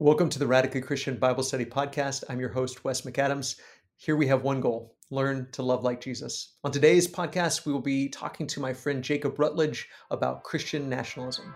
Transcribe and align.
Welcome 0.00 0.28
to 0.30 0.40
the 0.40 0.46
Radically 0.48 0.80
Christian 0.80 1.18
Bible 1.18 1.44
Study 1.44 1.64
Podcast. 1.64 2.24
I'm 2.28 2.40
your 2.40 2.48
host, 2.48 2.82
Wes 2.82 3.02
McAdams. 3.02 3.60
Here 3.96 4.16
we 4.16 4.26
have 4.26 4.42
one 4.42 4.60
goal 4.60 4.96
learn 5.12 5.46
to 5.52 5.62
love 5.62 5.84
like 5.84 6.00
Jesus. 6.00 6.56
On 6.64 6.72
today's 6.72 7.06
podcast, 7.06 7.64
we 7.64 7.72
will 7.72 7.80
be 7.80 8.08
talking 8.08 8.48
to 8.48 8.58
my 8.58 8.72
friend 8.72 9.04
Jacob 9.04 9.38
Rutledge 9.38 9.88
about 10.10 10.42
Christian 10.42 10.88
nationalism. 10.88 11.54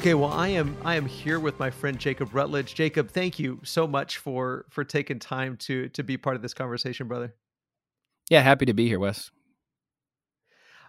Okay, 0.00 0.14
well, 0.14 0.32
I 0.32 0.48
am 0.48 0.78
I 0.82 0.94
am 0.94 1.04
here 1.04 1.38
with 1.38 1.58
my 1.58 1.70
friend 1.70 1.98
Jacob 1.98 2.34
Rutledge. 2.34 2.74
Jacob, 2.74 3.10
thank 3.10 3.38
you 3.38 3.60
so 3.64 3.86
much 3.86 4.16
for 4.16 4.64
for 4.70 4.82
taking 4.82 5.18
time 5.18 5.58
to 5.58 5.90
to 5.90 6.02
be 6.02 6.16
part 6.16 6.36
of 6.36 6.40
this 6.40 6.54
conversation, 6.54 7.06
brother. 7.06 7.34
Yeah, 8.30 8.40
happy 8.40 8.64
to 8.64 8.72
be 8.72 8.88
here, 8.88 8.98
Wes. 8.98 9.30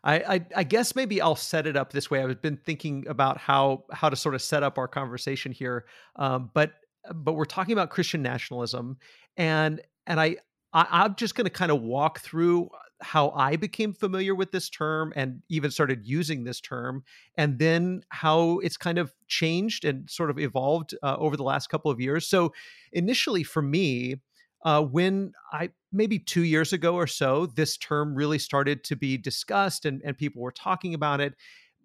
I, 0.02 0.16
I, 0.16 0.46
I 0.56 0.64
guess 0.64 0.96
maybe 0.96 1.20
I'll 1.20 1.36
set 1.36 1.68
it 1.68 1.76
up 1.76 1.92
this 1.92 2.10
way. 2.10 2.24
I've 2.24 2.42
been 2.42 2.56
thinking 2.56 3.06
about 3.10 3.38
how 3.38 3.84
how 3.92 4.08
to 4.08 4.16
sort 4.16 4.34
of 4.34 4.42
set 4.42 4.64
up 4.64 4.78
our 4.78 4.88
conversation 4.88 5.52
here, 5.52 5.88
um, 6.16 6.50
but 6.54 6.72
but 7.14 7.34
we're 7.34 7.44
talking 7.44 7.74
about 7.74 7.90
Christian 7.90 8.22
nationalism, 8.22 8.98
and 9.36 9.82
and 10.08 10.22
I, 10.22 10.38
I 10.72 10.88
I'm 10.90 11.16
just 11.16 11.36
going 11.36 11.44
to 11.44 11.52
kind 11.52 11.74
of 11.74 11.82
walk 11.82 12.22
through 12.22 12.70
how 13.02 13.30
I 13.32 13.56
became 13.56 13.94
familiar 13.94 14.36
with 14.36 14.52
this 14.52 14.70
term 14.70 15.14
and 15.16 15.42
even 15.50 15.72
started 15.72 16.06
using 16.06 16.44
this 16.44 16.62
term, 16.62 17.04
and 17.36 17.60
then 17.60 18.04
how 18.10 18.60
it's 18.60 18.78
kind 18.78 18.98
of 18.98 19.14
changed 19.28 19.86
and 19.86 20.10
sort 20.10 20.30
of 20.30 20.40
evolved 20.40 20.96
uh, 21.04 21.16
over 21.18 21.36
the 21.36 21.44
last 21.44 21.68
couple 21.68 21.92
of 21.92 22.00
years. 22.00 22.28
So, 22.28 22.54
initially 22.92 23.44
for 23.44 23.62
me, 23.62 24.16
uh, 24.64 24.84
when 24.84 25.34
I 25.52 25.70
maybe 25.92 26.20
two 26.20 26.44
years 26.44 26.74
ago 26.74 26.96
or 26.96 27.08
so, 27.08 27.48
this 27.48 27.78
term 27.78 28.16
really 28.16 28.40
started 28.40 28.84
to 28.86 28.96
be 28.96 29.18
discussed 29.18 29.86
and, 29.86 30.02
and 30.06 30.18
people 30.18 30.42
were 30.42 30.52
talking 30.52 30.94
about 30.94 31.20
it. 31.20 31.34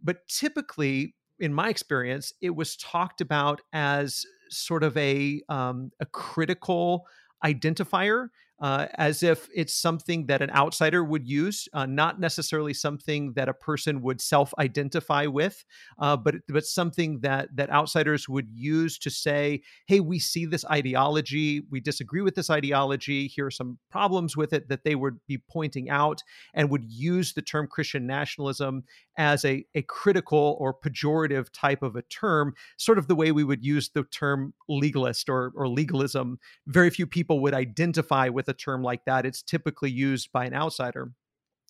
But 0.02 0.28
typically, 0.28 1.14
in 1.38 1.52
my 1.52 1.68
experience, 1.68 2.32
it 2.40 2.54
was 2.54 2.76
talked 2.76 3.20
about 3.20 3.60
as 3.72 4.24
sort 4.50 4.84
of 4.84 4.96
a 4.96 5.40
um, 5.48 5.90
a 6.00 6.06
critical 6.06 7.06
identifier 7.44 8.28
uh, 8.60 8.86
as 8.94 9.22
if 9.22 9.48
it's 9.54 9.74
something 9.74 10.26
that 10.26 10.40
an 10.40 10.50
outsider 10.50 11.04
would 11.04 11.28
use, 11.28 11.68
uh, 11.74 11.84
not 11.86 12.18
necessarily 12.18 12.72
something 12.72 13.32
that 13.34 13.48
a 13.48 13.54
person 13.54 14.00
would 14.00 14.20
self-identify 14.20 15.26
with, 15.26 15.64
uh, 15.98 16.16
but 16.16 16.36
but 16.48 16.64
something 16.64 17.20
that 17.20 17.54
that 17.54 17.70
outsiders 17.70 18.28
would 18.28 18.48
use 18.50 18.98
to 18.98 19.10
say, 19.10 19.62
"Hey, 19.86 20.00
we 20.00 20.18
see 20.18 20.46
this 20.46 20.64
ideology, 20.66 21.62
we 21.70 21.80
disagree 21.80 22.22
with 22.22 22.34
this 22.34 22.50
ideology. 22.50 23.26
Here 23.26 23.46
are 23.46 23.50
some 23.50 23.78
problems 23.90 24.36
with 24.36 24.52
it 24.52 24.68
that 24.68 24.84
they 24.84 24.94
would 24.94 25.18
be 25.26 25.38
pointing 25.50 25.90
out, 25.90 26.22
and 26.54 26.70
would 26.70 26.84
use 26.84 27.34
the 27.34 27.42
term 27.42 27.66
Christian 27.66 28.06
nationalism 28.06 28.84
as 29.18 29.44
a 29.44 29.66
a 29.74 29.82
critical 29.82 30.56
or 30.58 30.74
pejorative 30.74 31.48
type 31.52 31.82
of 31.82 31.96
a 31.96 32.02
term, 32.02 32.54
sort 32.78 32.98
of 32.98 33.06
the 33.06 33.14
way 33.14 33.32
we 33.32 33.44
would 33.44 33.64
use 33.64 33.90
the 33.90 34.04
term 34.04 34.54
legalist 34.68 35.28
or 35.28 35.52
or 35.54 35.68
legalism. 35.68 36.38
Very 36.66 36.90
few 36.90 37.06
people 37.06 37.40
would 37.40 37.54
identify 37.54 38.28
with 38.28 38.45
with 38.46 38.54
a 38.54 38.58
term 38.58 38.82
like 38.82 39.04
that, 39.04 39.26
it's 39.26 39.42
typically 39.42 39.90
used 39.90 40.32
by 40.32 40.44
an 40.44 40.54
outsider. 40.54 41.12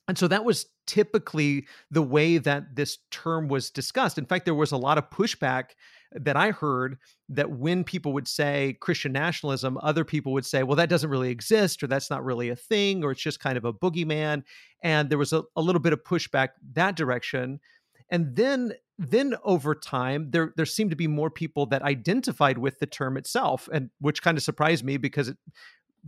And 0.09 0.17
so 0.17 0.29
that 0.29 0.45
was 0.45 0.67
typically 0.87 1.67
the 1.91 2.03
way 2.03 2.39
that 2.39 2.77
this 2.77 2.98
term 3.11 3.48
was 3.48 3.70
discussed. 3.70 4.19
In 4.19 4.27
fact, 4.27 4.45
there 4.45 4.55
was 4.55 4.70
a 4.70 4.77
lot 4.77 4.98
of 4.98 5.11
pushback 5.11 5.70
that 6.13 6.36
I 6.36 6.53
heard 6.53 6.98
that 7.31 7.51
when 7.51 7.83
people 7.83 8.13
would 8.13 8.29
say 8.29 8.77
Christian 8.81 9.11
nationalism, 9.13 9.79
other 9.83 10.05
people 10.05 10.33
would 10.35 10.47
say, 10.47 10.63
well, 10.63 10.77
that 10.77 10.89
doesn't 10.89 11.11
really 11.11 11.31
exist, 11.31 11.83
or 11.83 11.89
that's 11.89 12.09
not 12.09 12.25
really 12.25 12.51
a 12.51 12.57
thing, 12.57 13.03
or 13.03 13.11
it's 13.11 13.20
just 13.20 13.41
kind 13.41 13.59
of 13.59 13.65
a 13.65 13.73
boogeyman. 13.73 14.45
And 14.81 15.11
there 15.11 15.19
was 15.19 15.33
a, 15.33 15.42
a 15.57 15.61
little 15.61 15.81
bit 15.81 15.92
of 15.92 16.05
pushback 16.05 16.51
that 16.75 16.95
direction. 16.95 17.59
And 18.09 18.36
then 18.36 18.75
then 18.98 19.35
over 19.45 19.75
time 19.75 20.31
there 20.31 20.53
there 20.57 20.65
seemed 20.65 20.91
to 20.91 20.97
be 20.97 21.07
more 21.07 21.31
people 21.31 21.67
that 21.67 21.83
identified 21.83 22.57
with 22.57 22.79
the 22.79 22.86
term 22.86 23.17
itself 23.17 23.69
and 23.73 23.91
which 24.01 24.23
kind 24.23 24.39
of 24.39 24.45
surprised 24.45 24.85
me 24.85 24.97
because 24.97 25.29
it 25.29 25.36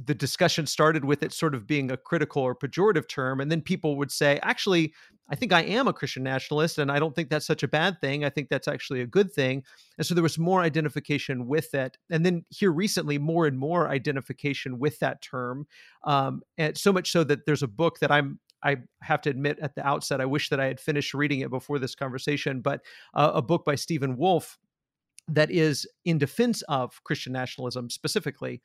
the 0.06 0.14
discussion 0.14 0.66
started 0.66 1.04
with 1.04 1.22
it 1.22 1.32
sort 1.32 1.54
of 1.54 1.66
being 1.66 1.90
a 1.90 1.96
critical 1.96 2.42
or 2.42 2.54
pejorative 2.54 3.08
term 3.08 3.40
and 3.40 3.50
then 3.50 3.60
people 3.60 3.96
would 3.96 4.10
say 4.10 4.38
actually 4.42 4.92
i 5.28 5.34
think 5.34 5.52
i 5.52 5.62
am 5.62 5.88
a 5.88 5.92
christian 5.92 6.22
nationalist 6.22 6.78
and 6.78 6.90
i 6.92 6.98
don't 6.98 7.14
think 7.14 7.28
that's 7.28 7.46
such 7.46 7.62
a 7.62 7.68
bad 7.68 8.00
thing 8.00 8.24
i 8.24 8.30
think 8.30 8.48
that's 8.48 8.68
actually 8.68 9.00
a 9.00 9.06
good 9.06 9.32
thing 9.32 9.62
and 9.96 10.06
so 10.06 10.14
there 10.14 10.22
was 10.22 10.38
more 10.38 10.60
identification 10.60 11.46
with 11.46 11.74
it 11.74 11.98
and 12.10 12.24
then 12.24 12.44
here 12.50 12.70
recently 12.70 13.18
more 13.18 13.46
and 13.46 13.58
more 13.58 13.88
identification 13.88 14.78
with 14.78 14.98
that 15.00 15.20
term 15.20 15.66
um, 16.04 16.42
and 16.56 16.76
so 16.76 16.92
much 16.92 17.10
so 17.10 17.24
that 17.24 17.44
there's 17.46 17.62
a 17.62 17.68
book 17.68 17.98
that 17.98 18.10
i'm 18.10 18.38
I 18.60 18.78
have 19.02 19.20
to 19.22 19.30
admit 19.30 19.60
at 19.60 19.76
the 19.76 19.86
outset, 19.86 20.20
I 20.20 20.26
wish 20.26 20.48
that 20.48 20.58
I 20.58 20.66
had 20.66 20.80
finished 20.80 21.14
reading 21.14 21.40
it 21.40 21.48
before 21.48 21.78
this 21.78 21.94
conversation, 21.94 22.60
but 22.60 22.80
uh, 23.14 23.30
a 23.34 23.40
book 23.40 23.64
by 23.64 23.76
Stephen 23.76 24.16
Wolfe 24.16 24.58
that 25.28 25.48
is 25.50 25.86
in 26.04 26.18
defense 26.18 26.62
of 26.62 27.02
Christian 27.04 27.32
nationalism 27.32 27.88
specifically. 27.88 28.60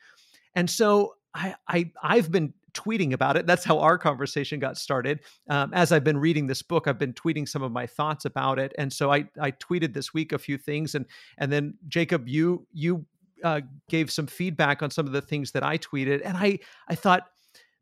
And 0.56 0.70
so 0.70 1.16
I, 1.34 1.56
I 1.68 1.92
I've 2.02 2.32
been 2.32 2.54
tweeting 2.74 3.14
about 3.14 3.38
it. 3.38 3.46
That's 3.46 3.64
how 3.64 3.80
our 3.80 3.98
conversation 3.98 4.60
got 4.60 4.78
started. 4.78 5.22
Um, 5.50 5.72
as 5.74 5.92
I've 5.92 6.04
been 6.04 6.18
reading 6.18 6.48
this 6.48 6.62
book, 6.62 6.88
I've 6.88 7.00
been 7.00 7.14
tweeting 7.14 7.48
some 7.48 7.62
of 7.62 7.72
my 7.72 7.88
thoughts 7.88 8.26
about 8.26 8.60
it, 8.60 8.74
and 8.78 8.92
so 8.92 9.12
I 9.12 9.26
I 9.40 9.52
tweeted 9.52 9.94
this 9.94 10.14
week 10.14 10.32
a 10.32 10.40
few 10.40 10.58
things, 10.58 10.96
and 10.96 11.06
and 11.38 11.52
then 11.52 11.76
Jacob, 11.88 12.28
you 12.28 12.68
you 12.74 13.06
uh, 13.44 13.62
gave 13.90 14.12
some 14.12 14.28
feedback 14.28 14.82
on 14.82 14.92
some 14.92 15.06
of 15.06 15.14
the 15.14 15.22
things 15.22 15.52
that 15.52 15.64
I 15.64 15.78
tweeted, 15.78 16.22
and 16.24 16.38
I 16.38 16.60
I 16.88 16.96
thought, 16.96 17.24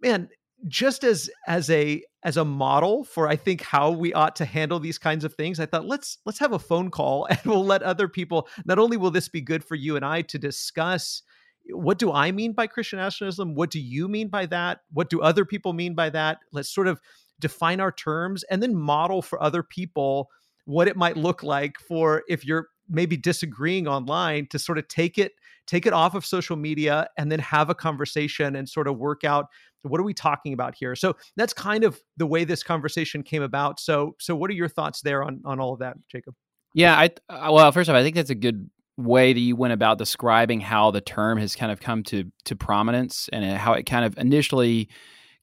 man, 0.01 0.29
just 0.67 1.03
as 1.03 1.29
as 1.47 1.69
a 1.69 2.03
as 2.23 2.37
a 2.37 2.45
model 2.45 3.03
for 3.03 3.27
I 3.27 3.35
think 3.35 3.61
how 3.61 3.91
we 3.91 4.13
ought 4.13 4.35
to 4.37 4.45
handle 4.45 4.79
these 4.79 4.97
kinds 4.97 5.23
of 5.23 5.33
things, 5.33 5.59
I 5.59 5.65
thought 5.65 5.85
let's 5.85 6.19
let's 6.25 6.39
have 6.39 6.53
a 6.53 6.59
phone 6.59 6.91
call 6.91 7.25
and 7.29 7.39
we'll 7.45 7.65
let 7.65 7.83
other 7.83 8.07
people. 8.07 8.47
Not 8.65 8.79
only 8.79 8.97
will 8.97 9.11
this 9.11 9.29
be 9.29 9.41
good 9.41 9.63
for 9.63 9.75
you 9.75 9.95
and 9.95 10.05
I 10.05 10.21
to 10.23 10.37
discuss 10.37 11.23
what 11.69 11.99
do 11.99 12.11
I 12.11 12.31
mean 12.31 12.53
by 12.53 12.67
Christian 12.67 12.99
nationalism? 12.99 13.55
What 13.55 13.69
do 13.69 13.79
you 13.79 14.07
mean 14.07 14.29
by 14.29 14.45
that? 14.47 14.81
What 14.91 15.09
do 15.09 15.21
other 15.21 15.45
people 15.45 15.73
mean 15.73 15.93
by 15.93 16.09
that? 16.09 16.39
Let's 16.51 16.69
sort 16.69 16.87
of 16.87 16.99
define 17.39 17.79
our 17.79 17.91
terms 17.91 18.43
and 18.43 18.61
then 18.61 18.75
model 18.75 19.21
for 19.21 19.41
other 19.41 19.63
people 19.63 20.29
what 20.65 20.87
it 20.87 20.95
might 20.95 21.17
look 21.17 21.43
like 21.43 21.75
for 21.79 22.23
if 22.29 22.45
you're 22.45 22.67
maybe 22.87 23.17
disagreeing 23.17 23.87
online 23.87 24.47
to 24.47 24.59
sort 24.59 24.77
of 24.77 24.87
take 24.87 25.17
it 25.17 25.33
take 25.67 25.85
it 25.85 25.93
off 25.93 26.13
of 26.13 26.25
social 26.25 26.55
media 26.55 27.07
and 27.17 27.31
then 27.31 27.39
have 27.39 27.69
a 27.69 27.75
conversation 27.75 28.55
and 28.55 28.67
sort 28.69 28.87
of 28.87 28.97
work 28.97 29.23
out 29.23 29.47
what 29.83 29.99
are 29.99 30.03
we 30.03 30.13
talking 30.13 30.53
about 30.53 30.75
here 30.75 30.95
so 30.95 31.15
that's 31.35 31.53
kind 31.53 31.83
of 31.83 31.99
the 32.17 32.27
way 32.27 32.43
this 32.43 32.63
conversation 32.63 33.23
came 33.23 33.41
about 33.41 33.79
so 33.79 34.15
so 34.19 34.35
what 34.35 34.49
are 34.49 34.53
your 34.53 34.67
thoughts 34.67 35.01
there 35.01 35.23
on 35.23 35.41
on 35.45 35.59
all 35.59 35.73
of 35.73 35.79
that 35.79 35.95
jacob 36.09 36.35
yeah 36.75 36.95
i 36.95 37.09
uh, 37.29 37.51
well 37.51 37.71
first 37.71 37.89
off 37.89 37.95
i 37.95 38.03
think 38.03 38.15
that's 38.15 38.29
a 38.29 38.35
good 38.35 38.69
way 38.97 39.33
that 39.33 39.39
you 39.39 39.55
went 39.55 39.73
about 39.73 39.97
describing 39.97 40.59
how 40.61 40.91
the 40.91 41.01
term 41.01 41.37
has 41.37 41.55
kind 41.55 41.71
of 41.71 41.79
come 41.79 42.03
to 42.03 42.31
to 42.45 42.55
prominence 42.55 43.29
and 43.31 43.45
how 43.57 43.73
it 43.73 43.83
kind 43.83 44.05
of 44.05 44.17
initially 44.17 44.89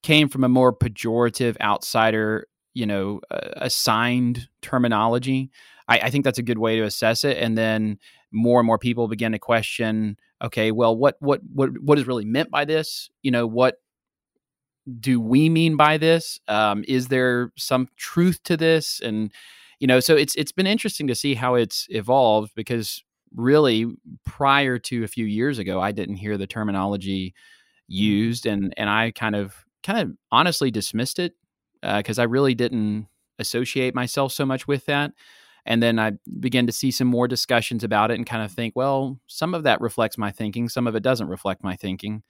came 0.03 0.29
from 0.29 0.43
a 0.43 0.49
more 0.49 0.73
pejorative 0.73 1.59
outsider 1.59 2.47
you 2.73 2.85
know 2.85 3.19
uh, 3.31 3.49
assigned 3.57 4.47
terminology 4.61 5.49
I, 5.89 5.99
I, 6.03 6.09
think 6.11 6.23
that's 6.23 6.37
a 6.37 6.43
good 6.43 6.59
way 6.59 6.77
to 6.77 6.83
assess 6.83 7.23
it. 7.25 7.37
And 7.37 7.57
then 7.57 7.97
more 8.31 8.59
and 8.59 8.67
more 8.67 8.77
people 8.77 9.07
begin 9.07 9.31
to 9.33 9.39
question 9.39 10.15
okay 10.41 10.71
well 10.71 10.95
what 10.95 11.15
what 11.19 11.41
what 11.51 11.71
what 11.81 11.97
is 11.97 12.07
really 12.07 12.25
meant 12.25 12.51
by 12.51 12.63
this? 12.63 13.09
You 13.23 13.31
know 13.31 13.47
what 13.47 13.77
do 14.99 15.19
we 15.19 15.49
mean 15.49 15.75
by 15.75 15.97
this? 15.97 16.39
Um, 16.47 16.85
is 16.87 17.07
there 17.07 17.51
some 17.57 17.89
truth 17.97 18.41
to 18.43 18.55
this? 18.55 19.01
And 19.01 19.33
you 19.79 19.87
know 19.87 19.99
so 19.99 20.15
it's 20.15 20.35
it's 20.35 20.51
been 20.51 20.67
interesting 20.67 21.07
to 21.07 21.15
see 21.15 21.33
how 21.33 21.55
it's 21.55 21.87
evolved 21.89 22.51
because 22.55 23.03
really 23.35 23.85
prior 24.25 24.79
to 24.79 25.03
a 25.03 25.07
few 25.07 25.25
years 25.25 25.59
ago 25.59 25.79
i 25.79 25.91
didn't 25.91 26.15
hear 26.15 26.37
the 26.37 26.47
terminology 26.47 27.29
mm-hmm. 27.29 28.03
used 28.03 28.45
and 28.45 28.73
and 28.77 28.89
i 28.89 29.11
kind 29.11 29.35
of 29.35 29.65
kind 29.83 29.99
of 29.99 30.15
honestly 30.31 30.71
dismissed 30.71 31.19
it 31.19 31.33
because 31.81 32.19
uh, 32.19 32.23
i 32.23 32.25
really 32.25 32.55
didn't 32.55 33.07
associate 33.37 33.95
myself 33.95 34.31
so 34.31 34.45
much 34.45 34.67
with 34.67 34.85
that 34.85 35.11
and 35.65 35.81
then 35.81 35.99
i 35.99 36.11
began 36.39 36.65
to 36.65 36.73
see 36.73 36.91
some 36.91 37.07
more 37.07 37.27
discussions 37.27 37.83
about 37.83 38.11
it 38.11 38.15
and 38.15 38.25
kind 38.25 38.43
of 38.43 38.51
think 38.51 38.75
well 38.75 39.19
some 39.27 39.53
of 39.53 39.63
that 39.63 39.79
reflects 39.81 40.17
my 40.17 40.31
thinking 40.31 40.67
some 40.67 40.87
of 40.87 40.95
it 40.95 41.03
doesn't 41.03 41.27
reflect 41.29 41.63
my 41.63 41.75
thinking 41.75 42.23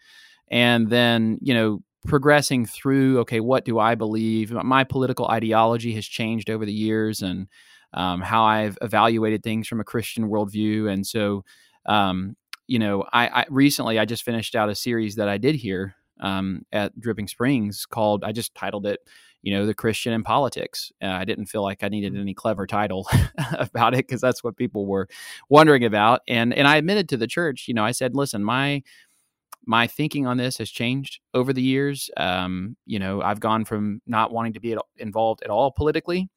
and 0.49 0.89
then 0.89 1.37
you 1.41 1.53
know 1.53 1.81
progressing 2.05 2.65
through 2.65 3.19
okay 3.19 3.39
what 3.39 3.65
do 3.65 3.79
i 3.79 3.95
believe 3.95 4.51
my 4.51 4.83
political 4.83 5.27
ideology 5.27 5.93
has 5.93 6.05
changed 6.05 6.49
over 6.49 6.65
the 6.65 6.73
years 6.73 7.21
and 7.21 7.47
um, 7.93 8.21
how 8.21 8.43
I've 8.43 8.77
evaluated 8.81 9.43
things 9.43 9.67
from 9.67 9.79
a 9.79 9.83
Christian 9.83 10.29
worldview. 10.29 10.91
And 10.91 11.05
so, 11.05 11.43
um, 11.85 12.35
you 12.67 12.79
know, 12.79 13.03
I, 13.11 13.27
I, 13.27 13.45
recently 13.49 13.97
I 13.97 14.05
just 14.05 14.23
finished 14.23 14.55
out 14.55 14.69
a 14.69 14.75
series 14.75 15.15
that 15.15 15.27
I 15.27 15.37
did 15.37 15.55
here 15.55 15.95
um, 16.19 16.65
at 16.71 16.97
Dripping 16.99 17.27
Springs 17.27 17.85
called 17.85 18.23
I 18.23 18.31
just 18.31 18.53
titled 18.53 18.85
it, 18.85 18.99
you 19.41 19.53
know, 19.53 19.65
the 19.65 19.73
Christian 19.73 20.13
in 20.13 20.23
politics. 20.23 20.91
Uh, 21.01 21.07
I 21.07 21.25
didn't 21.25 21.47
feel 21.47 21.63
like 21.63 21.83
I 21.83 21.89
needed 21.89 22.13
mm. 22.13 22.21
any 22.21 22.33
clever 22.33 22.67
title 22.67 23.07
about 23.53 23.93
it 23.93 24.07
because 24.07 24.21
that's 24.21 24.43
what 24.43 24.57
people 24.57 24.85
were 24.85 25.07
wondering 25.49 25.85
about. 25.85 26.21
And 26.27 26.53
and 26.53 26.67
I 26.67 26.77
admitted 26.77 27.09
to 27.09 27.17
the 27.17 27.27
church, 27.27 27.67
you 27.67 27.73
know, 27.73 27.85
I 27.85 27.91
said, 27.91 28.15
listen, 28.15 28.43
my 28.43 28.83
my 29.65 29.87
thinking 29.87 30.25
on 30.25 30.37
this 30.37 30.57
has 30.57 30.69
changed 30.69 31.19
over 31.33 31.53
the 31.53 31.61
years. 31.61 32.09
Um, 32.17 32.75
you 32.85 32.99
know, 32.99 33.21
I've 33.21 33.39
gone 33.39 33.65
from 33.65 34.01
not 34.05 34.31
wanting 34.31 34.53
to 34.53 34.59
be 34.59 34.75
involved 34.97 35.41
at 35.43 35.49
all 35.49 35.71
politically 35.71 36.29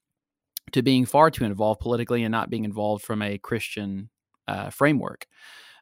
to 0.71 0.83
being 0.83 1.05
far 1.05 1.31
too 1.31 1.45
involved 1.45 1.81
politically 1.81 2.23
and 2.23 2.33
not 2.33 2.51
being 2.51 2.65
involved 2.65 3.05
from 3.05 3.21
a 3.21 3.39
Christian 3.39 4.09
uh, 4.49 4.71
framework. 4.71 5.27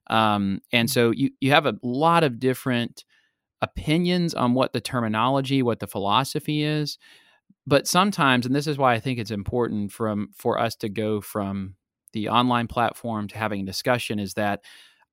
Um, 0.09 0.61
and 0.73 0.89
mm. 0.89 0.93
so 0.93 1.11
you 1.11 1.31
you 1.41 1.53
have 1.53 1.67
a 1.67 1.77
lot 1.83 2.25
of 2.25 2.41
different 2.41 3.05
opinions 3.63 4.35
on 4.35 4.55
what 4.55 4.73
the 4.73 4.81
terminology, 4.81 5.63
what 5.63 5.81
the 5.81 5.87
philosophy 5.87 6.63
is. 6.65 6.99
But 7.67 7.87
sometimes, 7.87 8.47
and 8.47 8.55
this 8.55 8.67
is 8.67 8.79
why 8.79 8.95
I 8.95 9.01
think 9.01 9.19
it's 9.19 9.31
important 9.31 9.93
from 9.93 10.31
for 10.35 10.59
us 10.59 10.75
to 10.77 10.89
go 10.89 11.21
from 11.21 11.75
the 12.13 12.29
online 12.29 12.67
platform 12.67 13.29
to 13.29 13.39
having 13.39 13.63
a 13.63 13.67
discussion, 13.67 14.19
is 14.19 14.35
that 14.35 14.61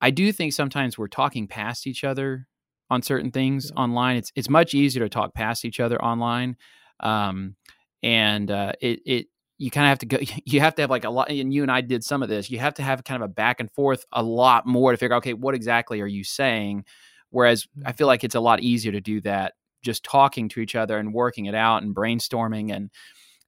I 0.02 0.12
do 0.12 0.32
think 0.32 0.54
sometimes 0.54 0.98
we're 0.98 1.08
talking 1.08 1.48
past 1.48 1.86
each 1.88 2.04
other 2.04 2.48
on 2.90 3.02
certain 3.02 3.32
things 3.32 3.72
yeah. 3.74 3.82
online. 3.82 4.18
It's 4.18 4.32
it's 4.36 4.50
much 4.50 4.74
easier 4.74 5.04
to 5.04 5.10
talk 5.10 5.34
past 5.34 5.66
each 5.66 5.80
other 5.80 6.02
online, 6.02 6.56
um, 7.00 7.56
and 8.02 8.50
uh, 8.50 8.74
it 8.82 9.02
it 9.06 9.28
you 9.58 9.72
kind 9.72 9.86
of 9.86 9.90
have 9.90 10.00
to 10.00 10.06
go. 10.06 10.18
You 10.46 10.60
have 10.62 10.76
to 10.76 10.84
have 10.84 10.90
like 10.90 11.04
a 11.04 11.10
lot. 11.10 11.30
And 11.30 11.54
you 11.54 11.62
and 11.62 11.72
I 11.72 11.82
did 11.82 12.04
some 12.04 12.24
of 12.24 12.30
this. 12.30 12.50
You 12.50 12.60
have 12.60 12.76
to 12.76 12.84
have 12.84 13.04
kind 13.04 13.22
of 13.22 13.30
a 13.30 13.34
back 13.34 13.60
and 13.60 13.72
forth 13.72 14.06
a 14.12 14.24
lot 14.24 14.66
more 14.66 14.92
to 14.92 14.98
figure 14.98 15.16
out 15.16 15.20
okay, 15.20 15.34
what 15.34 15.56
exactly 15.56 16.02
are 16.02 16.08
you 16.08 16.24
saying? 16.24 16.86
Whereas 17.30 17.68
I 17.86 17.92
feel 17.92 18.08
like 18.08 18.24
it's 18.24 18.36
a 18.36 18.40
lot 18.40 18.62
easier 18.62 18.92
to 18.92 19.02
do 19.02 19.22
that 19.22 19.54
just 19.84 20.04
talking 20.04 20.50
to 20.50 20.60
each 20.60 20.76
other 20.76 20.98
and 20.98 21.14
working 21.14 21.46
it 21.46 21.56
out 21.56 21.84
and 21.84 21.96
brainstorming 21.96 22.76
and 22.76 22.90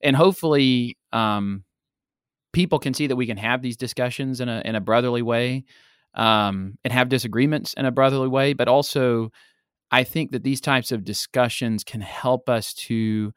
and 0.02 0.16
hopefully 0.16 0.98
um, 1.12 1.64
people 2.54 2.80
can 2.80 2.94
see 2.94 3.08
that 3.08 3.16
we 3.16 3.28
can 3.28 3.38
have 3.38 3.62
these 3.62 3.78
discussions 3.78 4.40
in 4.42 4.50
a 4.50 4.62
in 4.66 4.76
a 4.76 4.82
brotherly 4.82 5.22
way 5.22 5.66
um, 6.16 6.78
and 6.84 6.94
have 6.94 7.10
disagreements 7.10 7.74
in 7.74 7.86
a 7.86 7.92
brotherly 7.92 8.28
way, 8.28 8.54
but 8.54 8.68
also 8.68 9.32
I 9.92 10.04
think 10.04 10.32
that 10.32 10.44
these 10.44 10.62
types 10.62 10.92
of 10.92 11.04
discussions 11.04 11.84
can 11.84 12.02
help 12.02 12.50
us 12.50 12.74
to 12.74 13.34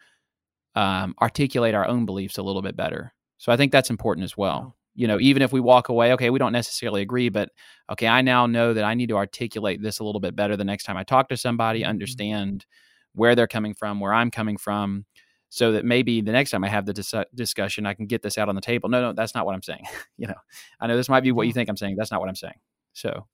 um, 0.75 1.15
articulate 1.21 1.75
our 1.75 1.87
own 1.87 2.07
beliefs 2.07 2.39
a 2.39 2.43
little 2.43 2.63
bit 2.63 2.77
better. 2.77 3.13
So 3.39 3.53
I 3.53 3.57
think 3.57 3.73
that's 3.73 3.91
important 3.91 4.25
as 4.25 4.37
well 4.37 4.77
you 4.95 5.07
know, 5.07 5.19
even 5.21 5.43
if 5.43 5.53
we 5.53 5.61
walk 5.61 5.89
away, 5.89 6.13
okay, 6.13 6.31
we 6.31 6.39
don't 6.39 6.53
necessarily 6.53 7.03
agree, 7.03 7.29
but 7.29 7.51
okay, 7.91 8.07
I 8.07 8.21
now 8.23 8.47
know 8.47 8.75
that 8.75 8.85
I 8.85 8.95
need 8.95 9.09
to 9.09 9.17
articulate 9.17 9.83
this 9.83 9.99
a 9.99 10.05
little 10.05 10.21
bit 10.21 10.37
better 10.37 10.57
the 10.57 10.65
next 10.65 10.85
time 10.85 10.97
I 10.97 11.05
talk 11.05 11.29
to 11.31 11.37
somebody, 11.37 11.81
mm-hmm. 11.81 11.91
understand 11.91 12.67
where 13.15 13.35
they're 13.35 13.47
coming 13.47 13.75
from, 13.75 14.01
where 14.01 14.13
I'm 14.13 14.31
coming 14.31 14.57
from, 14.57 15.07
so 15.49 15.73
that 15.73 15.85
maybe 15.85 16.21
the 16.21 16.33
next 16.33 16.51
time 16.51 16.65
I 16.65 16.69
have 16.69 16.87
the 16.87 16.93
dis- 16.93 17.15
discussion, 17.35 17.87
I 17.87 17.95
can 17.95 18.07
get 18.07 18.23
this 18.23 18.39
out 18.39 18.49
on 18.49 18.55
the 18.55 18.61
table. 18.61 18.89
No, 18.89 19.01
no, 19.01 19.13
that's 19.13 19.35
not 19.35 19.47
what 19.47 19.55
I'm 19.55 19.63
saying. 19.63 19.85
you 20.19 20.27
know, 20.27 20.35
I 20.81 20.87
know 20.87 20.97
this 20.97 21.09
might 21.09 21.23
be 21.23 21.33
what 21.33 21.47
you 21.47 21.53
think 21.53 21.69
I'm 21.69 21.77
saying. 21.77 21.97
That's 21.97 22.11
not 22.11 22.21
what 22.21 22.29
I'm 22.29 22.37
saying. 22.37 22.59
So, 22.93 23.27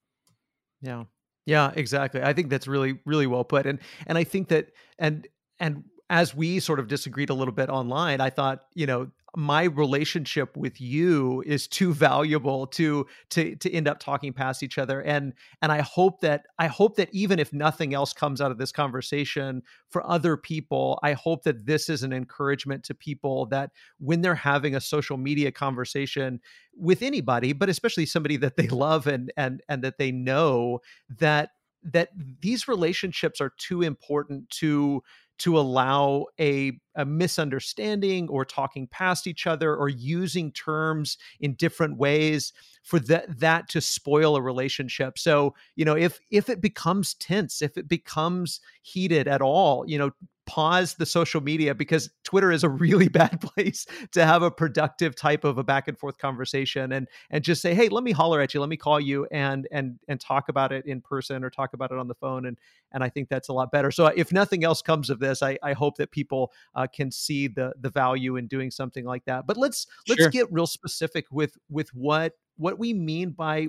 yeah, 0.80 1.04
yeah, 1.44 1.72
exactly. 1.74 2.22
I 2.22 2.32
think 2.32 2.50
that's 2.50 2.68
really, 2.68 2.98
really 3.04 3.26
well 3.26 3.44
put, 3.44 3.66
and 3.66 3.80
and 4.06 4.16
I 4.16 4.24
think 4.24 4.48
that 4.48 4.70
and 4.98 5.26
and 5.58 5.84
as 6.10 6.34
we 6.34 6.60
sort 6.60 6.78
of 6.78 6.88
disagreed 6.88 7.30
a 7.30 7.34
little 7.34 7.52
bit 7.52 7.68
online, 7.68 8.20
I 8.20 8.30
thought, 8.30 8.64
you 8.74 8.86
know, 8.86 9.10
my 9.36 9.64
relationship 9.64 10.56
with 10.56 10.80
you 10.80 11.42
is 11.46 11.68
too 11.68 11.92
valuable 11.92 12.66
to 12.66 13.06
to 13.28 13.54
to 13.56 13.72
end 13.72 13.86
up 13.86 14.00
talking 14.00 14.32
past 14.32 14.62
each 14.62 14.78
other. 14.78 15.02
And 15.02 15.34
and 15.60 15.70
I 15.70 15.82
hope 15.82 16.20
that 16.22 16.46
I 16.58 16.66
hope 16.66 16.96
that 16.96 17.10
even 17.12 17.38
if 17.38 17.52
nothing 17.52 17.92
else 17.92 18.14
comes 18.14 18.40
out 18.40 18.50
of 18.50 18.58
this 18.58 18.72
conversation 18.72 19.62
for 19.90 20.04
other 20.08 20.36
people 20.36 20.98
I 21.02 21.12
hope 21.12 21.44
that 21.44 21.66
this 21.66 21.90
is 21.90 22.02
an 22.02 22.12
encouragement 22.12 22.84
to 22.84 22.94
people 22.94 23.46
that 23.46 23.70
when 23.98 24.22
they're 24.22 24.34
having 24.34 24.74
a 24.74 24.80
social 24.80 25.18
media 25.18 25.52
conversation 25.52 26.40
with 26.74 27.02
anybody 27.02 27.52
but 27.52 27.68
especially 27.68 28.06
somebody 28.06 28.38
that 28.38 28.56
they 28.56 28.68
love 28.68 29.06
and 29.06 29.30
and 29.36 29.62
and 29.68 29.84
that 29.84 29.98
they 29.98 30.10
know 30.10 30.80
that 31.18 31.50
that 31.84 32.08
these 32.40 32.66
relationships 32.66 33.40
are 33.40 33.52
too 33.56 33.82
important 33.82 34.48
to 34.50 35.02
to 35.38 35.58
allow 35.58 36.26
a, 36.40 36.72
a, 36.96 37.04
misunderstanding 37.04 38.28
or 38.28 38.44
talking 38.44 38.86
past 38.88 39.26
each 39.26 39.46
other 39.46 39.74
or 39.76 39.88
using 39.88 40.52
terms 40.52 41.16
in 41.40 41.54
different 41.54 41.96
ways 41.96 42.52
for 42.82 42.98
that 42.98 43.38
that 43.38 43.68
to 43.68 43.80
spoil 43.80 44.36
a 44.36 44.42
relationship. 44.42 45.18
So 45.18 45.54
you 45.76 45.84
know 45.84 45.96
if 45.96 46.18
if 46.30 46.48
it 46.48 46.60
becomes 46.60 47.14
tense 47.14 47.62
if 47.62 47.76
it 47.76 47.88
becomes 47.88 48.60
heated 48.82 49.28
at 49.28 49.42
all 49.42 49.84
you 49.86 49.98
know 49.98 50.10
pause 50.48 50.94
the 50.94 51.04
social 51.04 51.42
media 51.42 51.74
because 51.74 52.08
Twitter 52.24 52.50
is 52.50 52.64
a 52.64 52.68
really 52.70 53.08
bad 53.20 53.38
place 53.40 53.86
to 54.12 54.24
have 54.24 54.42
a 54.42 54.50
productive 54.50 55.14
type 55.14 55.44
of 55.44 55.58
a 55.58 55.62
back 55.62 55.86
and 55.88 55.98
forth 55.98 56.16
conversation 56.16 56.90
and 56.90 57.06
and 57.30 57.44
just 57.44 57.60
say 57.60 57.74
hey 57.74 57.88
let 57.88 58.02
me 58.02 58.12
holler 58.12 58.40
at 58.40 58.54
you. 58.54 58.60
Let 58.60 58.70
me 58.70 58.78
call 58.78 58.98
you 58.98 59.26
and 59.30 59.68
and 59.70 59.98
and 60.08 60.18
talk 60.18 60.48
about 60.48 60.72
it 60.72 60.86
in 60.86 61.02
person 61.02 61.44
or 61.44 61.50
talk 61.50 61.74
about 61.74 61.92
it 61.92 61.98
on 61.98 62.08
the 62.08 62.14
phone 62.14 62.46
and 62.46 62.58
and 62.92 63.04
I 63.04 63.10
think 63.10 63.28
that's 63.28 63.48
a 63.48 63.52
lot 63.52 63.70
better. 63.70 63.90
So 63.90 64.06
if 64.06 64.32
nothing 64.32 64.64
else 64.64 64.80
comes 64.80 65.10
of 65.10 65.20
this 65.20 65.42
I 65.42 65.58
I 65.62 65.74
hope 65.74 65.98
that 65.98 66.10
people 66.10 66.50
uh, 66.74 66.86
can 66.86 67.10
see 67.10 67.46
the 67.46 67.74
the 67.78 67.90
value 67.90 68.36
in 68.36 68.46
doing 68.46 68.70
something 68.70 69.04
like 69.04 69.26
that. 69.26 69.46
But 69.46 69.58
let's 69.58 69.86
let's 70.08 70.22
sure. 70.22 70.30
get 70.30 70.50
real 70.50 70.66
specific 70.66 71.26
with 71.30 71.58
with 71.68 71.90
what 71.94 72.32
what 72.58 72.78
we 72.78 72.92
mean 72.92 73.30
by 73.30 73.68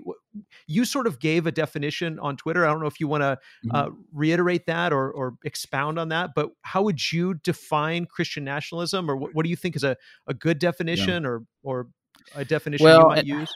you 0.68 0.83
sort 0.83 1.07
of 1.07 1.19
gave 1.19 1.47
a 1.47 1.51
definition 1.51 2.19
on 2.19 2.36
Twitter. 2.36 2.65
I 2.65 2.71
don't 2.71 2.81
know 2.81 2.88
if 2.88 3.00
you 3.00 3.07
want 3.07 3.21
to 3.21 3.39
mm-hmm. 3.65 3.75
uh, 3.75 3.89
reiterate 4.12 4.65
that 4.65 4.91
or, 4.91 5.12
or 5.12 5.36
expound 5.44 5.97
on 5.97 6.09
that, 6.09 6.31
but 6.36 6.50
how 6.63 6.83
would 6.83 7.12
you 7.12 7.36
define 7.36 8.06
Christian 8.06 8.44
nationalism, 8.44 9.09
or 9.09 9.15
what, 9.15 9.33
what 9.33 9.44
do 9.44 9.50
you 9.50 9.56
think 9.56 9.75
is 9.75 9.83
a, 9.83 9.95
a 10.27 10.33
good 10.33 10.59
definition, 10.59 11.24
yeah. 11.24 11.30
or 11.30 11.44
or 11.63 11.88
a 12.36 12.44
definition 12.44 12.83
well, 12.83 13.01
you 13.01 13.07
might 13.07 13.25
use? 13.25 13.53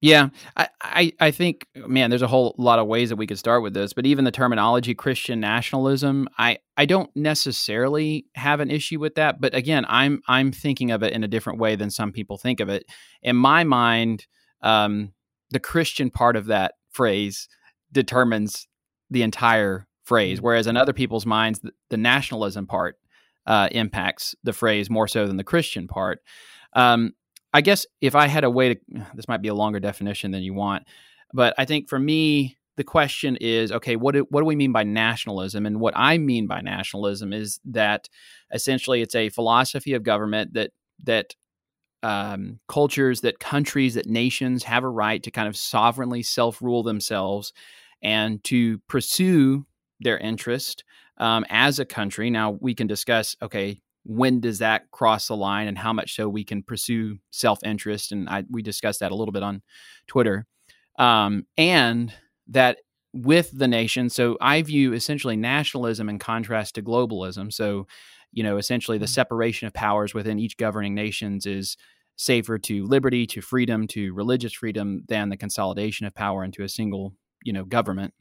Yeah, 0.00 0.28
I, 0.54 0.68
I, 0.82 1.12
I 1.18 1.30
think 1.30 1.66
man, 1.74 2.10
there's 2.10 2.20
a 2.20 2.26
whole 2.26 2.54
lot 2.58 2.78
of 2.78 2.86
ways 2.86 3.08
that 3.08 3.16
we 3.16 3.26
could 3.26 3.38
start 3.38 3.62
with 3.62 3.72
this, 3.72 3.94
but 3.94 4.04
even 4.04 4.26
the 4.26 4.30
terminology 4.30 4.94
Christian 4.94 5.40
nationalism, 5.40 6.28
I 6.36 6.58
I 6.76 6.84
don't 6.84 7.08
necessarily 7.16 8.26
have 8.34 8.60
an 8.60 8.70
issue 8.70 9.00
with 9.00 9.14
that, 9.14 9.40
but 9.40 9.54
again, 9.54 9.86
I'm 9.88 10.20
I'm 10.28 10.52
thinking 10.52 10.90
of 10.90 11.02
it 11.02 11.14
in 11.14 11.24
a 11.24 11.28
different 11.28 11.58
way 11.58 11.74
than 11.74 11.90
some 11.90 12.12
people 12.12 12.36
think 12.36 12.60
of 12.60 12.68
it. 12.68 12.84
In 13.22 13.36
my 13.36 13.64
mind, 13.64 14.26
um, 14.64 15.12
the 15.50 15.60
Christian 15.60 16.10
part 16.10 16.34
of 16.34 16.46
that 16.46 16.74
phrase 16.90 17.48
determines 17.92 18.66
the 19.10 19.22
entire 19.22 19.86
phrase, 20.02 20.38
mm-hmm. 20.38 20.46
whereas 20.46 20.66
in 20.66 20.76
other 20.76 20.92
people's 20.92 21.26
minds, 21.26 21.60
the, 21.60 21.70
the 21.90 21.96
nationalism 21.96 22.66
part 22.66 22.96
uh, 23.46 23.68
impacts 23.70 24.34
the 24.42 24.52
phrase 24.52 24.90
more 24.90 25.06
so 25.06 25.26
than 25.26 25.36
the 25.36 25.44
Christian 25.44 25.86
part. 25.86 26.20
Um, 26.72 27.12
I 27.52 27.60
guess 27.60 27.86
if 28.00 28.16
I 28.16 28.26
had 28.26 28.42
a 28.42 28.50
way 28.50 28.74
to, 28.74 28.80
this 29.14 29.28
might 29.28 29.42
be 29.42 29.48
a 29.48 29.54
longer 29.54 29.78
definition 29.78 30.32
than 30.32 30.42
you 30.42 30.54
want, 30.54 30.84
but 31.32 31.54
I 31.56 31.64
think 31.64 31.88
for 31.88 31.98
me, 31.98 32.56
the 32.76 32.84
question 32.84 33.36
is 33.40 33.70
okay 33.70 33.94
what 33.94 34.14
do, 34.14 34.26
what 34.30 34.40
do 34.40 34.46
we 34.46 34.56
mean 34.56 34.72
by 34.72 34.82
nationalism 34.82 35.64
and 35.64 35.78
what 35.78 35.94
i 35.96 36.18
mean 36.18 36.48
by 36.48 36.60
nationalism 36.60 37.32
is 37.32 37.60
that 37.64 38.08
essentially 38.52 39.00
it's 39.00 39.14
a 39.14 39.28
philosophy 39.28 39.92
of 39.92 40.02
government 40.02 40.54
that 40.54 40.72
that 41.00 41.34
um, 42.04 42.60
cultures, 42.68 43.22
that 43.22 43.40
countries, 43.40 43.94
that 43.94 44.06
nations 44.06 44.62
have 44.64 44.84
a 44.84 44.88
right 44.88 45.22
to 45.22 45.30
kind 45.30 45.48
of 45.48 45.56
sovereignly 45.56 46.22
self 46.22 46.60
rule 46.60 46.82
themselves 46.82 47.52
and 48.02 48.44
to 48.44 48.78
pursue 48.88 49.64
their 50.00 50.18
interest 50.18 50.84
um, 51.16 51.46
as 51.48 51.78
a 51.78 51.84
country. 51.84 52.28
Now, 52.28 52.58
we 52.60 52.74
can 52.74 52.86
discuss 52.86 53.34
okay, 53.40 53.80
when 54.04 54.40
does 54.40 54.58
that 54.58 54.90
cross 54.90 55.28
the 55.28 55.36
line 55.36 55.66
and 55.66 55.78
how 55.78 55.94
much 55.94 56.14
so 56.14 56.28
we 56.28 56.44
can 56.44 56.62
pursue 56.62 57.18
self 57.30 57.58
interest. 57.64 58.12
And 58.12 58.28
I, 58.28 58.44
we 58.50 58.60
discussed 58.60 59.00
that 59.00 59.12
a 59.12 59.16
little 59.16 59.32
bit 59.32 59.42
on 59.42 59.62
Twitter. 60.06 60.46
Um, 60.98 61.46
and 61.56 62.12
that 62.48 62.78
with 63.14 63.50
the 63.52 63.66
nation, 63.66 64.10
so 64.10 64.36
I 64.42 64.60
view 64.60 64.92
essentially 64.92 65.36
nationalism 65.36 66.10
in 66.10 66.18
contrast 66.18 66.74
to 66.74 66.82
globalism. 66.82 67.50
So, 67.50 67.86
you 68.30 68.42
know, 68.42 68.58
essentially 68.58 68.98
the 68.98 69.06
mm-hmm. 69.06 69.12
separation 69.12 69.66
of 69.66 69.72
powers 69.72 70.12
within 70.12 70.38
each 70.38 70.58
governing 70.58 70.94
nations 70.94 71.46
is 71.46 71.78
safer 72.16 72.58
to 72.58 72.84
liberty, 72.86 73.26
to 73.26 73.40
freedom, 73.40 73.86
to 73.88 74.12
religious 74.14 74.52
freedom 74.52 75.04
than 75.08 75.28
the 75.28 75.36
consolidation 75.36 76.06
of 76.06 76.14
power 76.14 76.44
into 76.44 76.62
a 76.62 76.68
single, 76.68 77.14
you 77.42 77.52
know, 77.52 77.64
government, 77.64 78.14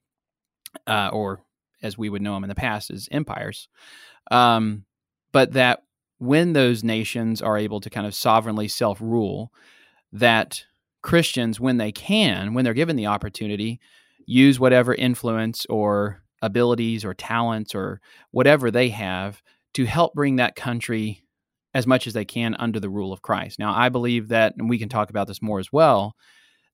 uh, 0.88 1.10
or 1.14 1.42
as 1.82 1.98
we 1.98 2.10
would 2.10 2.22
know 2.22 2.34
them 2.34 2.44
in 2.44 2.50
the 2.50 2.56
past 2.56 2.90
as 2.90 3.10
empires. 3.12 3.68
Um, 4.32 4.86
but 5.32 5.54
that 5.54 5.84
when 6.18 6.54
those 6.54 6.84
nations 6.84 7.42
are 7.42 7.58
able 7.58 7.82
to 7.82 7.90
kind 7.90 8.08
of 8.08 8.16
sovereignly 8.16 8.68
self 8.68 9.00
rule, 9.02 9.52
that 10.14 10.66
Christians, 11.02 11.60
when 11.60 11.78
they 11.78 11.92
can, 11.92 12.54
when 12.54 12.64
they're 12.64 12.74
given 12.74 12.96
the 12.96 13.08
opportunity, 13.08 13.80
use 14.26 14.60
whatever 14.60 14.94
influence 14.94 15.66
or 15.70 16.24
abilities 16.42 17.04
or 17.04 17.14
talents 17.14 17.76
or 17.76 18.00
whatever 18.32 18.72
they 18.72 18.90
have 18.90 19.42
to 19.74 19.86
help 19.86 20.14
bring 20.14 20.38
that 20.38 20.56
country 20.56 21.23
as 21.74 21.88
much 21.88 22.08
as 22.08 22.14
they 22.14 22.26
can 22.26 22.56
under 22.60 22.80
the 22.80 22.90
rule 22.90 23.12
of 23.12 23.22
Christ. 23.22 23.60
Now, 23.60 23.74
I 23.74 23.90
believe 23.90 24.28
that, 24.30 24.54
and 24.58 24.70
we 24.70 24.78
can 24.78 24.90
talk 24.90 25.10
about 25.10 25.28
this 25.28 25.42
more 25.42 25.60
as 25.60 25.72
well, 25.72 26.16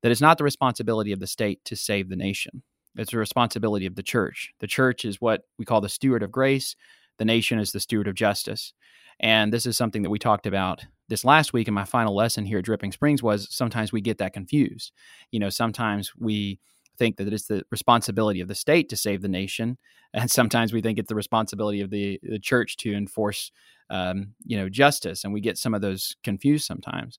that 0.02 0.12
it's 0.12 0.22
not 0.22 0.38
the 0.38 0.44
responsibility 0.44 1.12
of 1.12 1.20
the 1.20 1.28
state 1.28 1.64
to 1.66 1.76
save 1.76 2.10
the 2.10 2.16
nation. 2.16 2.64
It's 2.96 3.12
the 3.12 3.18
responsibility 3.18 3.86
of 3.86 3.96
the 3.96 4.04
church. 4.04 4.52
The 4.60 4.68
church 4.68 5.06
is 5.06 5.22
what 5.22 5.44
we 5.58 5.66
call 5.66 5.82
the 5.82 5.90
steward 5.90 6.24
of 6.24 6.32
grace, 6.32 6.76
the 7.18 7.26
nation 7.26 7.60
is 7.60 7.72
the 7.72 7.80
steward 7.80 8.08
of 8.08 8.16
justice. 8.16 8.74
And 9.20 9.52
this 9.52 9.66
is 9.66 9.78
something 9.78 10.02
that 10.04 10.10
we 10.10 10.20
talked 10.20 10.48
about 10.48 10.86
this 11.10 11.26
last 11.26 11.52
week 11.52 11.68
in 11.68 11.74
my 11.74 11.84
final 11.84 12.16
lesson 12.16 12.46
here 12.46 12.60
at 12.60 12.66
Dripping 12.66 12.92
Springs 12.92 13.22
was 13.22 13.54
sometimes 13.54 13.92
we 13.92 14.00
get 14.00 14.20
that 14.20 14.34
confused. 14.34 14.94
You 15.32 15.40
know, 15.40 15.50
sometimes 15.50 16.14
we 16.18 16.60
think 17.00 17.18
that 17.18 17.32
it's 17.34 17.48
the 17.48 17.64
responsibility 17.72 18.42
of 18.42 18.48
the 18.48 18.56
state 18.56 18.90
to 18.90 18.98
save 18.98 19.22
the 19.22 19.28
nation, 19.28 19.78
and 20.14 20.30
sometimes 20.30 20.74
we 20.74 20.82
think 20.82 21.00
it's 21.00 21.10
the 21.10 21.16
responsibility 21.16 21.82
of 21.82 21.90
the 21.90 22.20
the 22.22 22.40
church 22.40 22.78
to 22.78 22.94
enforce, 22.94 23.52
um, 23.90 24.34
you 24.46 24.58
know, 24.58 24.70
justice, 24.70 25.24
and 25.24 25.34
we 25.34 25.42
get 25.42 25.58
some 25.58 25.74
of 25.74 25.82
those 25.82 26.16
confused 26.24 26.66
sometimes. 26.66 27.18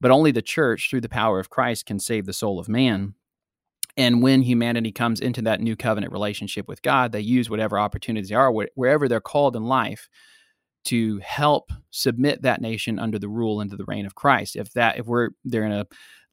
But 0.00 0.10
only 0.10 0.30
the 0.30 0.42
church, 0.42 0.90
through 0.90 1.02
the 1.02 1.08
power 1.08 1.40
of 1.40 1.50
Christ, 1.50 1.86
can 1.86 1.98
save 1.98 2.26
the 2.26 2.32
soul 2.32 2.58
of 2.58 2.68
man. 2.68 3.14
And 3.96 4.22
when 4.22 4.42
humanity 4.42 4.92
comes 4.92 5.20
into 5.20 5.42
that 5.42 5.60
new 5.60 5.74
covenant 5.74 6.12
relationship 6.12 6.68
with 6.68 6.82
God, 6.82 7.10
they 7.10 7.20
use 7.20 7.50
whatever 7.50 7.80
opportunities 7.80 8.30
are, 8.30 8.52
wherever 8.52 9.08
they're 9.08 9.20
called 9.20 9.56
in 9.56 9.64
life, 9.64 10.08
to 10.84 11.18
help 11.18 11.72
submit 11.90 12.42
that 12.42 12.60
nation 12.60 13.00
under 13.00 13.18
the 13.18 13.28
rule 13.28 13.60
to 13.60 13.76
the 13.76 13.84
reign 13.86 14.06
of 14.06 14.14
Christ. 14.14 14.54
If 14.54 14.72
that, 14.74 14.98
if 14.98 15.06
we're 15.06 15.30
they're 15.44 15.64
in 15.64 15.72
a 15.72 15.86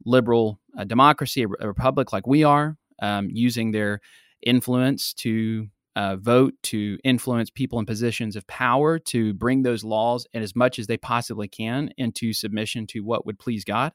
liberal 0.05 0.59
a 0.77 0.85
democracy, 0.85 1.43
a 1.43 1.67
republic 1.67 2.13
like 2.13 2.27
we 2.27 2.43
are, 2.43 2.77
um, 3.01 3.29
using 3.31 3.71
their 3.71 4.01
influence 4.41 5.13
to 5.13 5.67
uh, 5.95 6.17
vote 6.17 6.53
to 6.61 6.97
influence 7.03 7.49
people 7.49 7.79
in 7.79 7.85
positions 7.85 8.35
of 8.35 8.45
power 8.47 8.99
to 8.99 9.33
bring 9.33 9.63
those 9.63 9.83
laws 9.83 10.27
and 10.33 10.43
as 10.43 10.55
much 10.55 10.77
as 10.77 10.87
they 10.87 10.97
possibly 10.97 11.47
can 11.47 11.89
into 11.97 12.33
submission 12.33 12.85
to 12.85 12.99
what 12.99 13.25
would 13.25 13.39
please 13.39 13.63
God. 13.63 13.93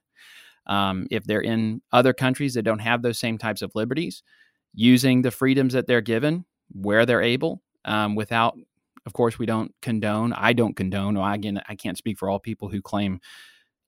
Um, 0.67 1.07
if 1.11 1.25
they're 1.25 1.41
in 1.41 1.83
other 1.93 2.13
countries 2.13 2.55
that 2.55 2.63
don't 2.63 2.79
have 2.79 3.03
those 3.03 3.19
same 3.19 3.39
types 3.39 3.61
of 3.61 3.73
liberties, 3.75 4.23
using 4.73 5.23
the 5.23 5.31
freedoms 5.31 5.73
that 5.73 5.87
they're 5.87 6.01
given 6.01 6.45
where 6.73 7.05
they're 7.05 7.23
able, 7.23 7.63
um, 7.85 8.15
without, 8.15 8.57
of 9.05 9.13
course, 9.13 9.39
we 9.39 9.47
don't 9.47 9.75
condone. 9.83 10.33
I 10.33 10.53
don't 10.53 10.77
condone. 10.77 11.17
Or 11.17 11.31
again, 11.31 11.61
I 11.69 11.75
can't 11.75 11.99
speak 11.99 12.19
for 12.19 12.31
all 12.31 12.39
people 12.39 12.69
who 12.69 12.81
claim, 12.81 13.21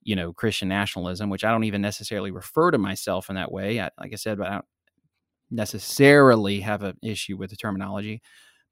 you 0.03 0.15
know, 0.15 0.33
Christian 0.33 0.67
nationalism, 0.67 1.29
which 1.29 1.43
I 1.43 1.51
don't 1.51 1.63
even 1.63 1.81
necessarily 1.81 2.31
refer 2.31 2.71
to 2.71 2.77
myself 2.77 3.29
in 3.29 3.35
that 3.35 3.51
way. 3.51 3.79
I, 3.79 3.89
like 3.99 4.11
I 4.13 4.17
said, 4.17 4.37
but 4.37 4.47
I 4.47 4.51
don't, 4.51 4.65
necessarily 5.51 6.61
have 6.61 6.83
an 6.83 6.97
issue 7.01 7.37
with 7.37 7.49
the 7.49 7.55
terminology, 7.55 8.21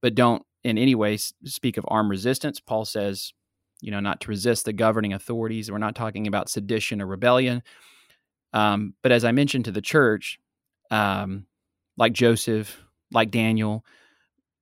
but 0.02 0.16
don't 0.16 0.44
in 0.64 0.78
any 0.78 0.96
way 0.96 1.18
speak 1.18 1.78
of 1.78 1.86
armed 1.88 2.10
resistance. 2.10 2.60
Paul 2.60 2.86
says, 2.86 3.34
you 3.82 3.92
know, 3.92 4.00
not 4.00 4.22
to 4.22 4.30
resist 4.30 4.66
the 4.66 4.74
governing 4.74 5.14
authorities. 5.14 5.72
We're 5.72 5.80
not 5.80 5.96
talking 5.96 6.28
about 6.28 6.50
sedition 6.50 7.02
or 7.02 7.08
rebellion. 7.08 7.64
Um, 8.54 8.94
but 9.02 9.12
as 9.12 9.26
I 9.26 9.32
mentioned 9.32 9.66
to 9.66 9.72
the 9.72 9.82
church, 9.82 10.40
um, 10.92 11.46
like 11.98 12.14
Joseph, 12.14 12.84
like 13.12 13.32
Daniel, 13.32 13.84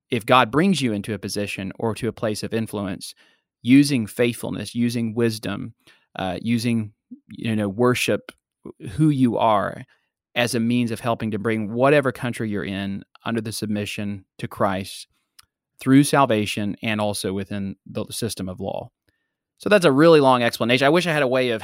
if 0.10 0.25
God 0.25 0.51
brings 0.51 0.82
you 0.82 0.94
into 0.94 1.13
a 1.13 1.20
position 1.20 1.72
or 1.78 1.94
to 1.96 2.08
a 2.08 2.13
place 2.13 2.44
of 2.44 2.54
influence, 2.54 3.13
using 3.62 4.08
faithfulness, 4.08 4.74
using 4.74 5.13
wisdom, 5.13 5.74
uh, 6.18 6.38
using 6.42 6.94
you 7.30 7.56
know 7.56 7.70
worship, 7.70 8.32
who 8.92 9.10
you 9.10 9.38
are, 9.38 9.84
as 10.36 10.55
a 10.55 10.59
means 10.59 10.91
of 10.91 11.00
helping 11.00 11.31
to 11.31 11.39
bring 11.39 11.74
whatever 11.74 12.12
country 12.12 12.50
you're 12.50 12.63
in 12.63 13.03
under 13.25 13.41
the 13.41 13.51
submission 13.51 14.25
to 14.38 14.48
Christ 14.48 15.07
through 15.79 16.03
salvation 16.03 16.75
and 16.81 17.00
also 17.01 17.33
within 17.33 17.75
the 17.86 18.05
system 18.09 18.50
of 18.50 18.59
law. 18.59 18.91
So 19.57 19.69
that's 19.69 19.86
a 19.86 19.91
really 19.91 20.21
long 20.21 20.41
explanation. 20.41 20.86
I 20.86 20.89
wish 20.89 21.05
I 21.05 21.12
had 21.12 21.24
a 21.24 21.27
way 21.27 21.50
of, 21.50 21.62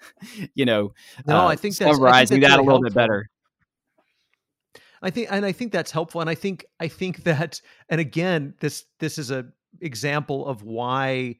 you 0.54 0.64
know, 0.64 0.92
no, 1.26 1.36
uh, 1.36 1.46
I 1.46 1.56
think 1.56 1.76
that's, 1.76 1.96
summarizing 1.96 2.14
I 2.14 2.24
think 2.24 2.42
that's 2.42 2.52
that 2.52 2.56
really 2.56 2.66
a 2.66 2.66
little 2.66 2.82
helpful. 2.82 2.90
bit 2.90 2.94
better. 2.94 3.30
I 5.02 5.10
think, 5.10 5.28
and 5.30 5.46
I 5.46 5.52
think 5.52 5.72
that's 5.72 5.92
helpful. 5.92 6.20
And 6.20 6.28
I 6.28 6.34
think, 6.34 6.64
I 6.80 6.88
think 6.88 7.24
that, 7.24 7.60
and 7.88 8.00
again, 8.00 8.54
this 8.60 8.84
this 8.98 9.18
is 9.18 9.30
a 9.30 9.46
example 9.80 10.46
of 10.46 10.62
why 10.62 11.36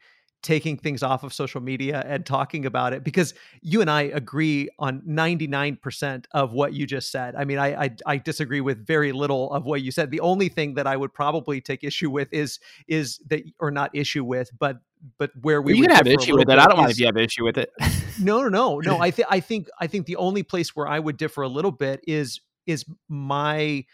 taking 0.47 0.77
things 0.77 1.03
off 1.03 1.25
of 1.25 1.35
social 1.35 1.61
media 1.61 2.05
and 2.07 2.25
talking 2.25 2.67
about 2.67 2.93
it 2.93 3.03
because 3.03 3.35
you 3.63 3.81
and 3.81 3.91
I 3.91 4.03
agree 4.03 4.69
on 4.79 5.01
99% 5.01 6.25
of 6.31 6.53
what 6.53 6.73
you 6.73 6.87
just 6.87 7.11
said. 7.11 7.35
I 7.35 7.45
mean, 7.45 7.59
I, 7.59 7.83
I, 7.87 7.91
I 8.07 8.17
disagree 8.19 8.61
with 8.61 8.87
very 8.87 9.11
little 9.11 9.53
of 9.53 9.65
what 9.65 9.83
you 9.83 9.91
said. 9.91 10.13
The 10.13 10.21
only 10.21 10.49
thing 10.49 10.75
that 10.75 10.87
I 10.87 10.97
would 10.97 11.13
probably 11.13 11.61
take 11.61 11.83
issue 11.83 12.11
with 12.11 12.33
is 12.33 12.61
is 12.87 13.19
that 13.27 13.43
or 13.59 13.73
not 13.73 13.91
issue 13.93 14.23
with, 14.23 14.51
but 14.57 14.79
but 15.19 15.33
where 15.43 15.61
we 15.61 15.75
you 15.75 15.81
would 15.81 15.89
can 15.89 15.97
have 15.97 16.07
issue 16.07 16.37
with 16.37 16.49
it. 16.49 16.61
I 16.61 16.67
don't 16.67 16.77
mind 16.77 16.93
if 16.93 17.01
you 17.01 17.07
have 17.07 17.17
issue 17.17 17.43
with 17.43 17.59
it. 17.59 17.73
no, 18.21 18.43
no, 18.43 18.49
no, 18.49 18.79
no. 18.79 18.99
I 19.01 19.11
think 19.11 19.27
I 19.29 19.41
think 19.41 19.69
I 19.81 19.89
think 19.89 20.07
the 20.07 20.17
only 20.17 20.45
place 20.45 20.77
where 20.77 20.87
I 20.87 21.01
would 21.01 21.17
differ 21.17 21.43
a 21.43 21.49
little 21.49 21.73
bit 21.73 22.05
is 22.07 22.41
is 22.67 22.85
my 23.09 23.85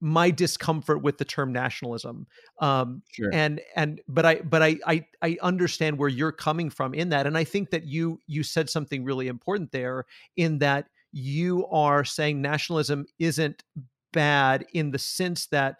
my 0.00 0.30
discomfort 0.30 1.02
with 1.02 1.18
the 1.18 1.24
term 1.24 1.52
nationalism. 1.52 2.26
Um, 2.60 3.02
sure. 3.12 3.30
and 3.32 3.60
and 3.74 4.00
but 4.08 4.26
I 4.26 4.34
but 4.36 4.62
I, 4.62 4.78
I 4.86 5.06
I 5.22 5.38
understand 5.42 5.98
where 5.98 6.08
you're 6.08 6.32
coming 6.32 6.70
from 6.70 6.94
in 6.94 7.08
that, 7.10 7.26
and 7.26 7.36
I 7.36 7.44
think 7.44 7.70
that 7.70 7.84
you 7.84 8.20
you 8.26 8.42
said 8.42 8.68
something 8.70 9.04
really 9.04 9.28
important 9.28 9.72
there 9.72 10.04
in 10.36 10.58
that 10.58 10.86
you 11.12 11.66
are 11.68 12.04
saying 12.04 12.42
nationalism 12.42 13.06
isn't 13.18 13.62
bad 14.12 14.66
in 14.72 14.90
the 14.90 14.98
sense 14.98 15.46
that 15.46 15.76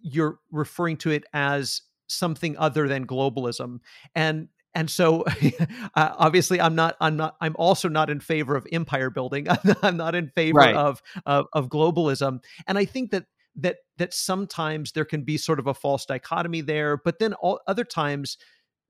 you're 0.00 0.38
referring 0.50 0.96
to 0.96 1.10
it 1.10 1.24
as 1.32 1.82
something 2.08 2.56
other 2.58 2.88
than 2.88 3.06
globalism 3.06 3.78
and 4.14 4.48
and 4.74 4.90
so 4.90 5.24
uh, 5.94 6.10
obviously 6.18 6.60
i'm 6.60 6.74
not 6.74 6.96
i'm 7.00 7.16
not 7.16 7.36
i'm 7.40 7.54
also 7.58 7.88
not 7.88 8.10
in 8.10 8.20
favor 8.20 8.56
of 8.56 8.66
empire 8.72 9.08
building 9.10 9.46
i'm 9.82 9.96
not 9.96 10.14
in 10.14 10.28
favor 10.28 10.58
Right. 10.58 10.74
of, 10.74 11.00
of 11.26 11.46
of 11.52 11.68
globalism 11.68 12.42
and 12.66 12.76
i 12.76 12.84
think 12.84 13.12
that 13.12 13.24
that 13.56 13.76
that 13.98 14.14
sometimes 14.14 14.92
there 14.92 15.04
can 15.04 15.22
be 15.22 15.36
sort 15.36 15.58
of 15.58 15.66
a 15.66 15.74
false 15.74 16.06
dichotomy 16.06 16.60
there 16.60 16.96
but 16.96 17.18
then 17.18 17.34
all 17.34 17.60
other 17.66 17.84
times 17.84 18.38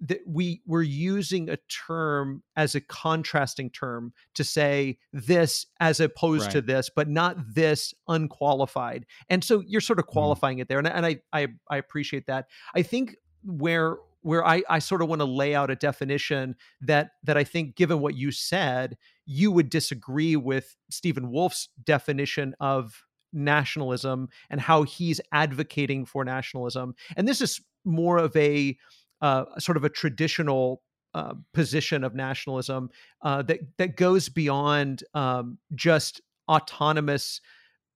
that 0.00 0.20
we 0.26 0.60
we're 0.66 0.82
using 0.82 1.48
a 1.48 1.56
term 1.68 2.42
as 2.56 2.74
a 2.74 2.80
contrasting 2.80 3.70
term 3.70 4.12
to 4.34 4.42
say 4.42 4.98
this 5.12 5.66
as 5.80 6.00
opposed 6.00 6.50
to 6.50 6.60
this 6.60 6.90
but 6.94 7.08
not 7.08 7.36
this 7.54 7.94
unqualified 8.08 9.06
and 9.28 9.44
so 9.44 9.62
you're 9.66 9.80
sort 9.80 9.98
of 9.98 10.06
Mhm. 10.06 10.12
qualifying 10.12 10.58
it 10.58 10.68
there 10.68 10.78
and, 10.78 10.88
I- 10.88 10.90
and 10.90 11.06
I, 11.06 11.20
I 11.32 11.48
i 11.70 11.76
appreciate 11.76 12.26
that 12.26 12.46
i 12.74 12.82
think 12.82 13.16
where 13.44 13.96
where 14.22 14.44
i 14.46 14.62
i 14.68 14.78
sort 14.78 15.02
of 15.02 15.08
want 15.08 15.20
to 15.20 15.24
lay 15.24 15.54
out 15.54 15.70
a 15.70 15.76
definition 15.76 16.56
that 16.80 17.10
that 17.24 17.36
i 17.36 17.44
think 17.44 17.76
given 17.76 18.00
what 18.00 18.14
you 18.16 18.30
said 18.32 18.96
you 19.26 19.50
would 19.52 19.70
disagree 19.70 20.34
with 20.36 20.76
stephen 20.90 21.30
wolfe's 21.30 21.68
definition 21.84 22.54
of 22.60 23.04
nationalism 23.32 24.28
and 24.50 24.60
how 24.60 24.82
he's 24.82 25.20
advocating 25.32 26.04
for 26.04 26.24
nationalism 26.24 26.94
and 27.16 27.26
this 27.26 27.40
is 27.40 27.60
more 27.84 28.18
of 28.18 28.34
a 28.36 28.76
uh, 29.20 29.44
sort 29.58 29.76
of 29.76 29.84
a 29.84 29.88
traditional 29.88 30.82
uh, 31.14 31.34
position 31.52 32.04
of 32.04 32.14
nationalism 32.14 32.90
uh, 33.22 33.42
that 33.42 33.60
that 33.78 33.96
goes 33.96 34.28
beyond 34.28 35.04
um, 35.14 35.58
just 35.74 36.20
autonomous 36.48 37.40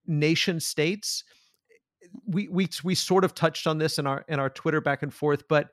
nation 0.07 0.61
states. 0.61 1.25
We 2.27 2.49
we 2.49 2.69
we 2.85 2.95
sort 2.95 3.25
of 3.25 3.35
touched 3.35 3.67
on 3.67 3.79
this 3.79 3.99
in 3.99 4.07
our 4.07 4.25
in 4.29 4.39
our 4.39 4.51
Twitter 4.51 4.81
back 4.81 5.03
and 5.03 5.13
forth, 5.13 5.49
but 5.49 5.71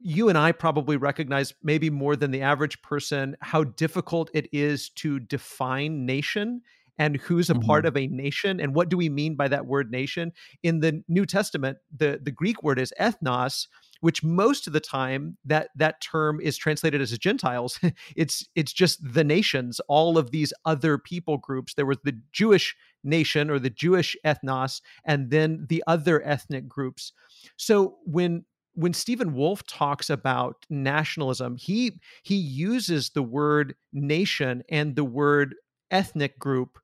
you 0.00 0.28
and 0.28 0.36
I 0.36 0.52
probably 0.52 0.96
recognize 0.96 1.54
maybe 1.62 1.90
more 1.90 2.16
than 2.16 2.30
the 2.30 2.42
average 2.42 2.80
person 2.82 3.36
how 3.40 3.64
difficult 3.64 4.30
it 4.34 4.48
is 4.52 4.88
to 4.90 5.20
define 5.20 6.06
nation 6.06 6.62
and 7.00 7.16
who's 7.16 7.48
a 7.50 7.54
part 7.68 7.84
Mhm. 7.84 7.88
of 7.88 7.96
a 7.96 8.06
nation 8.08 8.60
and 8.60 8.74
what 8.76 8.88
do 8.90 8.96
we 8.96 9.08
mean 9.08 9.34
by 9.34 9.48
that 9.48 9.66
word 9.66 9.90
nation? 9.90 10.32
In 10.62 10.80
the 10.80 11.02
new 11.08 11.24
testament 11.26 11.78
the 12.02 12.10
the 12.26 12.30
greek 12.40 12.58
word 12.62 12.78
is 12.78 12.92
ethnos 13.08 13.66
which 14.06 14.22
most 14.24 14.66
of 14.66 14.72
the 14.72 14.80
time 14.80 15.36
that 15.52 15.68
that 15.82 16.00
term 16.00 16.40
is 16.40 16.56
translated 16.56 17.00
as 17.02 17.16
gentiles. 17.18 17.78
It's 18.22 18.36
it's 18.60 18.72
just 18.82 18.96
the 19.18 19.24
nations 19.24 19.80
all 19.88 20.16
of 20.18 20.30
these 20.30 20.52
other 20.72 20.94
people 20.98 21.36
groups. 21.38 21.74
There 21.74 21.86
was 21.86 21.98
the 22.04 22.16
jewish 22.32 22.76
nation 23.04 23.50
or 23.50 23.58
the 23.58 23.70
jewish 23.84 24.16
ethnos 24.24 24.80
and 25.04 25.30
then 25.30 25.66
the 25.68 25.82
other 25.86 26.16
ethnic 26.34 26.68
groups. 26.76 27.12
So 27.56 27.96
when 28.04 28.44
when 28.74 28.94
Stephen 28.94 29.34
Wolfe 29.34 29.64
talks 29.66 30.08
about 30.10 30.64
nationalism, 30.70 31.56
he 31.56 32.00
he 32.22 32.36
uses 32.36 33.10
the 33.10 33.22
word 33.22 33.74
nation 33.92 34.62
and 34.70 34.96
the 34.96 35.04
word 35.04 35.54
ethnic 35.90 36.38
group 36.38 36.78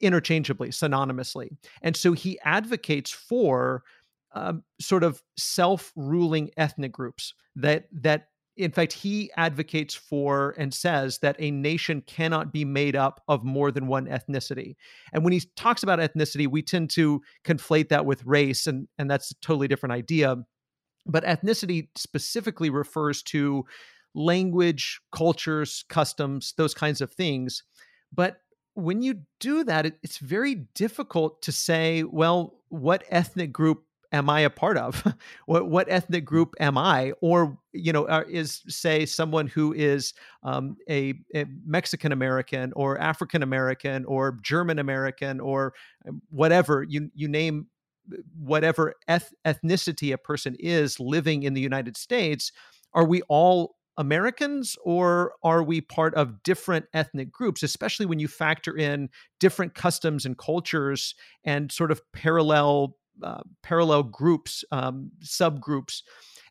interchangeably, 0.00 0.68
synonymously, 0.68 1.50
and 1.82 1.96
so 1.96 2.12
he 2.12 2.38
advocates 2.44 3.10
for 3.10 3.82
um, 4.32 4.62
sort 4.80 5.04
of 5.04 5.22
self-ruling 5.36 6.50
ethnic 6.56 6.92
groups 6.92 7.32
that 7.56 7.88
that 7.90 8.28
in 8.56 8.70
fact 8.70 8.92
he 8.92 9.30
advocates 9.36 9.94
for 9.94 10.54
and 10.58 10.74
says 10.74 11.18
that 11.20 11.36
a 11.38 11.50
nation 11.50 12.02
cannot 12.06 12.52
be 12.52 12.64
made 12.64 12.94
up 12.94 13.22
of 13.28 13.42
more 13.42 13.70
than 13.70 13.86
one 13.86 14.06
ethnicity. 14.06 14.74
And 15.12 15.24
when 15.24 15.32
he 15.32 15.42
talks 15.56 15.82
about 15.82 15.98
ethnicity 15.98 16.46
we 16.46 16.62
tend 16.62 16.90
to 16.90 17.22
conflate 17.44 17.88
that 17.88 18.04
with 18.04 18.24
race 18.26 18.66
and 18.66 18.86
and 18.98 19.10
that's 19.10 19.30
a 19.30 19.34
totally 19.36 19.68
different 19.68 19.94
idea. 19.94 20.36
But 21.06 21.24
ethnicity 21.24 21.88
specifically 21.96 22.68
refers 22.68 23.22
to 23.24 23.64
language, 24.14 25.00
cultures, 25.10 25.84
customs, 25.88 26.52
those 26.58 26.74
kinds 26.74 27.00
of 27.00 27.10
things. 27.12 27.62
But 28.12 28.40
when 28.78 29.02
you 29.02 29.22
do 29.40 29.64
that, 29.64 29.86
it, 29.86 29.98
it's 30.02 30.18
very 30.18 30.54
difficult 30.74 31.42
to 31.42 31.52
say, 31.52 32.04
well, 32.04 32.60
what 32.68 33.02
ethnic 33.10 33.52
group 33.52 33.82
am 34.12 34.30
I 34.30 34.40
a 34.40 34.50
part 34.50 34.78
of? 34.78 35.04
what 35.46 35.68
what 35.68 35.90
ethnic 35.90 36.24
group 36.24 36.54
am 36.60 36.78
I? 36.78 37.12
Or 37.20 37.58
you 37.72 37.92
know, 37.92 38.04
uh, 38.04 38.24
is 38.28 38.62
say 38.68 39.04
someone 39.04 39.48
who 39.48 39.72
is 39.72 40.14
um, 40.44 40.76
a, 40.88 41.14
a 41.34 41.46
Mexican 41.66 42.12
American 42.12 42.72
or 42.76 43.00
African 43.00 43.42
American 43.42 44.04
or 44.04 44.38
German 44.42 44.78
American 44.78 45.40
or 45.40 45.74
um, 46.08 46.22
whatever 46.30 46.84
you 46.88 47.10
you 47.14 47.26
name 47.26 47.66
uh, 48.12 48.18
whatever 48.38 48.94
eth- 49.08 49.34
ethnicity 49.44 50.12
a 50.12 50.18
person 50.18 50.56
is 50.60 51.00
living 51.00 51.42
in 51.42 51.54
the 51.54 51.60
United 51.60 51.96
States. 51.96 52.52
Are 52.94 53.04
we 53.04 53.22
all 53.22 53.74
Americans 53.98 54.76
or 54.82 55.34
are 55.42 55.62
we 55.62 55.80
part 55.80 56.14
of 56.14 56.42
different 56.42 56.86
ethnic 56.94 57.30
groups, 57.30 57.62
especially 57.62 58.06
when 58.06 58.20
you 58.20 58.28
factor 58.28 58.76
in 58.76 59.10
different 59.40 59.74
customs 59.74 60.24
and 60.24 60.38
cultures 60.38 61.14
and 61.44 61.70
sort 61.70 61.90
of 61.90 62.00
parallel 62.12 62.96
uh, 63.22 63.40
parallel 63.64 64.04
groups, 64.04 64.64
um, 64.70 65.10
subgroups. 65.24 66.02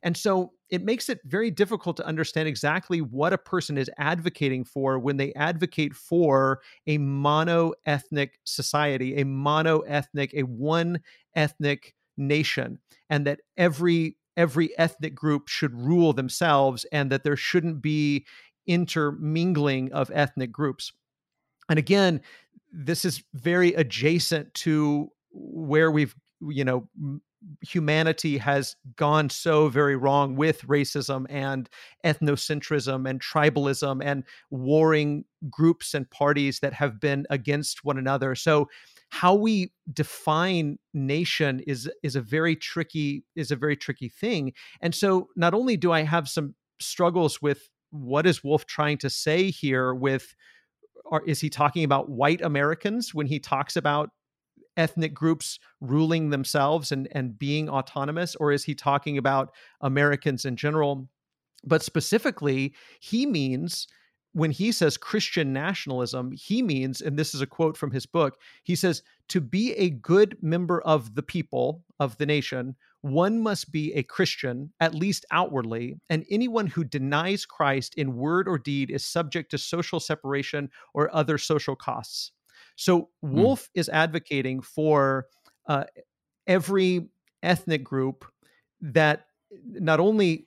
And 0.04 0.18
so 0.18 0.52
it 0.70 0.84
makes 0.84 1.08
it 1.08 1.20
very 1.24 1.50
difficult 1.50 1.96
to 1.98 2.06
understand 2.06 2.48
exactly 2.48 3.00
what 3.00 3.32
a 3.32 3.38
person 3.38 3.78
is 3.78 3.90
advocating 3.98 4.66
for 4.66 5.00
when 5.00 5.16
they 5.16 5.34
advocate 5.34 5.94
for 5.94 6.60
a 6.86 6.98
mono 6.98 7.72
ethnic 7.86 8.40
society, 8.44 9.16
a 9.16 9.26
mono 9.26 9.80
ethnic, 9.80 10.34
a 10.34 10.42
one 10.44 11.00
ethnic 11.36 11.96
nation, 12.18 12.80
and 13.10 13.26
that 13.26 13.40
every 13.56 14.18
every 14.38 14.78
ethnic 14.78 15.16
group 15.16 15.48
should 15.48 15.74
rule 15.74 16.14
themselves 16.14 16.86
and 16.92 17.12
that 17.12 17.24
there 17.24 17.36
shouldn't 17.36 17.82
be 17.82 18.26
intermingling 18.68 19.92
of 19.92 20.12
ethnic 20.14 20.52
groups. 20.52 20.94
And 21.70 21.80
again, 21.80 22.22
this 22.72 23.04
is 23.04 23.24
very 23.34 23.74
adjacent 23.74 24.54
to 24.54 25.10
where 25.32 25.92
we've 25.92 26.16
you 26.42 26.64
know 26.64 26.88
humanity 27.62 28.38
has 28.38 28.76
gone 28.96 29.30
so 29.30 29.70
very 29.70 29.96
wrong 29.96 30.36
with 30.36 30.62
racism 30.64 31.26
and 31.30 31.70
ethnocentrism 32.06 33.10
and 33.10 33.22
tribalism 33.22 34.04
and 34.04 34.24
warring 34.50 35.24
groups 35.50 35.94
and 35.94 36.10
parties 36.10 36.60
that 36.60 36.74
have 36.74 37.00
been 37.00 37.26
against 37.30 37.86
one 37.86 37.98
another 37.98 38.36
so 38.36 38.68
how 39.10 39.34
we 39.34 39.72
define 39.92 40.78
nation 40.94 41.62
is 41.66 41.90
is 42.04 42.16
a 42.16 42.22
very 42.22 42.56
tricky 42.56 43.24
is 43.36 43.52
a 43.52 43.56
very 43.56 43.76
tricky 43.76 44.10
thing 44.10 44.52
and 44.82 44.94
so 44.94 45.28
not 45.36 45.54
only 45.54 45.78
do 45.78 45.92
i 45.92 46.02
have 46.02 46.28
some 46.28 46.54
struggles 46.80 47.42
with 47.42 47.70
what 47.92 48.28
is 48.28 48.44
Wolfe 48.44 48.66
trying 48.66 48.98
to 48.98 49.10
say 49.10 49.50
here 49.50 49.94
with 49.94 50.36
or 51.06 51.24
is 51.26 51.40
he 51.40 51.50
talking 51.50 51.84
about 51.84 52.10
white 52.10 52.42
americans 52.42 53.14
when 53.14 53.28
he 53.28 53.40
talks 53.40 53.76
about 53.76 54.10
ethnic 54.78 55.14
groups 55.14 55.60
ruling 55.82 56.30
themselves 56.30 56.92
and, 56.92 57.10
and 57.12 57.38
being 57.38 57.68
autonomous, 57.68 58.36
or 58.36 58.52
is 58.52 58.64
he 58.64 58.76
talking 58.76 59.18
about 59.18 59.50
Americans 59.82 60.46
in 60.46 60.56
general? 60.56 61.10
But 61.66 61.84
specifically, 61.84 62.76
he 63.02 63.26
means 63.26 63.88
when 64.38 64.52
he 64.52 64.72
says 64.72 64.98
Christian 64.98 65.52
nationalism, 65.52 66.32
he 66.32 66.62
means, 66.62 67.02
and 67.02 67.18
this 67.18 67.34
is 67.34 67.42
a 67.42 67.48
quote 67.48 67.76
from 67.76 67.90
his 67.90 68.06
book, 68.06 68.38
he 68.64 68.76
says, 68.76 69.02
to 69.30 69.42
be 69.42 69.74
a 69.74 69.90
good 69.90 70.38
member 70.44 70.80
of 70.82 71.16
the 71.16 71.24
people, 71.24 71.84
of 72.00 72.16
the 72.20 72.26
nation, 72.28 72.76
one 73.02 73.42
must 73.42 73.72
be 73.72 73.92
a 73.96 74.04
Christian, 74.04 74.72
at 74.80 74.94
least 74.94 75.26
outwardly, 75.32 75.96
and 76.12 76.24
anyone 76.30 76.68
who 76.68 76.84
denies 76.84 77.48
Christ 77.48 77.96
in 77.96 78.16
word 78.16 78.48
or 78.48 78.60
deed 78.60 78.92
is 78.92 79.04
subject 79.04 79.50
to 79.52 79.58
social 79.58 80.00
separation 80.00 80.70
or 80.94 81.10
other 81.16 81.40
social 81.40 81.76
costs. 81.76 82.32
So 82.76 83.10
Wolfe 83.24 83.64
mm. 83.64 83.80
is 83.80 83.90
advocating 83.90 84.62
for 84.62 85.26
uh, 85.68 85.86
every 86.46 87.10
ethnic 87.42 87.84
group 87.84 88.24
that 88.82 89.26
not 89.64 90.00
only 90.00 90.47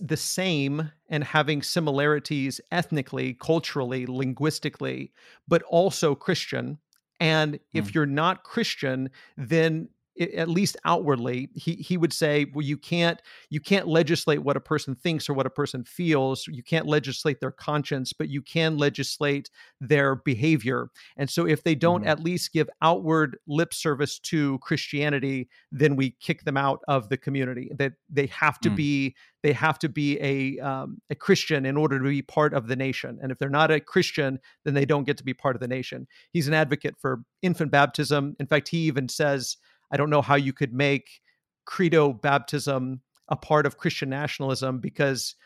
the 0.00 0.16
same 0.16 0.92
and 1.08 1.24
having 1.24 1.62
similarities 1.62 2.60
ethnically, 2.70 3.34
culturally, 3.34 4.06
linguistically, 4.06 5.12
but 5.48 5.62
also 5.62 6.14
Christian. 6.14 6.78
And 7.20 7.58
if 7.72 7.88
mm. 7.88 7.94
you're 7.94 8.06
not 8.06 8.42
Christian, 8.42 9.10
then 9.36 9.88
at 10.20 10.48
least 10.48 10.76
outwardly 10.84 11.48
he 11.54 11.74
he 11.76 11.96
would 11.96 12.12
say 12.12 12.46
well 12.54 12.64
you 12.64 12.76
can't 12.76 13.22
you 13.48 13.60
can't 13.60 13.88
legislate 13.88 14.42
what 14.42 14.56
a 14.56 14.60
person 14.60 14.94
thinks 14.94 15.28
or 15.28 15.34
what 15.34 15.46
a 15.46 15.50
person 15.50 15.84
feels. 15.84 16.46
You 16.46 16.62
can't 16.62 16.86
legislate 16.86 17.40
their 17.40 17.50
conscience 17.50 18.12
but 18.12 18.28
you 18.28 18.42
can 18.42 18.76
legislate 18.76 19.50
their 19.80 20.16
behavior. 20.16 20.90
And 21.16 21.30
so 21.30 21.46
if 21.46 21.64
they 21.64 21.74
don't 21.74 22.02
mm-hmm. 22.02 22.10
at 22.10 22.22
least 22.22 22.52
give 22.52 22.68
outward 22.82 23.38
lip 23.46 23.72
service 23.72 24.18
to 24.20 24.58
christianity 24.58 25.48
then 25.70 25.96
we 25.96 26.10
kick 26.20 26.44
them 26.44 26.56
out 26.56 26.80
of 26.88 27.08
the 27.08 27.16
community. 27.16 27.70
That 27.76 27.94
they 28.10 28.26
have 28.26 28.58
to 28.60 28.70
mm. 28.70 28.76
be 28.76 29.16
they 29.42 29.52
have 29.52 29.78
to 29.80 29.88
be 29.88 30.20
a 30.20 30.58
um, 30.64 31.00
a 31.08 31.14
christian 31.14 31.64
in 31.64 31.76
order 31.76 31.98
to 31.98 32.04
be 32.04 32.22
part 32.22 32.52
of 32.52 32.68
the 32.68 32.76
nation. 32.76 33.18
And 33.22 33.32
if 33.32 33.38
they're 33.38 33.48
not 33.48 33.70
a 33.70 33.80
christian 33.80 34.38
then 34.64 34.74
they 34.74 34.84
don't 34.84 35.04
get 35.04 35.16
to 35.18 35.24
be 35.24 35.34
part 35.34 35.56
of 35.56 35.60
the 35.60 35.68
nation. 35.68 36.06
He's 36.32 36.48
an 36.48 36.54
advocate 36.54 36.96
for 37.00 37.22
infant 37.40 37.70
baptism. 37.70 38.36
In 38.38 38.46
fact 38.46 38.68
he 38.68 38.78
even 38.78 39.08
says 39.08 39.56
I 39.92 39.96
don't 39.96 40.10
know 40.10 40.22
how 40.22 40.36
you 40.36 40.52
could 40.52 40.72
make 40.72 41.20
credo 41.64 42.12
baptism 42.12 43.02
a 43.28 43.36
part 43.36 43.66
of 43.66 43.78
Christian 43.78 44.10
nationalism 44.10 44.80
because 44.80 45.36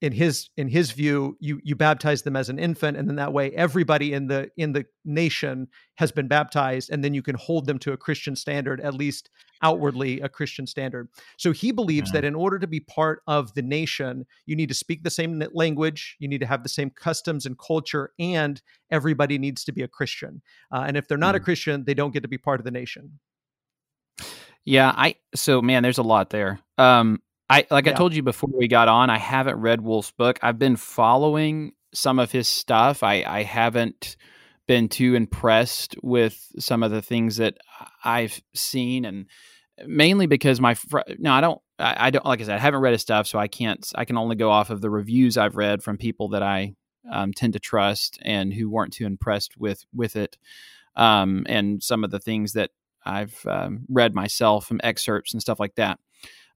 in 0.00 0.12
his 0.12 0.48
in 0.56 0.68
his 0.68 0.92
view 0.92 1.36
you 1.40 1.60
you 1.62 1.76
baptize 1.76 2.22
them 2.22 2.34
as 2.34 2.48
an 2.48 2.58
infant 2.58 2.96
and 2.96 3.08
then 3.08 3.16
that 3.16 3.32
way 3.32 3.50
everybody 3.50 4.12
in 4.12 4.28
the 4.28 4.50
in 4.56 4.72
the 4.72 4.86
nation 5.04 5.68
has 5.96 6.10
been 6.10 6.26
baptized 6.26 6.88
and 6.90 7.04
then 7.04 7.12
you 7.12 7.22
can 7.22 7.34
hold 7.34 7.66
them 7.66 7.78
to 7.78 7.92
a 7.92 7.96
christian 7.96 8.34
standard 8.34 8.80
at 8.80 8.94
least 8.94 9.28
outwardly 9.62 10.20
a 10.20 10.28
christian 10.28 10.66
standard. 10.66 11.08
So 11.36 11.52
he 11.52 11.70
believes 11.70 12.10
yeah. 12.10 12.20
that 12.20 12.26
in 12.26 12.34
order 12.34 12.58
to 12.58 12.66
be 12.66 12.80
part 12.80 13.22
of 13.26 13.52
the 13.54 13.62
nation 13.62 14.24
you 14.46 14.56
need 14.56 14.70
to 14.70 14.74
speak 14.74 15.02
the 15.02 15.10
same 15.10 15.42
language 15.52 16.16
you 16.18 16.28
need 16.28 16.40
to 16.40 16.46
have 16.46 16.62
the 16.62 16.68
same 16.68 16.90
customs 16.90 17.44
and 17.44 17.58
culture 17.58 18.12
and 18.18 18.60
everybody 18.90 19.38
needs 19.38 19.64
to 19.64 19.72
be 19.72 19.82
a 19.82 19.88
christian. 19.88 20.40
Uh, 20.72 20.84
and 20.86 20.96
if 20.96 21.08
they're 21.08 21.18
not 21.18 21.34
a 21.34 21.40
christian 21.40 21.84
they 21.84 21.94
don't 21.94 22.12
get 22.12 22.22
to 22.22 22.28
be 22.28 22.38
part 22.38 22.60
of 22.60 22.64
the 22.64 22.70
nation 22.70 23.18
yeah, 24.64 24.92
I 24.94 25.16
so 25.34 25.62
man, 25.62 25.82
there's 25.82 25.98
a 25.98 26.02
lot 26.02 26.30
there. 26.30 26.60
Um, 26.78 27.20
I 27.48 27.66
like 27.70 27.86
yeah. 27.86 27.92
I 27.92 27.94
told 27.94 28.14
you 28.14 28.22
before 28.22 28.50
we 28.52 28.68
got 28.68 28.88
on, 28.88 29.10
I 29.10 29.18
haven't 29.18 29.56
read 29.56 29.80
Wolfe's 29.80 30.12
book. 30.12 30.38
I've 30.42 30.58
been 30.58 30.76
following 30.76 31.72
some 31.92 32.18
of 32.18 32.30
his 32.30 32.48
stuff. 32.48 33.02
I 33.02 33.24
I 33.26 33.42
haven't 33.42 34.16
been 34.66 34.88
too 34.88 35.16
impressed 35.16 35.96
with 36.02 36.46
some 36.58 36.84
of 36.84 36.92
the 36.92 37.02
things 37.02 37.38
that 37.38 37.58
I've 38.04 38.40
seen, 38.54 39.04
and 39.04 39.26
mainly 39.84 40.26
because 40.26 40.60
my 40.60 40.74
fr- 40.74 41.00
no, 41.18 41.32
I 41.32 41.40
don't. 41.40 41.60
I, 41.78 42.06
I, 42.06 42.10
don't 42.10 42.26
like 42.26 42.40
I 42.40 42.44
said, 42.44 42.56
I 42.56 42.58
haven't 42.58 42.80
read 42.80 42.92
his 42.92 43.00
stuff, 43.00 43.26
so 43.26 43.38
I 43.38 43.48
can't. 43.48 43.84
I 43.94 44.04
can 44.04 44.18
only 44.18 44.36
go 44.36 44.50
off 44.50 44.70
of 44.70 44.80
the 44.82 44.90
reviews 44.90 45.36
I've 45.36 45.56
read 45.56 45.82
from 45.82 45.96
people 45.96 46.28
that 46.28 46.42
I 46.42 46.74
um, 47.10 47.32
tend 47.32 47.54
to 47.54 47.58
trust 47.58 48.18
and 48.22 48.52
who 48.52 48.70
weren't 48.70 48.92
too 48.92 49.06
impressed 49.06 49.56
with 49.56 49.84
with 49.92 50.14
it, 50.14 50.36
um, 50.94 51.46
and 51.48 51.82
some 51.82 52.04
of 52.04 52.10
the 52.10 52.20
things 52.20 52.52
that 52.52 52.70
I've 53.04 53.38
um, 53.46 53.86
read 53.88 54.14
myself 54.14 54.66
from 54.66 54.80
excerpts 54.82 55.32
and 55.32 55.40
stuff 55.40 55.60
like 55.60 55.74
that. 55.76 55.98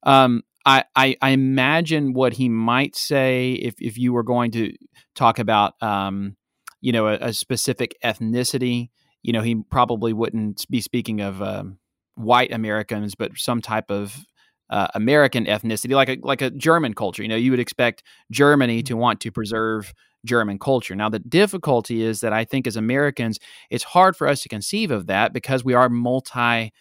Um, 0.03 0.43
I, 0.67 0.85
I, 0.97 1.17
I, 1.21 1.31
imagine 1.31 2.13
what 2.13 2.35
he 2.35 2.49
might 2.49 2.97
say 2.97 3.53
if, 3.53 3.75
if 3.81 3.99
you 3.99 4.13
were 4.13 4.23
going 4.23 4.51
to 4.53 4.73
talk 5.15 5.39
about, 5.39 5.83
um, 5.83 6.37
you 6.81 6.93
know, 6.93 7.07
a, 7.09 7.15
a, 7.15 7.33
specific 7.33 7.97
ethnicity. 8.05 8.91
You 9.23 9.33
know, 9.33 9.41
he 9.41 9.63
probably 9.71 10.13
wouldn't 10.13 10.67
be 10.71 10.81
speaking 10.83 11.21
of 11.21 11.41
um, 11.41 11.79
white 12.17 12.53
Americans, 12.53 13.15
but 13.15 13.37
some 13.37 13.63
type 13.63 13.91
of 13.91 14.25
uh, 14.71 14.89
American 14.95 15.47
ethnicity, 15.47 15.95
like 15.95 16.09
a 16.09 16.19
like 16.23 16.43
a 16.43 16.51
German 16.51 16.95
culture. 16.95 17.23
You 17.23 17.29
know, 17.29 17.37
you 17.37 17.51
would 17.51 17.61
expect 17.61 18.03
Germany 18.31 18.83
to 18.83 18.93
mm-hmm. 18.93 19.01
want 19.01 19.21
to 19.21 19.31
preserve 19.31 19.93
German 20.25 20.59
culture. 20.59 20.95
Now, 20.95 21.09
the 21.09 21.19
difficulty 21.19 22.03
is 22.03 22.21
that 22.21 22.33
I 22.33 22.45
think 22.45 22.67
as 22.67 22.77
Americans, 22.77 23.39
it's 23.71 23.85
hard 23.85 24.17
for 24.17 24.27
us 24.27 24.41
to 24.43 24.49
conceive 24.49 24.91
of 24.91 25.07
that 25.07 25.33
because 25.33 25.65
we 25.65 25.75
are 25.75 25.89
multi 25.89 26.73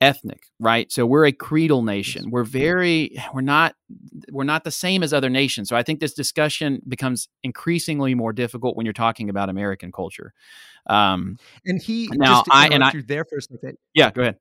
ethnic 0.00 0.42
right? 0.60 0.90
So 0.92 1.06
we're 1.06 1.26
a 1.26 1.32
creedal 1.32 1.82
nation. 1.82 2.30
We're 2.30 2.44
very 2.44 3.16
we're 3.32 3.40
not 3.40 3.74
we're 4.30 4.44
not 4.44 4.64
the 4.64 4.70
same 4.70 5.02
as 5.02 5.12
other 5.12 5.30
nations. 5.30 5.68
So 5.68 5.76
i 5.76 5.82
think 5.82 6.00
this 6.00 6.14
discussion 6.14 6.80
becomes 6.88 7.28
increasingly 7.42 8.14
more 8.14 8.32
difficult 8.32 8.76
when 8.76 8.86
you're 8.86 8.92
talking 8.92 9.28
about 9.30 9.48
american 9.48 9.92
culture. 9.92 10.32
Um 10.86 11.38
and 11.64 11.80
he 11.80 12.08
now 12.12 12.42
i 12.50 12.68
and 12.68 12.84
i 12.84 12.92
there 13.06 13.24
for 13.24 13.38
a 13.38 13.42
second 13.42 13.78
yeah 13.94 14.10
go 14.10 14.22
ahead 14.22 14.36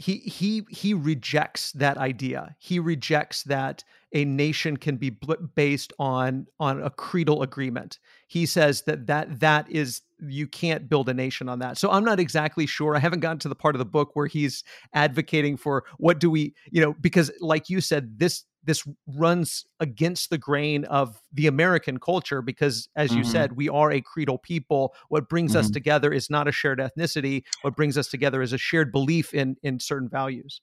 he 0.00 0.16
he 0.16 0.62
he 0.70 0.94
rejects 0.94 1.72
that 1.72 1.98
idea. 1.98 2.56
He 2.58 2.78
rejects 2.78 3.42
that 3.42 3.84
a 4.14 4.24
nation 4.24 4.78
can 4.78 4.96
be 4.96 5.10
based 5.54 5.92
on 5.98 6.46
on 6.58 6.82
a 6.82 6.88
creedal 6.88 7.42
agreement. 7.42 7.98
He 8.26 8.46
says 8.46 8.82
that 8.82 9.06
that 9.08 9.40
that 9.40 9.70
is 9.70 10.00
you 10.26 10.46
can't 10.46 10.88
build 10.88 11.10
a 11.10 11.14
nation 11.14 11.50
on 11.50 11.58
that. 11.58 11.76
So 11.76 11.90
I'm 11.90 12.04
not 12.04 12.18
exactly 12.18 12.64
sure. 12.64 12.96
I 12.96 12.98
haven't 12.98 13.20
gotten 13.20 13.40
to 13.40 13.48
the 13.48 13.54
part 13.54 13.74
of 13.74 13.78
the 13.78 13.84
book 13.84 14.12
where 14.14 14.26
he's 14.26 14.64
advocating 14.94 15.58
for 15.58 15.84
what 15.98 16.18
do 16.18 16.30
we, 16.30 16.54
you 16.70 16.80
know, 16.80 16.94
because 16.98 17.30
like 17.40 17.68
you 17.68 17.82
said 17.82 18.18
this 18.18 18.44
this 18.62 18.86
runs 19.16 19.64
against 19.80 20.30
the 20.30 20.38
grain 20.38 20.84
of 20.86 21.20
the 21.32 21.46
American 21.46 21.98
culture 21.98 22.42
because, 22.42 22.88
as 22.96 23.14
you 23.14 23.22
Mhm. 23.22 23.24
said, 23.24 23.52
we 23.52 23.68
are 23.68 23.90
a 23.92 24.00
creedal 24.00 24.38
people. 24.38 24.94
What 25.08 25.28
brings 25.28 25.54
us 25.54 25.70
Mhm. 25.70 25.70
together 25.70 26.12
is 26.12 26.30
not 26.30 26.48
a 26.48 26.52
shared 26.52 26.78
ethnicity. 26.78 27.44
What 27.62 27.76
brings 27.76 27.96
us 27.98 28.08
together 28.08 28.42
is 28.42 28.52
a 28.52 28.58
shared 28.58 28.92
belief 28.92 29.32
in 29.34 29.56
in 29.62 29.80
certain 29.80 30.08
values. 30.08 30.60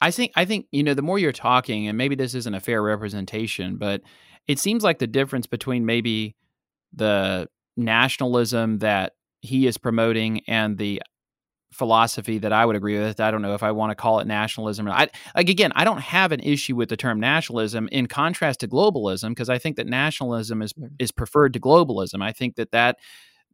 I 0.00 0.10
think 0.10 0.32
I 0.36 0.44
think 0.44 0.66
you 0.72 0.82
know 0.82 0.94
the 0.94 1.02
more 1.02 1.18
you're 1.18 1.32
talking, 1.32 1.88
and 1.88 1.96
maybe 1.96 2.14
this 2.14 2.34
isn't 2.34 2.54
a 2.54 2.60
fair 2.60 2.82
representation, 2.82 3.76
but 3.78 4.02
it 4.46 4.58
seems 4.58 4.84
like 4.84 4.98
the 4.98 5.06
difference 5.06 5.46
between 5.46 5.86
maybe 5.86 6.36
the 6.92 7.48
nationalism 7.76 8.78
that 8.80 9.14
he 9.42 9.66
is 9.66 9.78
promoting 9.78 10.42
and 10.48 10.78
the 10.78 11.02
philosophy 11.76 12.38
that 12.38 12.52
I 12.52 12.64
would 12.66 12.76
agree 12.76 12.98
with. 12.98 13.20
I 13.20 13.30
don't 13.30 13.42
know 13.42 13.54
if 13.54 13.62
I 13.62 13.70
want 13.70 13.90
to 13.90 13.94
call 13.94 14.18
it 14.20 14.26
nationalism. 14.26 14.88
I 14.88 15.08
like 15.36 15.48
again, 15.48 15.72
I 15.76 15.84
don't 15.84 16.00
have 16.00 16.32
an 16.32 16.40
issue 16.40 16.74
with 16.74 16.88
the 16.88 16.96
term 16.96 17.20
nationalism 17.20 17.88
in 17.92 18.06
contrast 18.06 18.60
to 18.60 18.68
globalism 18.68 19.30
because 19.30 19.48
I 19.50 19.58
think 19.58 19.76
that 19.76 19.86
nationalism 19.86 20.62
is 20.62 20.72
Mm. 20.72 20.90
is 20.98 21.12
preferred 21.12 21.52
to 21.54 21.60
globalism. 21.60 22.22
I 22.22 22.32
think 22.32 22.56
that 22.56 22.70
that 22.72 22.98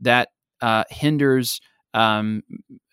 that 0.01 0.29
uh, 0.61 0.85
hinders 0.91 1.61
um, 1.95 2.43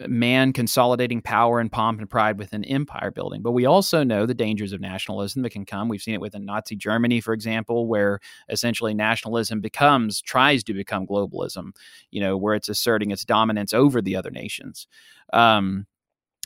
man 0.07 0.51
consolidating 0.53 1.21
power 1.21 1.59
and 1.59 1.71
pomp 1.71 1.99
and 1.99 2.09
pride 2.09 2.38
within 2.38 2.63
empire 2.65 3.12
building. 3.12 3.41
But 3.41 3.51
we 3.53 3.65
also 3.65 4.03
know 4.03 4.25
the 4.25 4.33
dangers 4.33 4.73
of 4.73 4.81
nationalism 4.81 5.41
that 5.43 5.51
can 5.51 5.65
come. 5.65 5.88
We've 5.88 6.01
seen 6.01 6.15
it 6.15 6.21
within 6.21 6.45
Nazi 6.45 6.75
Germany, 6.75 7.21
for 7.21 7.33
example, 7.33 7.88
where 7.88 8.19
essentially 8.49 8.93
nationalism 8.93 9.62
becomes, 9.62 10.21
tries 10.21 10.63
to 10.65 10.73
become 10.73 11.07
globalism, 11.07 11.71
you 12.12 12.19
know, 12.19 12.35
where 12.35 12.55
it's 12.55 12.69
asserting 12.69 13.12
its 13.12 13.23
dominance 13.23 13.73
over 13.73 14.01
the 14.01 14.15
other 14.15 14.31
nations, 14.31 14.88
um, 15.33 15.85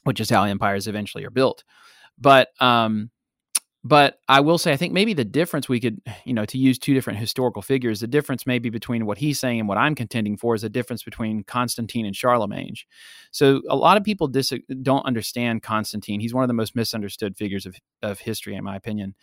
which 0.04 0.20
is 0.20 0.30
how 0.30 0.44
empires 0.44 0.88
eventually 0.88 1.26
are 1.26 1.32
built. 1.32 1.64
But, 2.20 2.50
um, 2.60 3.10
but 3.84 4.20
I 4.30 4.40
will 4.40 4.58
say, 4.58 4.72
I 4.72 4.78
think 4.78 4.94
maybe 4.94 5.14
the 5.14 5.26
difference 5.26 5.68
we 5.68 5.80
could, 5.80 6.02
you 6.26 6.34
know, 6.34 6.46
to 6.46 6.58
use 6.58 6.80
two 6.80 6.94
different 6.94 7.20
historical 7.20 7.62
figures, 7.62 8.00
the 8.00 8.08
difference 8.08 8.48
maybe 8.48 8.70
between 8.70 9.06
what 9.06 9.18
he's 9.18 9.40
saying 9.40 9.60
and 9.60 9.68
what 9.68 9.78
I'm 9.78 9.96
contending 9.96 10.38
for 10.38 10.56
is 10.56 10.62
the 10.62 10.70
difference 10.70 11.04
between 11.04 11.44
Constantine 11.44 12.06
and 12.06 12.16
Charlemagne. 12.16 12.76
So 13.32 13.62
a 13.70 13.76
lot 13.76 13.98
of 13.98 14.04
people 14.04 14.28
dis- 14.28 14.54
don't 14.82 15.06
understand 15.06 15.64
Constantine. 15.64 16.20
He's 16.20 16.34
one 16.34 16.44
of 16.44 16.48
the 16.48 16.54
most 16.54 16.76
misunderstood 16.76 17.36
figures 17.38 17.66
of, 17.66 17.76
of 18.02 18.20
history, 18.20 18.56
in 18.56 18.64
my 18.64 18.76
opinion. 18.76 19.16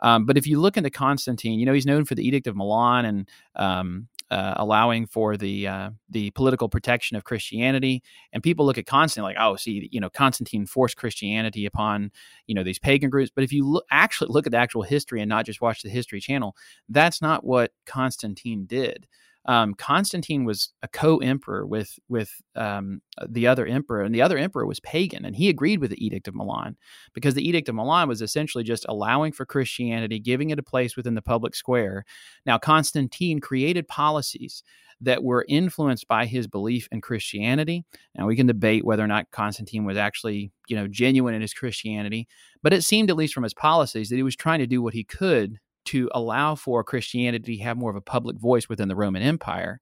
Um, 0.00 0.26
but 0.26 0.38
if 0.38 0.46
you 0.46 0.60
look 0.60 0.76
into 0.76 0.90
Constantine, 0.90 1.58
you 1.58 1.66
know 1.66 1.72
he's 1.72 1.86
known 1.86 2.04
for 2.04 2.14
the 2.14 2.26
Edict 2.26 2.46
of 2.46 2.56
Milan 2.56 3.04
and 3.04 3.28
um, 3.56 4.08
uh, 4.30 4.54
allowing 4.56 5.06
for 5.06 5.36
the 5.36 5.66
uh, 5.66 5.90
the 6.10 6.30
political 6.32 6.68
protection 6.68 7.16
of 7.16 7.24
Christianity. 7.24 8.02
And 8.32 8.42
people 8.42 8.66
look 8.66 8.78
at 8.78 8.86
Constantine 8.86 9.24
like, 9.24 9.36
oh, 9.38 9.56
see, 9.56 9.88
you 9.90 10.00
know, 10.00 10.10
Constantine 10.10 10.66
forced 10.66 10.96
Christianity 10.96 11.66
upon 11.66 12.10
you 12.46 12.54
know 12.54 12.62
these 12.62 12.78
pagan 12.78 13.10
groups. 13.10 13.30
But 13.34 13.44
if 13.44 13.52
you 13.52 13.82
actually 13.90 14.28
look 14.30 14.46
at 14.46 14.52
the 14.52 14.58
actual 14.58 14.82
history 14.82 15.20
and 15.20 15.28
not 15.28 15.46
just 15.46 15.60
watch 15.60 15.82
the 15.82 15.90
History 15.90 16.20
Channel, 16.20 16.56
that's 16.88 17.22
not 17.22 17.44
what 17.44 17.72
Constantine 17.86 18.66
did. 18.66 19.06
Um, 19.48 19.72
Constantine 19.72 20.44
was 20.44 20.74
a 20.82 20.88
co-emperor 20.88 21.66
with 21.66 21.98
with 22.08 22.30
um, 22.54 23.00
the 23.26 23.46
other 23.46 23.66
emperor, 23.66 24.02
and 24.02 24.14
the 24.14 24.20
other 24.20 24.36
emperor 24.36 24.66
was 24.66 24.78
pagan, 24.80 25.24
and 25.24 25.34
he 25.34 25.48
agreed 25.48 25.80
with 25.80 25.90
the 25.90 26.04
Edict 26.04 26.28
of 26.28 26.34
Milan 26.34 26.76
because 27.14 27.32
the 27.32 27.48
Edict 27.48 27.68
of 27.70 27.74
Milan 27.74 28.08
was 28.08 28.20
essentially 28.20 28.62
just 28.62 28.84
allowing 28.90 29.32
for 29.32 29.46
Christianity, 29.46 30.20
giving 30.20 30.50
it 30.50 30.58
a 30.58 30.62
place 30.62 30.96
within 30.96 31.14
the 31.14 31.22
public 31.22 31.56
square. 31.56 32.04
Now, 32.44 32.58
Constantine 32.58 33.40
created 33.40 33.88
policies 33.88 34.62
that 35.00 35.24
were 35.24 35.46
influenced 35.48 36.06
by 36.08 36.26
his 36.26 36.46
belief 36.46 36.86
in 36.92 37.00
Christianity. 37.00 37.84
Now, 38.16 38.26
we 38.26 38.36
can 38.36 38.48
debate 38.48 38.84
whether 38.84 39.04
or 39.04 39.06
not 39.06 39.30
Constantine 39.30 39.84
was 39.86 39.96
actually, 39.96 40.50
you 40.66 40.76
know, 40.76 40.88
genuine 40.88 41.34
in 41.34 41.40
his 41.40 41.54
Christianity, 41.54 42.28
but 42.62 42.74
it 42.74 42.82
seemed, 42.82 43.08
at 43.08 43.16
least 43.16 43.32
from 43.32 43.44
his 43.44 43.54
policies, 43.54 44.10
that 44.10 44.16
he 44.16 44.22
was 44.22 44.36
trying 44.36 44.58
to 44.58 44.66
do 44.66 44.82
what 44.82 44.94
he 44.94 45.04
could 45.04 45.58
to 45.88 46.08
allow 46.12 46.54
for 46.54 46.84
Christianity 46.84 47.58
to 47.58 47.62
have 47.64 47.76
more 47.76 47.90
of 47.90 47.96
a 47.96 48.00
public 48.00 48.38
voice 48.38 48.68
within 48.68 48.88
the 48.88 48.96
Roman 48.96 49.22
Empire. 49.22 49.80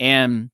And 0.00 0.50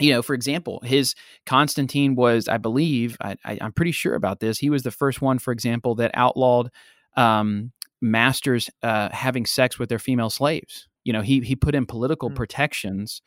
you 0.00 0.12
know, 0.12 0.22
for 0.22 0.34
example, 0.34 0.80
his 0.82 1.14
Constantine 1.44 2.14
was, 2.14 2.48
I 2.48 2.56
believe, 2.56 3.18
I, 3.20 3.36
am 3.44 3.72
pretty 3.72 3.92
sure 3.92 4.14
about 4.14 4.40
this. 4.40 4.58
He 4.58 4.70
was 4.70 4.82
the 4.82 4.90
first 4.90 5.20
one, 5.20 5.38
for 5.38 5.52
example, 5.52 5.94
that 5.96 6.10
outlawed 6.14 6.70
um, 7.16 7.72
masters 8.00 8.70
uh, 8.82 9.10
having 9.12 9.44
sex 9.44 9.78
with 9.78 9.90
their 9.90 9.98
female 9.98 10.30
slaves. 10.30 10.88
You 11.04 11.12
know, 11.12 11.20
he 11.20 11.40
he 11.40 11.54
put 11.54 11.74
in 11.74 11.86
political 11.86 12.30
Mm. 12.30 12.34
protections 12.34 13.20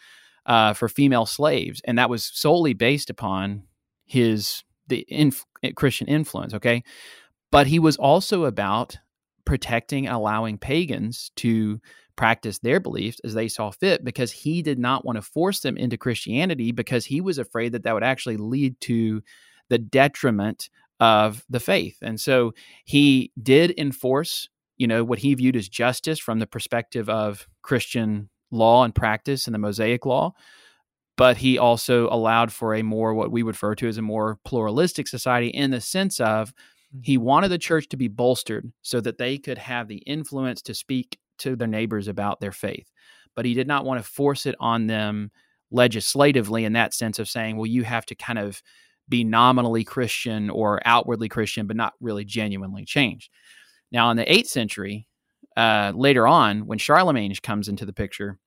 uh, 0.45 0.73
for 0.73 0.89
female 0.89 1.25
slaves, 1.25 1.81
and 1.85 1.97
that 1.97 2.09
was 2.09 2.23
solely 2.33 2.73
based 2.73 3.09
upon 3.09 3.63
his 4.05 4.63
the 4.87 5.05
inf- 5.07 5.45
Christian 5.75 6.07
influence. 6.07 6.53
Okay, 6.53 6.83
but 7.51 7.67
he 7.67 7.79
was 7.79 7.97
also 7.97 8.45
about 8.45 8.97
protecting 9.45 10.07
allowing 10.07 10.57
pagans 10.57 11.31
to 11.37 11.79
practice 12.15 12.59
their 12.59 12.79
beliefs 12.79 13.19
as 13.23 13.33
they 13.33 13.47
saw 13.47 13.71
fit 13.71 14.03
because 14.03 14.31
he 14.31 14.61
did 14.61 14.77
not 14.77 15.03
want 15.03 15.15
to 15.15 15.21
force 15.21 15.61
them 15.61 15.77
into 15.77 15.97
Christianity 15.97 16.71
because 16.71 17.05
he 17.05 17.21
was 17.21 17.37
afraid 17.37 17.71
that 17.71 17.83
that 17.83 17.93
would 17.93 18.03
actually 18.03 18.37
lead 18.37 18.79
to 18.81 19.21
the 19.69 19.77
detriment 19.77 20.69
of 20.99 21.43
the 21.49 21.59
faith. 21.59 21.97
And 22.01 22.19
so 22.19 22.53
he 22.85 23.31
did 23.41 23.73
enforce, 23.77 24.47
you 24.77 24.87
know, 24.87 25.03
what 25.03 25.19
he 25.19 25.33
viewed 25.33 25.55
as 25.55 25.67
justice 25.67 26.19
from 26.19 26.39
the 26.39 26.47
perspective 26.47 27.09
of 27.09 27.47
Christian 27.61 28.29
law 28.51 28.83
and 28.83 28.93
practice 28.93 29.47
and 29.47 29.53
the 29.53 29.59
Mosaic 29.59 30.05
law. 30.05 30.33
But 31.15 31.37
he 31.37 31.57
also 31.57 32.07
allowed 32.09 32.51
for 32.51 32.73
a 32.73 32.83
more, 32.83 33.13
what 33.13 33.31
we 33.31 33.43
refer 33.43 33.75
to 33.75 33.87
as 33.87 33.97
a 33.97 34.01
more 34.01 34.39
pluralistic 34.45 35.07
society 35.07 35.47
in 35.47 35.71
the 35.71 35.81
sense 35.81 36.19
of 36.19 36.53
he 37.01 37.17
wanted 37.17 37.49
the 37.49 37.57
church 37.57 37.89
to 37.89 37.97
be 37.97 38.07
bolstered 38.07 38.71
so 38.81 39.01
that 39.01 39.17
they 39.17 39.37
could 39.37 39.57
have 39.57 39.87
the 39.87 39.97
influence 39.97 40.61
to 40.63 40.73
speak 40.73 41.17
to 41.39 41.55
their 41.55 41.67
neighbors 41.67 42.07
about 42.07 42.39
their 42.39 42.51
faith. 42.51 42.91
But 43.35 43.45
he 43.45 43.53
did 43.53 43.67
not 43.67 43.85
want 43.85 44.03
to 44.03 44.09
force 44.09 44.45
it 44.45 44.55
on 44.59 44.87
them 44.87 45.31
legislatively 45.71 46.65
in 46.65 46.73
that 46.73 46.93
sense 46.93 47.17
of 47.17 47.27
saying, 47.27 47.57
well, 47.57 47.65
you 47.65 47.83
have 47.83 48.05
to 48.05 48.15
kind 48.15 48.37
of 48.37 48.61
be 49.09 49.23
nominally 49.23 49.83
Christian 49.83 50.49
or 50.49 50.81
outwardly 50.85 51.29
Christian, 51.29 51.67
but 51.67 51.75
not 51.75 51.93
really 51.99 52.23
genuinely 52.23 52.85
changed. 52.85 53.29
Now, 53.91 54.11
in 54.11 54.17
the 54.17 54.31
eighth 54.31 54.47
century, 54.47 55.07
uh, 55.57 55.91
later 55.95 56.27
on, 56.27 56.67
when 56.67 56.77
Charlemagne 56.77 57.33
comes 57.41 57.67
into 57.67 57.85
the 57.85 57.93
picture, 57.93 58.39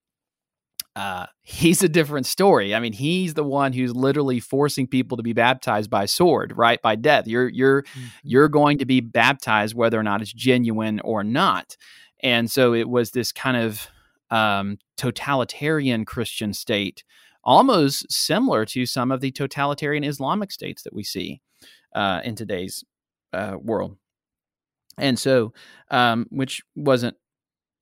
uh, 0.97 1.27
he's 1.43 1.83
a 1.83 1.89
different 1.89 2.27
story. 2.27 2.75
I 2.75 2.81
mean, 2.81 2.95
he's 2.95 3.35
the 3.35 3.45
one 3.45 3.73
who's 3.75 3.95
literally 3.95 4.41
forcing 4.41 4.87
people 4.87 5.17
to 5.19 5.23
be 5.23 5.35
baptized 5.35 5.91
by 5.91 6.07
sword, 6.07 6.55
right? 6.57 6.81
By 6.83 6.97
death. 6.97 7.27
You're 7.29 7.49
you're 7.49 7.83
Mhm. 7.83 8.11
you're 8.25 8.49
going 8.49 8.79
to 8.79 8.87
be 8.87 9.01
baptized 9.01 9.75
whether 9.75 10.01
or 10.01 10.03
not 10.03 10.23
it's 10.23 10.33
genuine 10.33 11.01
or 11.01 11.23
not. 11.23 11.77
And 12.23 12.51
so 12.51 12.73
it 12.75 12.89
was 12.89 13.11
this 13.11 13.31
kind 13.31 13.57
of 13.59 13.89
um, 14.31 14.79
totalitarian 14.97 16.05
Christian 16.07 16.53
state, 16.55 17.05
almost 17.45 18.11
similar 18.11 18.65
to 18.65 18.87
some 18.87 19.13
of 19.13 19.21
the 19.21 19.31
totalitarian 19.31 20.03
Islamic 20.03 20.51
states 20.51 20.83
that 20.83 20.95
we 20.95 21.05
see 21.05 21.43
uh, 21.95 22.23
in 22.25 22.35
today's 22.35 22.83
uh, 23.35 23.57
world. 23.61 23.99
And 24.99 25.19
so, 25.19 25.53
um, 25.91 26.27
which 26.31 26.63
wasn't 26.75 27.17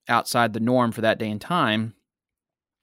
outside 0.09 0.53
the 0.53 0.61
norm 0.61 0.90
for 0.92 1.00
that 1.03 1.18
day 1.18 1.31
and 1.31 1.40
time. 1.40 1.94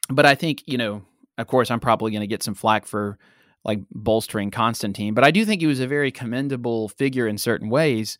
But 0.09 0.25
I 0.25 0.35
think, 0.35 0.63
you 0.65 0.77
know, 0.77 1.03
of 1.37 1.47
course, 1.47 1.71
I'm 1.71 1.79
probably 1.79 2.11
going 2.11 2.21
to 2.21 2.27
get 2.27 2.43
some 2.43 2.55
flack 2.55 2.85
for 2.85 3.17
like 3.63 3.79
bolstering 3.91 4.51
Constantine, 4.51 5.13
but 5.13 5.23
I 5.23 5.31
do 5.31 5.45
think 5.45 5.61
he 5.61 5.67
was 5.67 5.79
a 5.79 5.87
very 5.87 6.11
commendable 6.11 6.89
figure 6.89 7.27
in 7.27 7.37
certain 7.37 7.69
ways. 7.69 8.17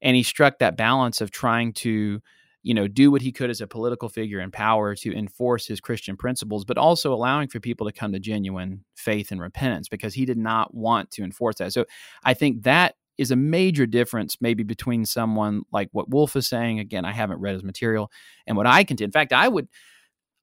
And 0.00 0.16
he 0.16 0.22
struck 0.22 0.58
that 0.58 0.76
balance 0.76 1.20
of 1.20 1.30
trying 1.30 1.72
to, 1.74 2.20
you 2.62 2.74
know, 2.74 2.88
do 2.88 3.10
what 3.10 3.20
he 3.20 3.32
could 3.32 3.50
as 3.50 3.60
a 3.60 3.66
political 3.66 4.08
figure 4.08 4.40
in 4.40 4.50
power 4.50 4.94
to 4.94 5.16
enforce 5.16 5.66
his 5.66 5.80
Christian 5.80 6.16
principles, 6.16 6.64
but 6.64 6.78
also 6.78 7.12
allowing 7.12 7.48
for 7.48 7.60
people 7.60 7.86
to 7.86 7.92
come 7.92 8.12
to 8.12 8.20
genuine 8.20 8.84
faith 8.94 9.30
and 9.32 9.40
repentance 9.40 9.88
because 9.88 10.14
he 10.14 10.24
did 10.24 10.38
not 10.38 10.72
want 10.72 11.10
to 11.12 11.22
enforce 11.22 11.56
that. 11.56 11.72
So 11.72 11.84
I 12.24 12.34
think 12.34 12.62
that 12.62 12.94
is 13.18 13.32
a 13.32 13.36
major 13.36 13.86
difference 13.86 14.36
maybe 14.40 14.62
between 14.62 15.04
someone 15.04 15.62
like 15.72 15.88
what 15.92 16.08
Wolfe 16.08 16.36
is 16.36 16.46
saying. 16.46 16.78
Again, 16.78 17.04
I 17.04 17.12
haven't 17.12 17.40
read 17.40 17.54
his 17.54 17.64
material 17.64 18.10
and 18.46 18.56
what 18.56 18.66
I 18.66 18.84
contend. 18.84 19.08
In 19.08 19.12
fact, 19.12 19.32
I 19.32 19.48
would 19.48 19.68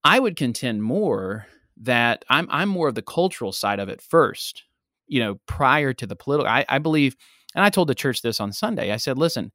I 0.06 0.20
would 0.20 0.36
contend 0.36 0.84
more 0.84 1.48
that 1.78 2.24
I'm 2.30 2.48
I'm 2.52 2.70
more 2.70 2.88
of 2.88 2.96
the 2.96 3.02
cultural 3.02 3.52
side 3.52 3.80
of 3.80 3.90
it 3.90 4.02
first, 4.02 4.64
you 5.08 5.20
know, 5.20 5.40
prior 5.48 5.92
to 5.94 6.08
the 6.08 6.16
political. 6.16 6.50
I, 6.50 6.64
I 6.70 6.78
believe, 6.78 7.18
and 7.56 7.66
I 7.66 7.70
told 7.70 7.90
the 7.90 7.96
church 7.96 8.22
this 8.22 8.40
on 8.40 8.54
Sunday. 8.54 8.92
I 8.92 8.98
said, 8.98 9.18
listen, 9.18 9.52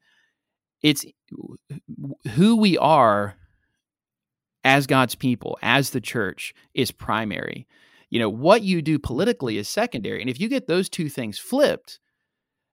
it's 0.82 1.06
who 2.34 2.56
we 2.56 2.76
are 2.76 3.36
as 4.64 4.86
God's 4.86 5.14
people, 5.14 5.56
as 5.62 5.90
the 5.90 6.00
church, 6.00 6.52
is 6.74 6.90
primary. 6.90 7.66
You 8.10 8.18
know, 8.18 8.28
what 8.28 8.62
you 8.62 8.82
do 8.82 8.98
politically 8.98 9.56
is 9.56 9.68
secondary. 9.68 10.20
And 10.20 10.28
if 10.28 10.40
you 10.40 10.48
get 10.48 10.66
those 10.66 10.88
two 10.88 11.08
things 11.08 11.38
flipped, 11.38 12.00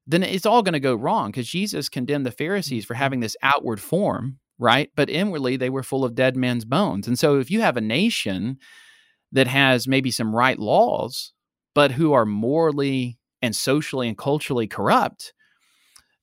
then 0.08 0.24
it's 0.24 0.46
all 0.46 0.63
going 0.63 0.74
to 0.74 0.80
go 0.80 0.96
wrong 0.96 1.30
because 1.30 1.48
Jesus 1.48 1.90
condemned 1.90 2.26
the 2.26 2.32
Pharisees 2.32 2.86
for 2.86 2.96
mm-hmm. 2.96 3.04
having 3.04 3.20
this 3.20 3.38
outward 3.44 3.80
form, 3.80 4.40
right? 4.60 4.89
But 4.96 5.10
inwardly, 5.10 5.58
they 5.58 5.70
were 5.70 5.84
full 5.84 6.04
of 6.04 6.15
dead 6.15 6.36
men's 6.36 6.65
bones. 6.65 7.08
And 7.08 7.17
so 7.17 7.39
if 7.39 7.52
you 7.52 7.62
have 7.62 7.78
a 7.78 7.82
nation 7.82 8.58
that 9.32 9.48
has 9.48 9.88
maybe 9.88 10.12
some 10.12 10.36
right 10.36 10.58
laws, 10.58 11.34
but 11.76 11.91
who 11.91 12.13
are 12.13 12.26
morally 12.26 13.20
and 13.41 13.56
socially 13.56 14.08
and 14.08 14.17
culturally 14.17 14.67
corrupt, 14.67 15.34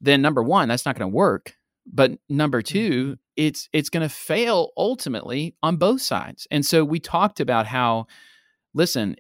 then 0.01 0.21
number 0.21 0.43
one, 0.43 0.69
that's 0.69 0.85
not 0.85 0.99
going 0.99 1.11
to 1.11 1.17
work. 1.17 1.57
but 1.87 2.13
number 2.29 2.63
2 2.63 2.79
mm-hmm. 2.79 3.13
it's 3.37 3.69
it's 3.73 3.91
going 3.91 4.03
to 4.09 4.15
fail 4.15 4.71
ultimately 4.77 5.55
on 5.63 5.77
both 5.77 6.01
sides 6.01 6.47
and 6.51 6.65
so 6.65 6.85
we 6.85 6.99
talked 6.99 7.41
about 7.41 7.67
how 7.67 8.07
listen 8.73 9.17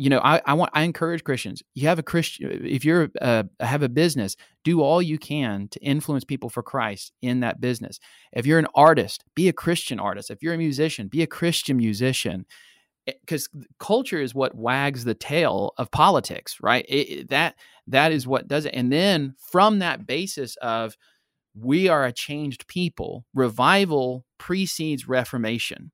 you 0.00 0.08
know, 0.08 0.20
I, 0.20 0.40
I 0.46 0.54
want 0.54 0.70
I 0.72 0.84
encourage 0.84 1.24
Christians. 1.24 1.62
You 1.74 1.88
have 1.88 1.98
a 1.98 2.02
Christian 2.02 2.64
if 2.64 2.86
you're 2.86 3.10
uh, 3.20 3.42
have 3.60 3.82
a 3.82 3.88
business, 3.88 4.34
do 4.64 4.80
all 4.80 5.02
you 5.02 5.18
can 5.18 5.68
to 5.68 5.80
influence 5.80 6.24
people 6.24 6.48
for 6.48 6.62
Christ 6.62 7.12
in 7.20 7.40
that 7.40 7.60
business. 7.60 8.00
If 8.32 8.46
you're 8.46 8.58
an 8.58 8.66
artist, 8.74 9.24
be 9.34 9.46
a 9.48 9.52
Christian 9.52 10.00
artist. 10.00 10.30
If 10.30 10.42
you're 10.42 10.54
a 10.54 10.58
musician, 10.58 11.08
be 11.08 11.22
a 11.22 11.26
Christian 11.26 11.76
musician. 11.76 12.46
Because 13.06 13.50
eh, 13.54 13.64
culture 13.78 14.22
is 14.22 14.34
what 14.34 14.54
wags 14.54 15.04
the 15.04 15.14
tail 15.14 15.74
of 15.76 15.90
politics, 15.90 16.56
right? 16.62 16.86
It, 16.88 17.28
that 17.28 17.56
that 17.86 18.10
is 18.10 18.26
what 18.26 18.48
does 18.48 18.64
it. 18.64 18.74
And 18.74 18.90
then 18.90 19.34
from 19.50 19.80
that 19.80 20.06
basis 20.06 20.56
of 20.62 20.96
we 21.54 21.88
are 21.88 22.06
a 22.06 22.12
changed 22.12 22.66
people, 22.68 23.26
revival 23.34 24.24
precedes 24.38 25.06
reformation, 25.06 25.90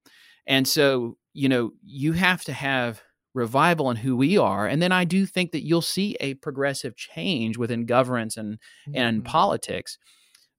and 0.46 0.68
so 0.68 1.16
you 1.32 1.48
know 1.48 1.72
you 1.82 2.12
have 2.12 2.44
to 2.44 2.52
have 2.52 3.02
revival 3.36 3.90
and 3.90 3.98
who 3.98 4.16
we 4.16 4.38
are. 4.38 4.66
And 4.66 4.80
then 4.80 4.90
I 4.90 5.04
do 5.04 5.26
think 5.26 5.52
that 5.52 5.64
you'll 5.64 5.82
see 5.82 6.16
a 6.20 6.34
progressive 6.34 6.96
change 6.96 7.58
within 7.58 7.84
governance 7.84 8.36
and 8.36 8.54
mm-hmm. 8.54 8.96
and 8.96 9.24
politics. 9.24 9.98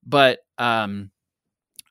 But 0.06 0.40
um, 0.58 1.12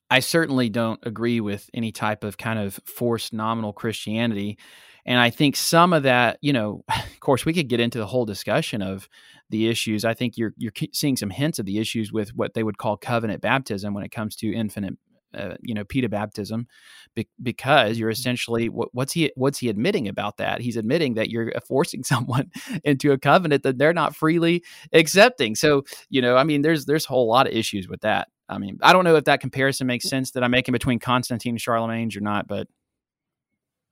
I 0.08 0.20
certainly 0.20 0.70
don't 0.70 1.00
agree 1.02 1.40
with 1.40 1.68
any 1.74 1.92
type 1.92 2.24
of 2.24 2.38
kind 2.38 2.58
of 2.58 2.80
forced 2.86 3.32
nominal 3.32 3.72
Christianity. 3.72 4.58
And 5.04 5.18
I 5.18 5.30
think 5.30 5.56
some 5.56 5.92
of 5.92 6.04
that, 6.04 6.38
you 6.40 6.52
know, 6.52 6.84
of 6.88 7.20
course, 7.20 7.44
we 7.44 7.52
could 7.52 7.68
get 7.68 7.80
into 7.80 7.98
the 7.98 8.06
whole 8.06 8.24
discussion 8.24 8.80
of 8.80 9.08
the 9.50 9.68
issues. 9.68 10.04
I 10.04 10.14
think 10.14 10.38
you're 10.38 10.54
you're 10.56 10.72
seeing 10.92 11.16
some 11.16 11.30
hints 11.30 11.58
of 11.58 11.66
the 11.66 11.78
issues 11.78 12.12
with 12.12 12.30
what 12.30 12.54
they 12.54 12.62
would 12.62 12.78
call 12.78 12.96
covenant 12.96 13.42
baptism 13.42 13.92
when 13.92 14.04
it 14.04 14.12
comes 14.12 14.36
to 14.36 14.52
infant 14.52 14.98
uh, 15.34 15.54
you 15.60 15.74
know 15.74 15.84
pedobaptism 15.84 16.66
be- 17.14 17.28
because 17.42 17.98
you're 17.98 18.08
mm-hmm. 18.08 18.12
essentially 18.12 18.68
what, 18.68 18.88
what's 18.92 19.12
he 19.12 19.30
what's 19.36 19.58
he 19.58 19.68
admitting 19.68 20.08
about 20.08 20.36
that 20.36 20.60
he's 20.60 20.76
admitting 20.76 21.14
that 21.14 21.30
you're 21.30 21.52
forcing 21.66 22.02
someone 22.04 22.50
into 22.84 23.12
a 23.12 23.18
covenant 23.18 23.62
that 23.62 23.78
they're 23.78 23.92
not 23.92 24.14
freely 24.14 24.62
accepting 24.92 25.54
so 25.54 25.82
you 26.08 26.20
know 26.20 26.36
i 26.36 26.44
mean 26.44 26.62
there's 26.62 26.86
there's 26.86 27.04
a 27.04 27.08
whole 27.08 27.28
lot 27.28 27.46
of 27.46 27.52
issues 27.52 27.88
with 27.88 28.00
that 28.00 28.28
i 28.48 28.58
mean 28.58 28.78
i 28.82 28.92
don't 28.92 29.04
know 29.04 29.16
if 29.16 29.24
that 29.24 29.40
comparison 29.40 29.86
makes 29.86 30.08
sense 30.08 30.30
that 30.32 30.42
i'm 30.42 30.50
making 30.50 30.72
between 30.72 30.98
constantine 30.98 31.54
and 31.54 31.60
charlemagne 31.60 32.10
or 32.16 32.20
not 32.20 32.46
but 32.46 32.68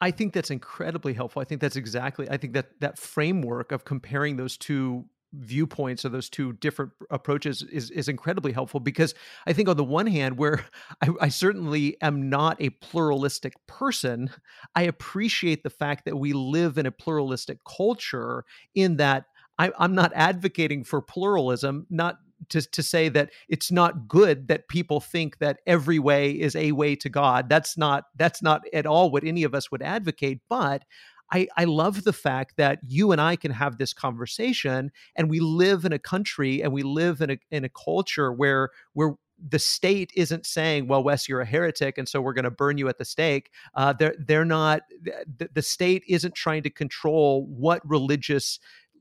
I 0.01 0.11
think 0.11 0.35
that's 0.35 0.51
incredibly 0.51 1.15
helpful. 1.15 1.41
I 1.41 1.47
think 1.47 1.63
that's 1.63 1.77
exactly. 1.77 2.29
I 2.29 2.37
think 2.37 2.53
that 2.53 2.79
that 2.81 2.99
framework 2.99 3.73
of 3.73 3.87
comparing 3.87 4.37
those 4.37 4.59
two 4.59 5.07
viewpoints 5.39 6.05
of 6.05 6.13
those 6.13 6.29
two 6.29 6.53
different 6.55 6.93
approaches 7.11 7.63
is 7.63 7.91
is 7.91 8.09
incredibly 8.09 8.53
helpful 8.53 8.81
because 8.81 9.15
I 9.47 9.53
think 9.53 9.69
on 9.69 9.77
the 9.77 9.85
one 9.85 10.07
hand, 10.07 10.39
where 10.39 10.65
I, 11.03 11.09
I, 11.21 11.29
certainly 11.29 11.97
am 12.01 12.29
not 12.29 12.61
a 12.61 12.71
pluralistic 12.71 13.55
person, 13.67 14.31
I 14.75 14.83
appreciate 14.83 15.63
the 15.63 15.71
fact 15.71 16.05
that 16.05 16.17
we 16.17 16.33
live 16.33 16.79
in 16.79 16.87
a 16.87 16.93
pluralistic 16.93 17.59
culture. 17.65 18.45
In 18.75 18.97
that 18.97 19.27
I, 19.59 19.73
I'm 19.79 19.95
not 19.95 20.13
advocating 20.15 20.85
for 20.85 21.01
pluralism, 21.01 21.87
not 21.91 22.19
to, 22.51 22.63
to 22.63 22.83
say 22.83 23.09
that 23.11 23.31
it's 23.49 23.71
not 23.71 24.09
good 24.09 24.49
that 24.49 24.69
people 24.69 25.01
think 25.01 25.39
that 25.39 25.61
every 25.67 25.99
way 25.99 26.33
is 26.33 26.57
a 26.57 26.73
way 26.73 26.97
to 26.97 27.09
God. 27.09 27.49
That's 27.49 27.77
not 27.77 28.05
that's 28.17 28.43
not 28.43 28.63
at 28.73 28.87
all 28.87 29.11
what 29.11 29.25
any 29.25 29.45
of 29.45 29.55
us 29.55 29.71
would 29.71 29.83
advocate. 29.83 30.41
But 30.49 30.85
I, 31.33 31.49
I 31.57 31.65
love 31.65 32.05
the 32.05 32.13
fact 32.13 32.57
that 32.57 32.79
you 32.87 33.13
and 33.13 33.21
I 33.21 33.37
can 33.37 33.51
have 33.51 33.79
this 33.79 33.93
conversation 33.93 34.93
and 35.17 35.31
we 35.31 35.41
live 35.41 35.85
in 35.85 35.93
a 35.93 35.99
country 35.99 36.63
and 36.63 36.73
we 36.73 36.83
live 36.83 37.21
in 37.21 37.31
a 37.31 37.39
in 37.51 37.65
a 37.65 37.69
culture 37.69 38.33
where 38.33 38.71
where 38.93 39.15
the 39.47 39.59
state 39.59 40.13
isn't 40.15 40.47
saying, 40.47 40.87
"Well, 40.87 41.03
Wes, 41.03 41.29
you're 41.29 41.41
a 41.41 41.47
heretic, 41.47 41.99
and 41.99 42.09
so 42.09 42.21
we're 42.21 42.35
going 42.35 42.45
to 42.45 42.51
burn 42.51 42.79
you 42.79 42.89
at 42.89 42.99
the 42.99 43.05
stake." 43.05 43.51
Uh, 43.75 43.93
they're 43.93 44.15
they're 44.19 44.45
not. 44.45 44.83
The, 45.03 45.49
the 45.53 45.63
state 45.63 46.05
isn't 46.09 46.35
trying 46.35 46.63
to 46.63 46.71
control 46.71 47.47
what 47.47 47.81
religious 47.89 48.59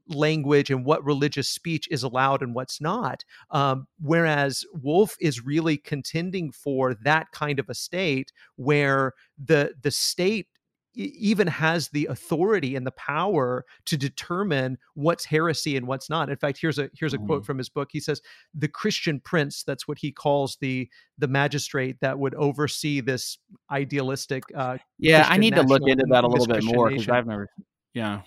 language 0.08 0.70
and 0.70 0.86
what 0.86 1.04
religious 1.06 1.48
speech 1.48 1.88
is 1.90 2.04
allowed 2.04 2.42
and 2.42 2.54
what's 2.54 2.82
not. 2.82 3.24
Um, 3.52 3.88
whereas 4.02 4.66
Wolfe 4.74 5.16
is 5.22 5.46
really 5.46 5.78
contending 5.78 6.52
for 6.52 6.94
that 7.04 7.32
kind 7.32 7.60
of 7.60 7.70
a 7.70 7.76
state 7.76 8.32
where 8.56 9.14
the 9.38 9.74
the 9.82 9.92
state 9.92 10.48
even 10.96 11.48
has 11.48 11.90
the 11.90 12.06
authority 12.06 12.76
and 12.76 12.86
the 12.86 12.92
power 12.92 13.66
to 13.86 13.98
determine 13.98 14.78
what's 14.94 15.26
heresy 15.26 15.76
and 15.76 15.88
what's 15.88 16.10
not. 16.10 16.30
In 16.30 16.38
fact, 16.38 16.60
here's 16.60 16.80
a 16.80 16.90
here's 16.94 17.14
a 17.14 17.18
mm. 17.18 17.26
quote 17.26 17.46
from 17.46 17.58
his 17.58 17.70
book. 17.70 17.90
He 17.92 18.00
says, 18.00 18.22
"The 18.54 18.68
Christian 18.68 19.20
prince, 19.20 19.64
that's 19.64 19.88
what 19.88 19.98
he 19.98 20.12
calls 20.12 20.58
the 20.62 20.90
the 21.18 21.28
magistrate 21.28 21.98
that 22.02 22.20
would 22.20 22.36
oversee 22.36 23.02
this 23.02 23.38
idealistic." 23.72 24.44
Uh, 24.56 24.78
yeah, 25.00 25.18
Christian 25.18 25.34
I 25.34 25.38
need 25.38 25.56
to 25.56 25.64
look 25.64 25.82
into 25.86 26.06
that 26.10 26.24
a 26.24 26.28
little 26.28 26.48
bit 26.48 26.64
more 26.64 26.90
because 26.90 27.10
I've 27.10 27.28
never. 27.28 27.50
Yeah. 27.94 28.22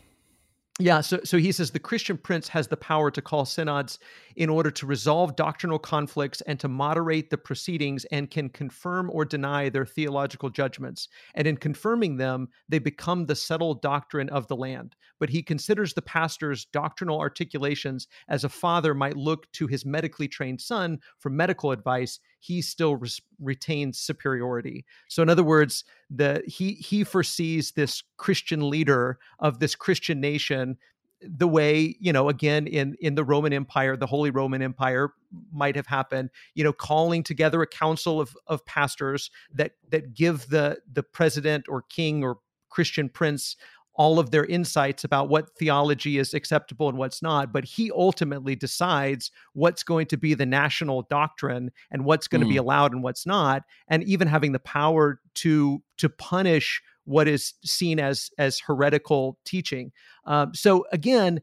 Yeah, 0.79 1.01
so 1.01 1.21
so 1.25 1.39
he 1.39 1.53
says 1.53 1.71
the 1.71 1.79
Christian 1.79 2.19
prince 2.19 2.49
has 2.49 2.69
the 2.69 2.77
power 2.77 3.11
to 3.11 3.23
call 3.23 3.47
synods 3.47 3.99
in 4.37 4.51
order 4.51 4.71
to 4.73 4.85
resolve 4.85 5.35
doctrinal 5.35 5.79
conflicts 5.79 6.43
and 6.43 6.61
to 6.61 6.69
moderate 6.69 7.31
the 7.31 7.39
proceedings 7.39 8.05
and 8.13 8.31
can 8.31 8.51
confirm 8.51 9.09
or 9.11 9.25
deny 9.25 9.71
their 9.71 9.87
theological 9.87 10.51
judgments. 10.51 11.09
And 11.35 11.47
in 11.47 11.57
confirming 11.57 12.19
them, 12.19 12.49
they 12.69 12.79
become 12.79 13.25
the 13.25 13.35
settled 13.35 13.81
doctrine 13.81 14.29
of 14.29 14.49
the 14.49 14.57
land. 14.57 14.97
But 15.19 15.31
he 15.31 15.43
considers 15.43 15.95
the 15.95 16.03
pastor's 16.03 16.67
doctrinal 16.67 17.21
articulations 17.21 18.07
as 18.29 18.45
a 18.45 18.51
father 18.51 18.93
might 18.93 19.17
look 19.17 19.51
to 19.53 19.67
his 19.67 19.87
medically 19.87 20.29
trained 20.29 20.61
son 20.61 20.99
for 21.21 21.31
medical 21.31 21.71
advice 21.71 22.21
he 22.39 22.63
still 22.63 22.97
res- 22.97 23.21
retains 23.41 23.99
superiority. 23.99 24.85
So 25.09 25.23
in 25.23 25.29
other 25.29 25.43
words, 25.43 25.85
the 26.11 26.43
he 26.47 26.75
he 26.75 27.05
foresees 27.05 27.73
this 27.73 28.03
Christian 28.17 28.71
leader 28.71 29.19
of 29.39 29.59
this 29.59 29.75
Christian 29.75 30.21
nation 30.21 30.79
the 31.23 31.49
way 31.49 31.97
you 31.99 32.13
know 32.13 32.29
again 32.29 32.67
in 32.67 32.95
in 33.01 33.15
the 33.15 33.25
roman 33.25 33.53
empire 33.53 33.97
the 33.97 34.07
holy 34.07 34.31
roman 34.31 34.61
empire 34.61 35.15
might 35.51 35.75
have 35.75 35.87
happened 35.87 36.31
you 36.55 36.63
know 36.63 36.73
calling 36.73 37.23
together 37.23 37.63
a 37.63 37.67
council 37.67 38.21
of 38.21 38.37
of 38.47 38.65
pastors 38.67 39.31
that 39.53 39.73
that 39.89 40.15
give 40.15 40.49
the 40.49 40.79
the 40.93 41.03
president 41.03 41.65
or 41.69 41.83
king 41.83 42.23
or 42.23 42.39
christian 42.69 43.09
prince 43.09 43.57
all 43.97 44.19
of 44.19 44.31
their 44.31 44.45
insights 44.45 45.05
about 45.05 45.29
what 45.29 45.57
theology 45.57 46.19
is 46.19 46.35
acceptable 46.35 46.89
and 46.89 46.99
what's 46.99 47.23
not, 47.23 47.53
but 47.53 47.65
he 47.65 47.91
ultimately 47.91 48.55
decides 48.55 49.31
what's 49.55 49.83
going 49.83 50.07
to 50.07 50.17
be 50.17 50.35
the 50.35 50.47
national 50.47 51.03
doctrine 51.11 51.71
and 51.91 52.05
what's 52.05 52.29
going 52.29 52.43
mm. 52.43 52.45
to 52.45 52.51
be 52.51 52.57
allowed 52.57 52.93
and 52.93 53.03
what's 53.03 53.27
not, 53.27 53.63
and 53.89 54.05
even 54.05 54.29
having 54.29 54.53
the 54.53 54.59
power 54.59 55.21
to 55.35 55.83
to 55.99 56.09
punish 56.09 56.83
what 57.05 57.27
is 57.29 57.55
seen 57.65 57.99
as 57.99 58.31
as 58.39 58.61
heretical 58.61 59.39
teaching. 59.45 59.93
Um, 60.27 60.55
so 60.55 60.85
again, 60.93 61.41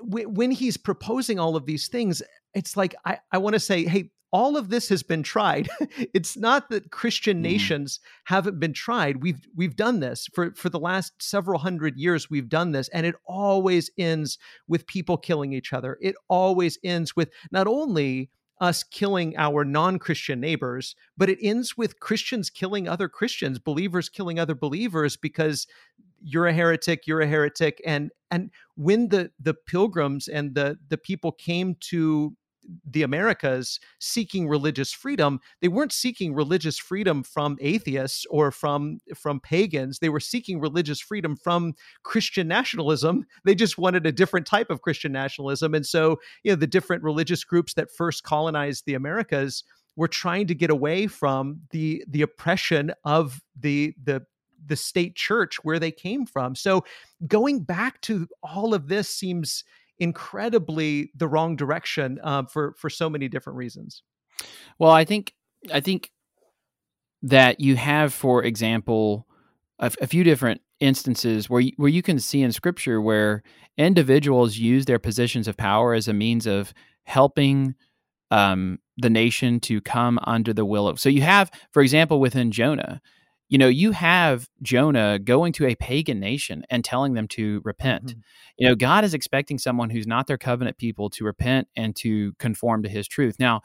w- 0.00 0.28
when 0.28 0.50
he's 0.50 0.76
proposing 0.76 1.38
all 1.38 1.56
of 1.56 1.66
these 1.66 1.88
things, 1.88 2.22
it's 2.54 2.76
like 2.76 2.94
I, 3.04 3.18
I 3.30 3.38
want 3.38 3.54
to 3.54 3.60
say, 3.60 3.84
hey, 3.84 4.10
all 4.32 4.56
of 4.56 4.70
this 4.70 4.88
has 4.88 5.02
been 5.02 5.22
tried. 5.22 5.68
it's 6.14 6.36
not 6.36 6.70
that 6.70 6.90
Christian 6.90 7.38
mm. 7.38 7.42
nations 7.42 8.00
haven't 8.24 8.58
been 8.58 8.72
tried. 8.72 9.22
We've 9.22 9.46
we've 9.54 9.76
done 9.76 10.00
this 10.00 10.28
for 10.32 10.52
for 10.52 10.68
the 10.68 10.80
last 10.80 11.22
several 11.22 11.58
hundred 11.58 11.96
years. 11.96 12.30
We've 12.30 12.48
done 12.48 12.72
this, 12.72 12.88
and 12.88 13.06
it 13.06 13.14
always 13.26 13.90
ends 13.98 14.38
with 14.66 14.86
people 14.86 15.16
killing 15.16 15.52
each 15.52 15.72
other. 15.72 15.98
It 16.00 16.16
always 16.28 16.78
ends 16.82 17.14
with 17.14 17.30
not 17.50 17.66
only 17.66 18.30
us 18.60 18.84
killing 18.84 19.36
our 19.36 19.64
non-Christian 19.64 20.38
neighbors, 20.38 20.94
but 21.16 21.28
it 21.28 21.38
ends 21.42 21.76
with 21.76 21.98
Christians 21.98 22.48
killing 22.48 22.88
other 22.88 23.08
Christians, 23.08 23.58
believers 23.58 24.08
killing 24.08 24.38
other 24.38 24.54
believers 24.54 25.16
because 25.16 25.66
you're 26.22 26.46
a 26.46 26.52
heretic, 26.52 27.06
you're 27.06 27.20
a 27.20 27.26
heretic, 27.26 27.82
and 27.84 28.10
and 28.30 28.50
when 28.76 29.08
the 29.08 29.30
the 29.38 29.54
pilgrims 29.54 30.26
and 30.26 30.54
the 30.54 30.78
the 30.88 30.96
people 30.96 31.32
came 31.32 31.76
to 31.80 32.34
the 32.88 33.02
Americas 33.02 33.80
seeking 33.98 34.48
religious 34.48 34.92
freedom, 34.92 35.40
they 35.60 35.68
weren't 35.68 35.92
seeking 35.92 36.34
religious 36.34 36.78
freedom 36.78 37.22
from 37.22 37.56
atheists 37.60 38.26
or 38.30 38.50
from 38.50 38.98
from 39.16 39.40
pagans. 39.40 39.98
They 39.98 40.08
were 40.08 40.20
seeking 40.20 40.60
religious 40.60 41.00
freedom 41.00 41.36
from 41.36 41.74
Christian 42.02 42.48
nationalism. 42.48 43.26
They 43.44 43.54
just 43.54 43.76
wanted 43.76 44.06
a 44.06 44.12
different 44.12 44.46
type 44.46 44.70
of 44.70 44.82
Christian 44.82 45.10
nationalism. 45.12 45.74
And 45.74 45.84
so, 45.84 46.20
you 46.44 46.52
know, 46.52 46.56
the 46.56 46.66
different 46.66 47.02
religious 47.02 47.42
groups 47.44 47.74
that 47.74 47.90
first 47.90 48.22
colonized 48.22 48.84
the 48.86 48.94
Americas 48.94 49.64
were 49.96 50.08
trying 50.08 50.46
to 50.46 50.54
get 50.54 50.70
away 50.70 51.06
from 51.06 51.60
the 51.70 52.04
the 52.08 52.22
oppression 52.22 52.92
of 53.04 53.40
the 53.58 53.94
the 54.02 54.24
the 54.66 54.76
state 54.76 55.16
church 55.16 55.56
where 55.64 55.78
they 55.78 55.90
came 55.90 56.24
from. 56.26 56.54
So 56.54 56.84
going 57.26 57.60
back 57.60 58.00
to 58.02 58.28
all 58.42 58.74
of 58.74 58.88
this 58.88 59.08
seems 59.08 59.64
incredibly 60.02 61.12
the 61.14 61.28
wrong 61.28 61.54
direction 61.54 62.18
uh, 62.24 62.42
for 62.42 62.74
for 62.76 62.90
so 62.90 63.08
many 63.08 63.28
different 63.28 63.56
reasons. 63.56 64.02
Well, 64.78 64.90
I 64.90 65.04
think 65.04 65.34
I 65.72 65.80
think 65.80 66.10
that 67.22 67.60
you 67.60 67.76
have, 67.76 68.12
for 68.12 68.42
example, 68.42 69.28
a, 69.78 69.92
a 70.00 70.08
few 70.08 70.24
different 70.24 70.60
instances 70.80 71.48
where 71.48 71.60
you, 71.60 71.72
where 71.76 71.88
you 71.88 72.02
can 72.02 72.18
see 72.18 72.42
in 72.42 72.50
Scripture 72.50 73.00
where 73.00 73.44
individuals 73.78 74.56
use 74.58 74.86
their 74.86 74.98
positions 74.98 75.46
of 75.46 75.56
power 75.56 75.94
as 75.94 76.08
a 76.08 76.12
means 76.12 76.46
of 76.46 76.74
helping 77.04 77.76
um, 78.32 78.80
the 78.96 79.10
nation 79.10 79.60
to 79.60 79.80
come 79.80 80.18
under 80.24 80.52
the 80.52 80.64
will 80.64 80.88
of. 80.88 80.98
So 80.98 81.08
you 81.08 81.22
have, 81.22 81.48
for 81.70 81.80
example, 81.80 82.18
within 82.18 82.50
Jonah, 82.50 83.00
you 83.52 83.58
know, 83.58 83.68
you 83.68 83.92
have 83.92 84.48
Jonah 84.62 85.18
going 85.18 85.52
to 85.52 85.66
a 85.66 85.74
pagan 85.74 86.18
nation 86.18 86.64
and 86.70 86.82
telling 86.82 87.12
them 87.12 87.28
to 87.28 87.60
repent. 87.64 88.06
Mm-hmm. 88.06 88.20
You 88.56 88.68
know, 88.70 88.74
God 88.74 89.04
is 89.04 89.12
expecting 89.12 89.58
someone 89.58 89.90
who's 89.90 90.06
not 90.06 90.26
their 90.26 90.38
covenant 90.38 90.78
people 90.78 91.10
to 91.10 91.24
repent 91.26 91.68
and 91.76 91.94
to 91.96 92.32
conform 92.38 92.82
to 92.82 92.88
his 92.88 93.06
truth. 93.06 93.36
Now, 93.38 93.60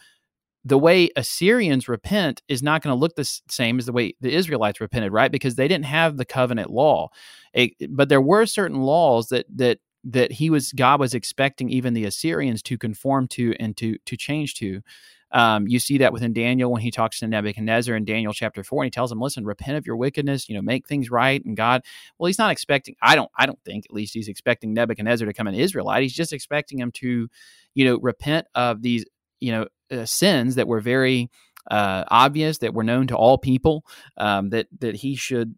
the 0.66 0.78
way 0.78 1.10
Assyrians 1.16 1.88
repent 1.88 2.42
is 2.50 2.62
not 2.62 2.82
going 2.82 2.94
to 2.94 3.00
look 3.00 3.16
the 3.16 3.24
same 3.50 3.80
as 3.80 3.86
the 3.86 3.94
way 3.94 4.14
the 4.20 4.36
Israelites 4.36 4.82
repented, 4.82 5.14
right? 5.14 5.32
Because 5.32 5.56
they 5.56 5.70
didn't 5.70 5.86
have 5.86 6.18
the 6.18 6.26
covenant 6.26 6.70
law. 6.70 7.08
It, 7.54 7.72
but 7.90 8.10
there 8.10 8.20
were 8.20 8.46
certain 8.46 8.82
laws 8.82 9.30
that 9.30 9.46
that 9.56 9.80
that 10.08 10.32
he 10.32 10.50
was 10.50 10.72
God 10.72 11.00
was 11.00 11.14
expecting 11.14 11.70
even 11.70 11.94
the 11.94 12.06
Assyrians 12.06 12.62
to 12.64 12.78
conform 12.78 13.28
to 13.30 13.54
and 13.60 13.76
to 13.78 13.98
to 14.06 14.18
change 14.18 14.56
to. 14.56 14.82
Um, 15.30 15.68
you 15.68 15.80
see 15.80 15.98
that 15.98 16.14
within 16.14 16.32
Daniel 16.32 16.72
when 16.72 16.82
he 16.82 16.90
talks 16.90 17.20
to 17.20 17.28
Nebuchadnezzar 17.28 17.94
in 17.94 18.06
Daniel 18.06 18.32
chapter 18.32 18.64
four, 18.64 18.82
and 18.82 18.88
he 18.88 18.92
tells 18.92 19.12
him, 19.12 19.20
"Listen, 19.20 19.44
repent 19.44 19.78
of 19.78 19.86
your 19.86 19.98
wickedness. 19.98 20.48
You 20.48 20.56
know, 20.56 20.62
make 20.62 20.88
things 20.88 21.12
right." 21.12 21.44
And 21.44 21.58
God, 21.58 21.82
well, 22.18 22.28
he's 22.28 22.40
not 22.40 22.52
expecting. 22.52 22.96
I 23.02 23.16
don't. 23.16 23.30
I 23.38 23.46
don't 23.46 23.62
think, 23.66 23.86
at 23.86 23.94
least, 23.94 24.14
he's 24.14 24.30
expecting 24.30 24.74
Nebuchadnezzar 24.74 25.26
to 25.26 25.34
come 25.34 25.48
an 25.48 25.56
Israelite. 25.56 26.04
He's 26.04 26.14
just 26.14 26.32
expecting 26.32 26.80
him 26.80 26.92
to, 26.94 27.28
you 27.76 27.86
know, 27.86 27.98
repent 27.98 28.48
of 28.56 28.82
these, 28.82 29.06
you 29.42 29.52
know, 29.52 29.68
uh, 29.92 30.06
sins 30.06 30.56
that 30.56 30.70
were 30.70 30.80
very 30.80 31.30
uh, 31.70 32.06
obvious, 32.08 32.60
that 32.60 32.74
were 32.74 32.86
known 32.86 33.08
to 33.08 33.18
all 33.18 33.38
people. 33.38 33.84
Um, 34.16 34.52
that 34.52 34.68
that 34.80 34.96
he 34.96 35.18
should 35.18 35.56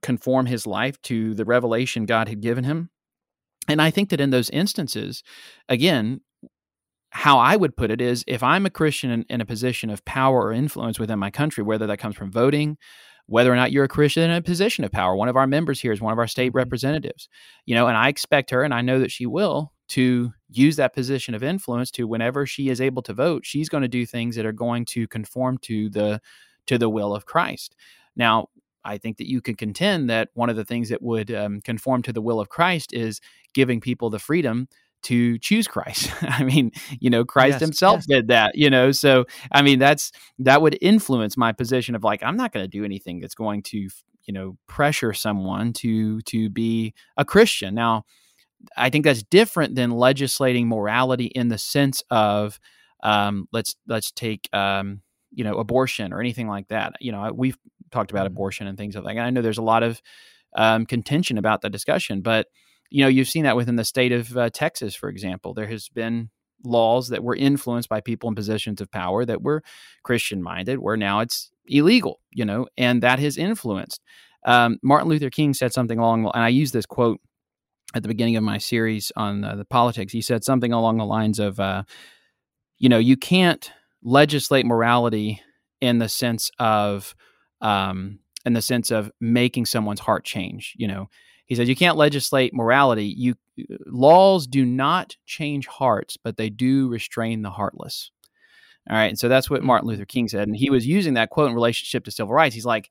conform 0.00 0.46
his 0.46 0.66
life 0.66 1.00
to 1.02 1.34
the 1.34 1.44
revelation 1.44 2.06
God 2.06 2.28
had 2.28 2.40
given 2.40 2.64
him. 2.64 2.90
And 3.68 3.80
I 3.80 3.90
think 3.90 4.10
that 4.10 4.20
in 4.20 4.30
those 4.30 4.50
instances, 4.50 5.22
again, 5.68 6.20
how 7.10 7.38
I 7.38 7.56
would 7.56 7.76
put 7.76 7.90
it 7.90 8.00
is 8.00 8.24
if 8.26 8.42
I'm 8.42 8.66
a 8.66 8.70
Christian 8.70 9.10
in, 9.10 9.24
in, 9.28 9.40
a 9.40 9.46
position 9.46 9.90
of 9.90 10.04
power 10.04 10.46
or 10.46 10.52
influence 10.52 10.98
within 10.98 11.18
my 11.18 11.30
country, 11.30 11.62
whether 11.62 11.86
that 11.86 11.98
comes 11.98 12.16
from 12.16 12.32
voting, 12.32 12.78
whether 13.26 13.52
or 13.52 13.56
not 13.56 13.70
you're 13.70 13.84
a 13.84 13.88
Christian 13.88 14.24
in 14.24 14.30
a 14.30 14.42
position 14.42 14.82
of 14.84 14.92
power, 14.92 15.14
one 15.14 15.28
of 15.28 15.36
our 15.36 15.46
members 15.46 15.80
here 15.80 15.92
is 15.92 16.00
one 16.00 16.12
of 16.12 16.18
our 16.18 16.26
state 16.26 16.48
mm-hmm. 16.50 16.58
representatives, 16.58 17.28
you 17.66 17.74
know, 17.74 17.86
and 17.86 17.96
I 17.96 18.08
expect 18.08 18.50
her, 18.50 18.62
and 18.62 18.74
I 18.74 18.80
know 18.80 18.98
that 19.00 19.10
she 19.10 19.26
will, 19.26 19.72
to 19.88 20.32
use 20.48 20.76
that 20.76 20.94
position 20.94 21.34
of 21.34 21.42
influence 21.42 21.90
to 21.92 22.08
whenever 22.08 22.46
she 22.46 22.70
is 22.70 22.80
able 22.80 23.02
to 23.02 23.12
vote, 23.12 23.44
she's 23.44 23.68
going 23.68 23.82
to 23.82 23.88
do 23.88 24.06
things 24.06 24.36
that 24.36 24.46
are 24.46 24.52
going 24.52 24.86
to 24.86 25.06
conform 25.06 25.58
to 25.58 25.90
the 25.90 26.20
to 26.66 26.78
the 26.78 26.88
will 26.88 27.14
of 27.14 27.26
Christ. 27.26 27.76
Now, 28.16 28.46
I 28.84 28.98
think 28.98 29.18
that 29.18 29.28
you 29.28 29.40
could 29.40 29.58
contend 29.58 30.10
that 30.10 30.28
one 30.34 30.50
of 30.50 30.56
the 30.56 30.64
things 30.64 30.88
that 30.88 31.02
would 31.02 31.30
um, 31.30 31.60
conform 31.60 32.02
to 32.02 32.12
the 32.12 32.22
will 32.22 32.40
of 32.40 32.48
Christ 32.48 32.92
is 32.92 33.20
giving 33.54 33.80
people 33.80 34.10
the 34.10 34.18
freedom 34.18 34.68
to 35.02 35.38
choose 35.38 35.66
Christ. 35.66 36.10
I 36.22 36.44
mean, 36.44 36.72
you 37.00 37.10
know, 37.10 37.24
Christ 37.24 37.54
yes, 37.54 37.60
himself 37.60 37.96
yes. 37.98 38.06
did 38.06 38.28
that, 38.28 38.52
you 38.54 38.70
know. 38.70 38.92
So, 38.92 39.24
I 39.50 39.62
mean, 39.62 39.78
that's 39.78 40.12
that 40.38 40.62
would 40.62 40.78
influence 40.80 41.36
my 41.36 41.52
position 41.52 41.94
of 41.94 42.04
like 42.04 42.22
I'm 42.22 42.36
not 42.36 42.52
going 42.52 42.64
to 42.64 42.68
do 42.68 42.84
anything 42.84 43.20
that's 43.20 43.34
going 43.34 43.62
to, 43.64 43.78
you 43.78 44.32
know, 44.32 44.56
pressure 44.66 45.12
someone 45.12 45.72
to 45.74 46.20
to 46.22 46.50
be 46.50 46.94
a 47.16 47.24
Christian. 47.24 47.74
Now, 47.74 48.04
I 48.76 48.90
think 48.90 49.04
that's 49.04 49.22
different 49.22 49.74
than 49.74 49.90
legislating 49.90 50.68
morality 50.68 51.26
in 51.26 51.48
the 51.48 51.58
sense 51.58 52.02
of 52.10 52.58
um, 53.02 53.48
let's 53.52 53.74
let's 53.86 54.12
take 54.12 54.48
um, 54.52 55.02
you 55.32 55.44
know 55.44 55.56
abortion 55.56 56.12
or 56.12 56.20
anything 56.20 56.48
like 56.48 56.68
that. 56.68 56.94
You 57.00 57.12
know, 57.12 57.32
we've 57.34 57.58
talked 57.92 58.10
about 58.10 58.26
mm-hmm. 58.26 58.34
abortion 58.34 58.66
and 58.66 58.76
things 58.76 58.94
like 58.94 59.04
that. 59.04 59.10
And 59.10 59.20
I 59.20 59.30
know 59.30 59.42
there's 59.42 59.58
a 59.58 59.62
lot 59.62 59.82
of 59.82 60.00
um, 60.56 60.86
contention 60.86 61.38
about 61.38 61.60
the 61.60 61.70
discussion, 61.70 62.20
but 62.22 62.46
you 62.90 63.02
know, 63.02 63.08
you've 63.08 63.28
seen 63.28 63.44
that 63.44 63.56
within 63.56 63.76
the 63.76 63.84
state 63.84 64.12
of 64.12 64.36
uh, 64.36 64.50
Texas, 64.50 64.94
for 64.94 65.08
example. 65.08 65.54
There 65.54 65.66
has 65.66 65.88
been 65.88 66.28
laws 66.62 67.08
that 67.08 67.24
were 67.24 67.34
influenced 67.34 67.88
by 67.88 68.00
people 68.00 68.28
in 68.28 68.34
positions 68.34 68.80
of 68.80 68.90
power 68.90 69.24
that 69.24 69.42
were 69.42 69.62
Christian 70.02 70.42
minded, 70.42 70.78
where 70.78 70.96
now 70.96 71.20
it's 71.20 71.50
illegal, 71.66 72.20
you 72.30 72.44
know, 72.44 72.66
and 72.76 73.02
that 73.02 73.18
has 73.18 73.38
influenced. 73.38 74.02
Um, 74.44 74.78
Martin 74.82 75.08
Luther 75.08 75.30
King 75.30 75.54
said 75.54 75.72
something 75.72 75.98
along, 75.98 76.30
and 76.34 76.44
I 76.44 76.48
use 76.48 76.72
this 76.72 76.86
quote 76.86 77.20
at 77.94 78.02
the 78.02 78.08
beginning 78.08 78.36
of 78.36 78.44
my 78.44 78.58
series 78.58 79.10
on 79.16 79.44
uh, 79.44 79.54
the 79.54 79.64
politics. 79.64 80.12
He 80.12 80.22
said 80.22 80.44
something 80.44 80.72
along 80.72 80.98
the 80.98 81.06
lines 81.06 81.38
of, 81.38 81.60
uh, 81.60 81.84
you 82.78 82.88
know, 82.88 82.98
you 82.98 83.16
can't 83.16 83.70
legislate 84.02 84.66
morality 84.66 85.40
in 85.80 85.98
the 85.98 86.08
sense 86.08 86.50
of 86.58 87.14
um, 87.62 88.18
in 88.44 88.52
the 88.52 88.60
sense 88.60 88.90
of 88.90 89.10
making 89.20 89.66
someone's 89.66 90.00
heart 90.00 90.24
change. 90.24 90.74
You 90.76 90.88
know, 90.88 91.08
he 91.46 91.54
says 91.54 91.68
you 91.68 91.76
can't 91.76 91.96
legislate 91.96 92.52
morality. 92.52 93.06
You 93.06 93.34
laws 93.86 94.46
do 94.46 94.66
not 94.66 95.16
change 95.24 95.66
hearts, 95.66 96.16
but 96.16 96.36
they 96.36 96.50
do 96.50 96.88
restrain 96.88 97.42
the 97.42 97.50
heartless. 97.50 98.10
All 98.90 98.96
right, 98.96 99.06
and 99.06 99.18
so 99.18 99.28
that's 99.28 99.48
what 99.48 99.62
Martin 99.62 99.88
Luther 99.88 100.04
King 100.04 100.28
said, 100.28 100.48
and 100.48 100.56
he 100.56 100.68
was 100.68 100.86
using 100.86 101.14
that 101.14 101.30
quote 101.30 101.48
in 101.48 101.54
relationship 101.54 102.04
to 102.04 102.10
civil 102.10 102.34
rights. 102.34 102.54
He's 102.54 102.66
like, 102.66 102.90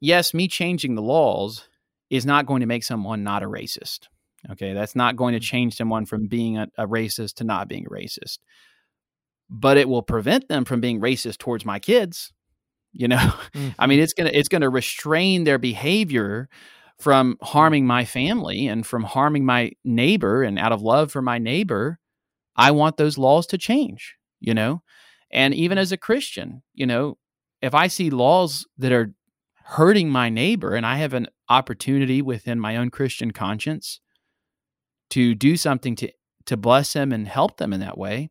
"Yes, 0.00 0.34
me 0.34 0.48
changing 0.48 0.96
the 0.96 1.02
laws 1.02 1.68
is 2.10 2.26
not 2.26 2.44
going 2.44 2.60
to 2.60 2.66
make 2.66 2.82
someone 2.82 3.22
not 3.22 3.44
a 3.44 3.46
racist. 3.46 4.08
Okay, 4.50 4.72
that's 4.72 4.96
not 4.96 5.14
going 5.14 5.34
to 5.34 5.40
mm. 5.40 5.44
change 5.44 5.76
someone 5.76 6.06
from 6.06 6.26
being 6.26 6.58
a, 6.58 6.66
a 6.76 6.88
racist 6.88 7.34
to 7.34 7.44
not 7.44 7.68
being 7.68 7.86
a 7.86 7.90
racist, 7.90 8.38
but 9.48 9.76
it 9.76 9.88
will 9.88 10.02
prevent 10.02 10.48
them 10.48 10.64
from 10.64 10.80
being 10.80 11.00
racist 11.00 11.38
towards 11.38 11.64
my 11.64 11.78
kids 11.78 12.32
you 12.92 13.08
know? 13.08 13.16
Mm-hmm. 13.16 13.68
i 13.78 13.86
mean 13.86 14.00
it's 14.00 14.12
going 14.12 14.30
to 14.30 14.38
it's 14.38 14.48
going 14.48 14.62
to 14.62 14.68
restrain 14.68 15.44
their 15.44 15.58
behavior 15.58 16.48
from 16.98 17.36
harming 17.42 17.86
my 17.86 18.04
family 18.04 18.68
and 18.68 18.86
from 18.86 19.02
harming 19.02 19.44
my 19.44 19.72
neighbor 19.84 20.42
and 20.42 20.58
out 20.58 20.70
of 20.72 20.82
love 20.82 21.10
for 21.10 21.20
my 21.20 21.38
neighbor. 21.38 21.98
I 22.54 22.70
want 22.70 22.96
those 22.96 23.18
laws 23.18 23.46
to 23.48 23.58
change 23.58 24.16
you 24.40 24.54
know? 24.54 24.82
And 25.30 25.54
even 25.54 25.78
as 25.78 25.92
a 25.92 25.96
christian 25.96 26.62
you 26.74 26.86
know 26.86 27.16
if 27.62 27.74
i 27.74 27.86
see 27.86 28.10
laws 28.10 28.66
that 28.76 28.92
are 28.92 29.14
hurting 29.64 30.10
my 30.10 30.28
neighbor 30.28 30.74
and 30.74 30.84
i 30.84 30.96
have 30.96 31.14
an 31.14 31.28
opportunity 31.48 32.20
within 32.20 32.60
my 32.60 32.76
own 32.76 32.90
christian 32.90 33.30
conscience 33.30 34.00
to 35.08 35.34
do 35.34 35.56
something 35.56 35.96
to 35.96 36.10
to 36.44 36.56
bless 36.56 36.92
them 36.92 37.12
and 37.12 37.28
help 37.28 37.56
them 37.56 37.72
in 37.72 37.80
that 37.80 37.96
way 37.96 38.28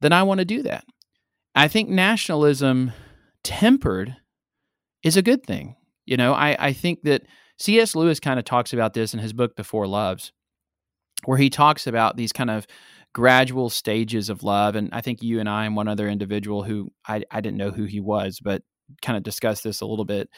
then 0.00 0.12
i 0.12 0.22
want 0.22 0.38
to 0.38 0.44
do 0.44 0.62
that. 0.62 0.84
I 1.54 1.68
think 1.68 1.88
nationalism 1.88 2.92
tempered 3.44 4.16
is 5.02 5.16
a 5.16 5.22
good 5.22 5.44
thing. 5.44 5.76
You 6.06 6.16
know, 6.16 6.32
I, 6.32 6.56
I 6.58 6.72
think 6.72 7.02
that 7.02 7.22
C.S. 7.58 7.94
Lewis 7.94 8.20
kind 8.20 8.38
of 8.38 8.44
talks 8.44 8.72
about 8.72 8.94
this 8.94 9.14
in 9.14 9.20
his 9.20 9.32
book, 9.32 9.56
The 9.56 9.64
Four 9.64 9.86
Loves, 9.86 10.32
where 11.24 11.38
he 11.38 11.50
talks 11.50 11.86
about 11.86 12.16
these 12.16 12.32
kind 12.32 12.50
of 12.50 12.66
gradual 13.14 13.68
stages 13.70 14.28
of 14.28 14.42
love. 14.42 14.76
And 14.76 14.90
I 14.92 15.00
think 15.00 15.22
you 15.22 15.40
and 15.40 15.48
I 15.48 15.64
and 15.64 15.76
one 15.76 15.88
other 15.88 16.08
individual 16.08 16.62
who 16.62 16.92
I, 17.06 17.22
I 17.30 17.40
didn't 17.40 17.56
know 17.56 17.70
who 17.70 17.84
he 17.84 18.00
was, 18.00 18.40
but 18.40 18.62
kind 19.02 19.16
of 19.16 19.22
discussed 19.22 19.64
this 19.64 19.80
a 19.80 19.86
little 19.86 20.04
bit 20.04 20.28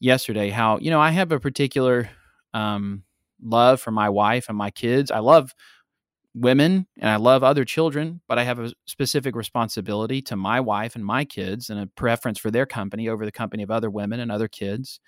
yesterday 0.00 0.50
how, 0.50 0.78
you 0.78 0.90
know, 0.90 1.00
I 1.00 1.10
have 1.10 1.32
a 1.32 1.40
particular 1.40 2.08
um, 2.52 3.04
love 3.42 3.80
for 3.80 3.90
my 3.90 4.08
wife 4.08 4.48
and 4.48 4.56
my 4.56 4.70
kids. 4.70 5.10
I 5.10 5.18
love 5.18 5.54
women 6.34 6.86
and 6.98 7.08
I 7.10 7.16
love 7.16 7.42
other 7.44 7.64
children, 7.64 8.20
but 8.28 8.38
I 8.38 8.44
have 8.44 8.58
a 8.58 8.72
specific 8.86 9.36
responsibility 9.36 10.20
to 10.22 10.36
my 10.36 10.60
wife 10.60 10.96
and 10.96 11.04
my 11.04 11.24
kids 11.24 11.70
and 11.70 11.78
a 11.80 11.86
preference 11.86 12.38
for 12.38 12.50
their 12.50 12.66
company 12.66 13.08
over 13.08 13.24
the 13.24 13.32
company 13.32 13.62
of 13.62 13.70
other 13.70 13.90
women 13.90 14.20
and 14.20 14.32
other 14.32 14.48
kids. 14.48 15.00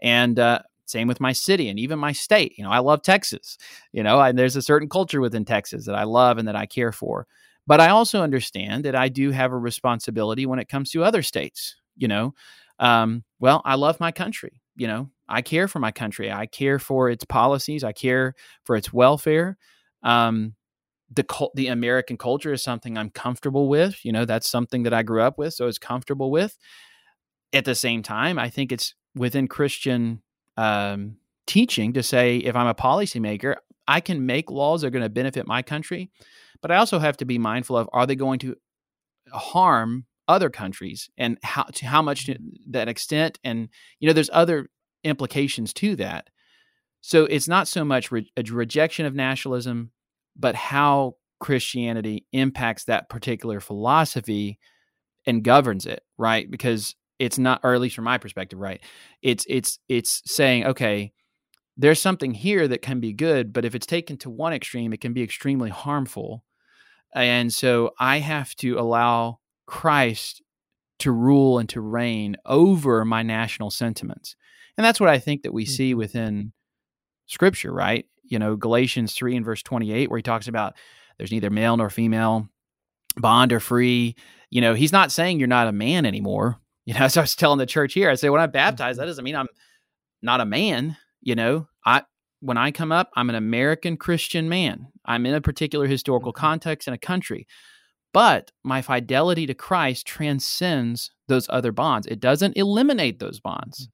And 0.00 0.38
uh, 0.38 0.60
same 0.86 1.08
with 1.08 1.20
my 1.20 1.32
city 1.32 1.68
and 1.68 1.78
even 1.78 1.98
my 1.98 2.12
state. 2.12 2.54
You 2.58 2.64
know, 2.64 2.70
I 2.70 2.78
love 2.78 3.02
Texas. 3.02 3.58
You 3.92 4.02
know, 4.02 4.20
and 4.20 4.38
there's 4.38 4.56
a 4.56 4.62
certain 4.62 4.88
culture 4.88 5.20
within 5.20 5.44
Texas 5.44 5.86
that 5.86 5.94
I 5.94 6.04
love 6.04 6.38
and 6.38 6.48
that 6.48 6.56
I 6.56 6.66
care 6.66 6.92
for. 6.92 7.26
But 7.66 7.80
I 7.80 7.88
also 7.88 8.22
understand 8.22 8.84
that 8.84 8.94
I 8.94 9.08
do 9.08 9.30
have 9.32 9.52
a 9.52 9.58
responsibility 9.58 10.46
when 10.46 10.58
it 10.58 10.68
comes 10.68 10.90
to 10.92 11.04
other 11.04 11.22
states. 11.22 11.76
You 11.96 12.08
know, 12.08 12.34
um, 12.78 13.24
well, 13.40 13.62
I 13.64 13.76
love 13.76 14.00
my 14.00 14.12
country. 14.12 14.60
You 14.76 14.88
know, 14.88 15.10
I 15.28 15.42
care 15.42 15.68
for 15.68 15.78
my 15.78 15.92
country. 15.92 16.30
I 16.30 16.46
care 16.46 16.78
for 16.78 17.08
its 17.10 17.24
policies. 17.24 17.82
I 17.84 17.92
care 17.92 18.34
for 18.64 18.76
its 18.76 18.92
welfare. 18.92 19.56
Um, 20.02 20.55
the 21.12 21.50
the 21.54 21.68
American 21.68 22.16
culture 22.16 22.52
is 22.52 22.62
something 22.62 22.98
I'm 22.98 23.10
comfortable 23.10 23.68
with. 23.68 24.04
You 24.04 24.12
know, 24.12 24.24
that's 24.24 24.48
something 24.48 24.82
that 24.84 24.94
I 24.94 25.02
grew 25.02 25.22
up 25.22 25.38
with, 25.38 25.54
so 25.54 25.66
it's 25.66 25.78
comfortable 25.78 26.30
with. 26.30 26.56
At 27.52 27.64
the 27.64 27.74
same 27.74 28.02
time, 28.02 28.38
I 28.38 28.50
think 28.50 28.72
it's 28.72 28.94
within 29.14 29.48
Christian 29.48 30.22
um, 30.56 31.16
teaching 31.46 31.92
to 31.94 32.02
say 32.02 32.38
if 32.38 32.56
I'm 32.56 32.66
a 32.66 32.74
policymaker, 32.74 33.56
I 33.86 34.00
can 34.00 34.26
make 34.26 34.50
laws 34.50 34.80
that 34.80 34.88
are 34.88 34.90
going 34.90 35.04
to 35.04 35.08
benefit 35.08 35.46
my 35.46 35.62
country, 35.62 36.10
but 36.60 36.70
I 36.70 36.76
also 36.76 36.98
have 36.98 37.16
to 37.18 37.24
be 37.24 37.38
mindful 37.38 37.76
of 37.76 37.88
are 37.92 38.06
they 38.06 38.16
going 38.16 38.40
to 38.40 38.56
harm 39.32 40.06
other 40.28 40.50
countries 40.50 41.08
and 41.16 41.38
how 41.42 41.64
to 41.64 41.86
how 41.86 42.02
much 42.02 42.26
to 42.26 42.36
that 42.68 42.88
extent 42.88 43.38
and 43.44 43.68
you 44.00 44.08
know 44.08 44.12
there's 44.12 44.30
other 44.32 44.68
implications 45.04 45.72
to 45.72 45.94
that 45.94 46.28
so 47.00 47.24
it's 47.26 47.46
not 47.46 47.68
so 47.68 47.84
much 47.84 48.10
re- 48.10 48.30
a 48.36 48.42
rejection 48.42 49.06
of 49.06 49.14
nationalism 49.14 49.92
but 50.38 50.54
how 50.54 51.16
Christianity 51.40 52.26
impacts 52.32 52.84
that 52.84 53.08
particular 53.08 53.60
philosophy 53.60 54.58
and 55.26 55.42
governs 55.42 55.86
it, 55.86 56.02
right? 56.16 56.50
Because 56.50 56.94
it's 57.18 57.38
not, 57.38 57.60
or 57.62 57.74
at 57.74 57.80
least 57.80 57.96
from 57.96 58.04
my 58.04 58.18
perspective, 58.18 58.58
right? 58.58 58.80
It's 59.22 59.44
it's 59.48 59.78
it's 59.88 60.22
saying, 60.26 60.66
okay, 60.66 61.12
there's 61.76 62.00
something 62.00 62.32
here 62.32 62.66
that 62.68 62.82
can 62.82 63.00
be 63.00 63.12
good, 63.12 63.52
but 63.52 63.64
if 63.64 63.74
it's 63.74 63.86
taken 63.86 64.16
to 64.18 64.30
one 64.30 64.52
extreme, 64.52 64.92
it 64.92 65.00
can 65.00 65.12
be 65.12 65.22
extremely 65.22 65.70
harmful. 65.70 66.44
And 67.14 67.52
so 67.52 67.92
I 67.98 68.18
have 68.18 68.54
to 68.56 68.78
allow 68.78 69.40
Christ 69.66 70.42
to 71.00 71.12
rule 71.12 71.58
and 71.58 71.68
to 71.70 71.80
reign 71.80 72.36
over 72.46 73.04
my 73.04 73.22
national 73.22 73.70
sentiments. 73.70 74.36
And 74.76 74.84
that's 74.84 75.00
what 75.00 75.10
I 75.10 75.18
think 75.18 75.42
that 75.42 75.52
we 75.52 75.64
mm-hmm. 75.64 75.72
see 75.72 75.94
within 75.94 76.52
scripture, 77.26 77.72
right? 77.72 78.06
You 78.28 78.38
know, 78.38 78.56
Galatians 78.56 79.14
3 79.14 79.36
and 79.36 79.44
verse 79.44 79.62
28, 79.62 80.10
where 80.10 80.18
he 80.18 80.22
talks 80.22 80.48
about 80.48 80.74
there's 81.18 81.32
neither 81.32 81.50
male 81.50 81.76
nor 81.76 81.90
female, 81.90 82.48
bond 83.16 83.52
or 83.52 83.60
free. 83.60 84.16
You 84.50 84.60
know, 84.60 84.74
he's 84.74 84.92
not 84.92 85.12
saying 85.12 85.38
you're 85.38 85.48
not 85.48 85.68
a 85.68 85.72
man 85.72 86.06
anymore. 86.06 86.58
You 86.88 86.94
know, 86.94 87.00
as 87.00 87.16
I 87.16 87.22
was 87.22 87.34
telling 87.34 87.58
the 87.58 87.66
church 87.66 87.94
here, 87.94 88.08
I 88.08 88.14
say 88.14 88.30
when 88.30 88.40
I'm 88.40 88.52
baptized, 88.52 89.00
that 89.00 89.02
mm-hmm. 89.02 89.08
doesn't 89.08 89.24
mean 89.24 89.34
I'm 89.34 89.48
not 90.22 90.40
a 90.40 90.44
man. 90.44 90.96
You 91.20 91.34
know, 91.34 91.66
I 91.84 92.02
when 92.38 92.56
I 92.56 92.70
come 92.70 92.92
up, 92.92 93.10
I'm 93.16 93.28
an 93.28 93.34
American 93.34 93.96
Christian 93.96 94.48
man. 94.48 94.86
I'm 95.04 95.26
in 95.26 95.34
a 95.34 95.40
particular 95.40 95.88
historical 95.88 96.32
mm-hmm. 96.32 96.46
context 96.46 96.86
in 96.86 96.94
a 96.94 96.98
country. 96.98 97.48
But 98.12 98.52
my 98.62 98.82
fidelity 98.82 99.46
to 99.46 99.54
Christ 99.54 100.06
transcends 100.06 101.10
those 101.26 101.48
other 101.50 101.72
bonds. 101.72 102.06
It 102.06 102.20
doesn't 102.20 102.56
eliminate 102.56 103.18
those 103.18 103.40
bonds. 103.40 103.88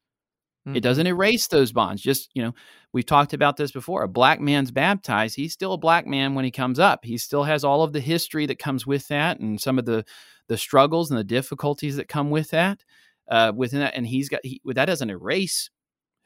Mm-hmm. 0.67 0.77
It 0.77 0.83
doesn't 0.83 1.07
erase 1.07 1.49
those 1.49 1.73
bonds. 1.73 2.03
Just, 2.03 2.31
you 2.35 2.43
know, 2.43 2.55
we've 2.93 3.07
talked 3.07 3.33
about 3.33 3.57
this 3.57 3.73
before. 3.73 4.03
A 4.03 4.09
black 4.09 4.41
man's 4.41 4.71
baptized. 4.71 5.35
He's 5.35 5.53
still 5.53 5.73
a 5.73 5.79
black 5.79 6.07
man 6.07 6.35
when 6.35 6.45
he 6.45 6.51
comes 6.51 6.79
up. 6.79 7.05
He 7.05 7.19
still 7.19 7.45
has 7.45 7.65
all 7.65 7.83
of 7.83 7.93
the 7.93 8.01
history 8.01 8.47
that 8.47 8.59
comes 8.59 8.87
with 8.87 9.09
that 9.09 9.41
and 9.41 9.61
some 9.61 9.79
of 9.79 9.85
the 9.85 10.05
the 10.49 10.59
struggles 10.59 11.11
and 11.11 11.19
the 11.19 11.25
difficulties 11.25 11.97
that 11.97 12.09
come 12.09 12.31
with 12.31 12.51
that. 12.51 12.85
Uh, 13.29 13.53
within 13.55 13.81
that, 13.81 13.95
and 13.95 14.07
he's 14.07 14.29
got 14.29 14.41
he, 14.45 14.61
that 14.65 14.87
doesn't 14.87 15.09
erase 15.09 15.71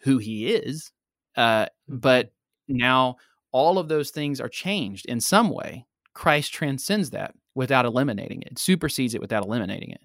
who 0.01 0.18
he 0.18 0.49
is. 0.49 0.91
Uh, 1.37 1.64
mm-hmm. 1.64 1.99
but 1.99 2.32
now 2.68 3.16
all 3.53 3.78
of 3.78 3.89
those 3.89 4.11
things 4.11 4.41
are 4.41 4.49
changed 4.49 5.07
in 5.07 5.20
some 5.20 5.51
way. 5.51 5.87
Christ 6.14 6.53
transcends 6.53 7.11
that 7.11 7.34
without 7.55 7.84
eliminating 7.84 8.43
it, 8.43 8.59
supersedes 8.59 9.14
it 9.14 9.20
without 9.20 9.45
eliminating 9.45 9.91
it. 9.91 10.01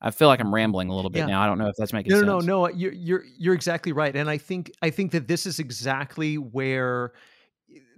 I 0.00 0.10
feel 0.10 0.28
like 0.28 0.40
I'm 0.40 0.54
rambling 0.54 0.88
a 0.88 0.94
little 0.94 1.10
bit 1.10 1.20
yeah. 1.20 1.26
now. 1.26 1.42
I 1.42 1.46
don't 1.46 1.58
know 1.58 1.68
if 1.68 1.76
that's 1.76 1.92
making 1.92 2.10
no, 2.10 2.16
sense. 2.16 2.26
No, 2.26 2.38
no, 2.40 2.66
no. 2.66 2.68
You're 2.68 2.92
you're 2.92 3.24
you're 3.38 3.54
exactly 3.54 3.92
right, 3.92 4.14
and 4.14 4.28
I 4.28 4.38
think 4.38 4.72
I 4.82 4.90
think 4.90 5.12
that 5.12 5.28
this 5.28 5.46
is 5.46 5.58
exactly 5.58 6.36
where, 6.36 7.12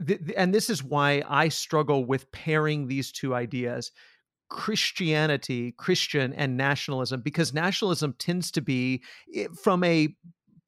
th- 0.07 0.21
and 0.37 0.55
this 0.55 0.71
is 0.71 0.83
why 0.83 1.23
I 1.29 1.49
struggle 1.49 2.05
with 2.05 2.31
pairing 2.33 2.89
these 2.89 3.13
two 3.13 3.35
ideas. 3.35 3.91
Christianity, 4.49 5.73
Christian, 5.73 6.35
and 6.35 6.59
nationalism, 6.59 7.23
because 7.23 7.55
nationalism 7.55 8.15
tends 8.19 8.51
to 8.51 8.61
be, 8.61 9.03
from 9.63 9.83
a 9.83 10.15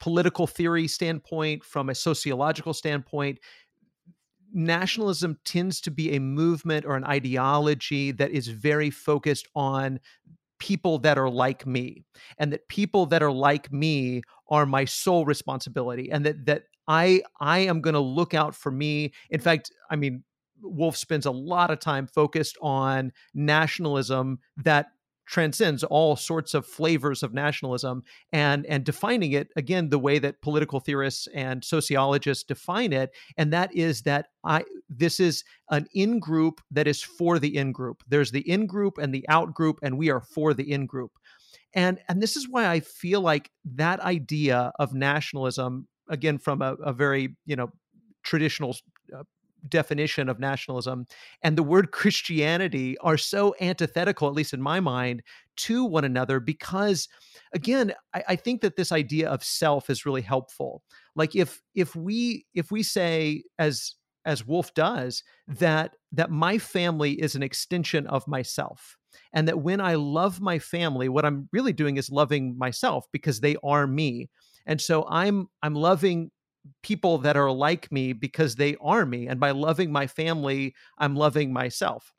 political 0.01 0.47
theory 0.47 0.89
standpoint, 0.89 1.65
from 1.65 1.91
a 1.91 1.95
sociological 1.95 2.73
standpoint, 2.73 3.41
nationalism 4.55 5.39
tends 5.45 5.81
to 5.83 5.91
be 5.91 6.15
a 6.15 6.21
movement 6.21 6.87
or 6.87 6.97
an 6.97 7.05
ideology 7.05 8.13
that 8.13 8.31
is 8.31 8.49
very 8.49 8.89
focused 8.89 9.49
on 9.55 10.01
people 10.59 10.99
that 10.99 11.19
are 11.19 11.31
like 11.31 11.67
me 11.67 12.05
and 12.39 12.53
that 12.53 12.69
people 12.69 13.07
that 13.07 13.23
are 13.23 13.33
like 13.33 13.73
me 13.73 14.23
are 14.49 14.67
my 14.67 14.85
sole 14.85 15.25
responsibility 15.25 16.11
and 16.11 16.25
that 16.25 16.47
that 16.47 16.65
I 16.89 17.23
I 17.41 17.61
am 17.61 17.81
going 17.81 17.95
to 17.95 18.01
look 18.01 18.35
out 18.35 18.55
for 18.55 18.71
me. 18.71 19.13
In 19.31 19.41
fact 19.41 19.71
I 19.91 19.97
mean 19.97 20.25
Wolfe 20.63 20.97
spends 20.97 21.27
a 21.27 21.31
lot 21.31 21.71
of 21.71 21.79
time 21.79 22.07
focused 22.07 22.57
on 22.63 23.13
nationalism 23.35 24.39
that 24.57 24.87
transcends 25.27 25.83
all 25.85 26.17
sorts 26.17 26.55
of 26.55 26.67
flavors 26.67 27.23
of 27.23 27.33
nationalism 27.33 28.03
and 28.33 28.67
and 28.67 28.85
defining 28.85 29.33
it 29.33 29.49
again 29.57 29.89
the 29.89 29.99
way 29.99 30.19
that 30.19 30.41
political 30.43 30.81
theorists 30.81 31.29
and 31.35 31.65
sociologists 31.65 32.45
define 32.45 32.93
it 32.93 33.11
and 33.37 33.53
that 33.53 33.75
is 33.75 34.03
that 34.03 34.27
i 34.45 34.63
this 34.89 35.19
is 35.21 35.45
an 35.71 35.87
in 35.95 36.19
group 36.19 36.61
that 36.71 36.87
is 36.87 37.03
for 37.03 37.39
the 37.39 37.57
in 37.57 37.73
group 37.73 38.03
there's 38.09 38.31
the 38.31 38.49
in 38.49 38.67
group 38.67 38.99
and 38.99 39.15
the 39.15 39.27
out 39.29 39.55
group 39.55 39.79
and 39.83 39.97
we 39.97 40.11
are 40.11 40.21
for 40.21 40.53
the 40.53 40.71
in 40.71 40.87
group 40.87 41.13
and 41.75 41.99
and 42.09 42.23
this 42.23 42.37
is 42.37 42.49
why 42.49 42.69
i 42.69 42.81
feel 42.81 43.21
like 43.21 43.51
that 43.65 44.01
idea 44.01 44.73
of 44.79 44.95
nationalism 44.95 45.89
again 46.09 46.39
from 46.39 46.61
a, 46.61 46.75
a 46.75 46.93
very 46.93 47.37
you 47.47 47.57
know 47.57 47.73
traditional 48.23 48.77
uh, 49.17 49.23
definition 49.69 50.29
of 50.29 50.39
nationalism 50.39 51.07
and 51.43 51.57
the 51.57 51.63
word 51.63 51.91
Christianity 51.91 52.97
are 52.99 53.17
so 53.17 53.55
antithetical, 53.61 54.29
at 54.29 54.35
least 54.35 54.55
in 54.55 54.61
my 54.61 54.81
mind, 54.81 55.23
to 55.57 55.85
one 55.85 56.05
another 56.05 56.41
because 56.41 57.09
again 57.53 57.95
I, 58.13 58.25
I, 58.31 58.37
think 58.37 58.61
that 58.63 58.77
this 58.77 58.91
idea 58.91 59.29
of 59.29 59.45
self 59.45 59.89
is 59.89 60.05
really 60.05 60.23
helpful. 60.23 60.83
Like 61.15 61.37
if 61.37 61.63
if 61.75 61.95
we 61.95 62.45
if 62.55 62.71
we 62.71 62.83
say 62.83 63.45
as 63.59 63.95
as 64.25 64.47
wolfe 64.47 64.73
does 64.75 65.23
that 65.47 65.95
that 66.13 66.31
my 66.31 66.59
family 66.59 67.13
is 67.13 67.35
an 67.35 67.43
extension 67.43 68.07
of 68.07 68.27
myself 68.27 68.97
and 69.33 69.47
that 69.47 69.61
when 69.61 69.81
i 69.81 69.95
love 69.95 70.41
my 70.41 70.59
family 70.59 71.09
what 71.09 71.25
i'm 71.25 71.49
really 71.53 71.73
doing 71.73 71.97
is 71.97 72.11
loving 72.11 72.57
myself 72.57 73.07
because 73.13 73.41
they 73.41 73.57
are 73.63 73.87
me. 73.87 74.29
And 74.67 74.81
so 74.81 75.07
i'm 75.09 75.49
i'm 75.63 75.75
loving 75.75 76.31
people 76.83 77.19
that 77.19 77.37
are 77.37 77.51
like 77.51 77.91
me 77.93 78.13
because 78.13 78.57
they 78.57 78.77
are 78.81 79.05
me. 79.05 79.27
And 79.27 79.41
by 79.41 79.51
loving 79.51 79.93
my 79.93 80.07
family, 80.07 80.75
I'm 80.99 81.17
loving 81.17 81.53
myself. 81.53 82.13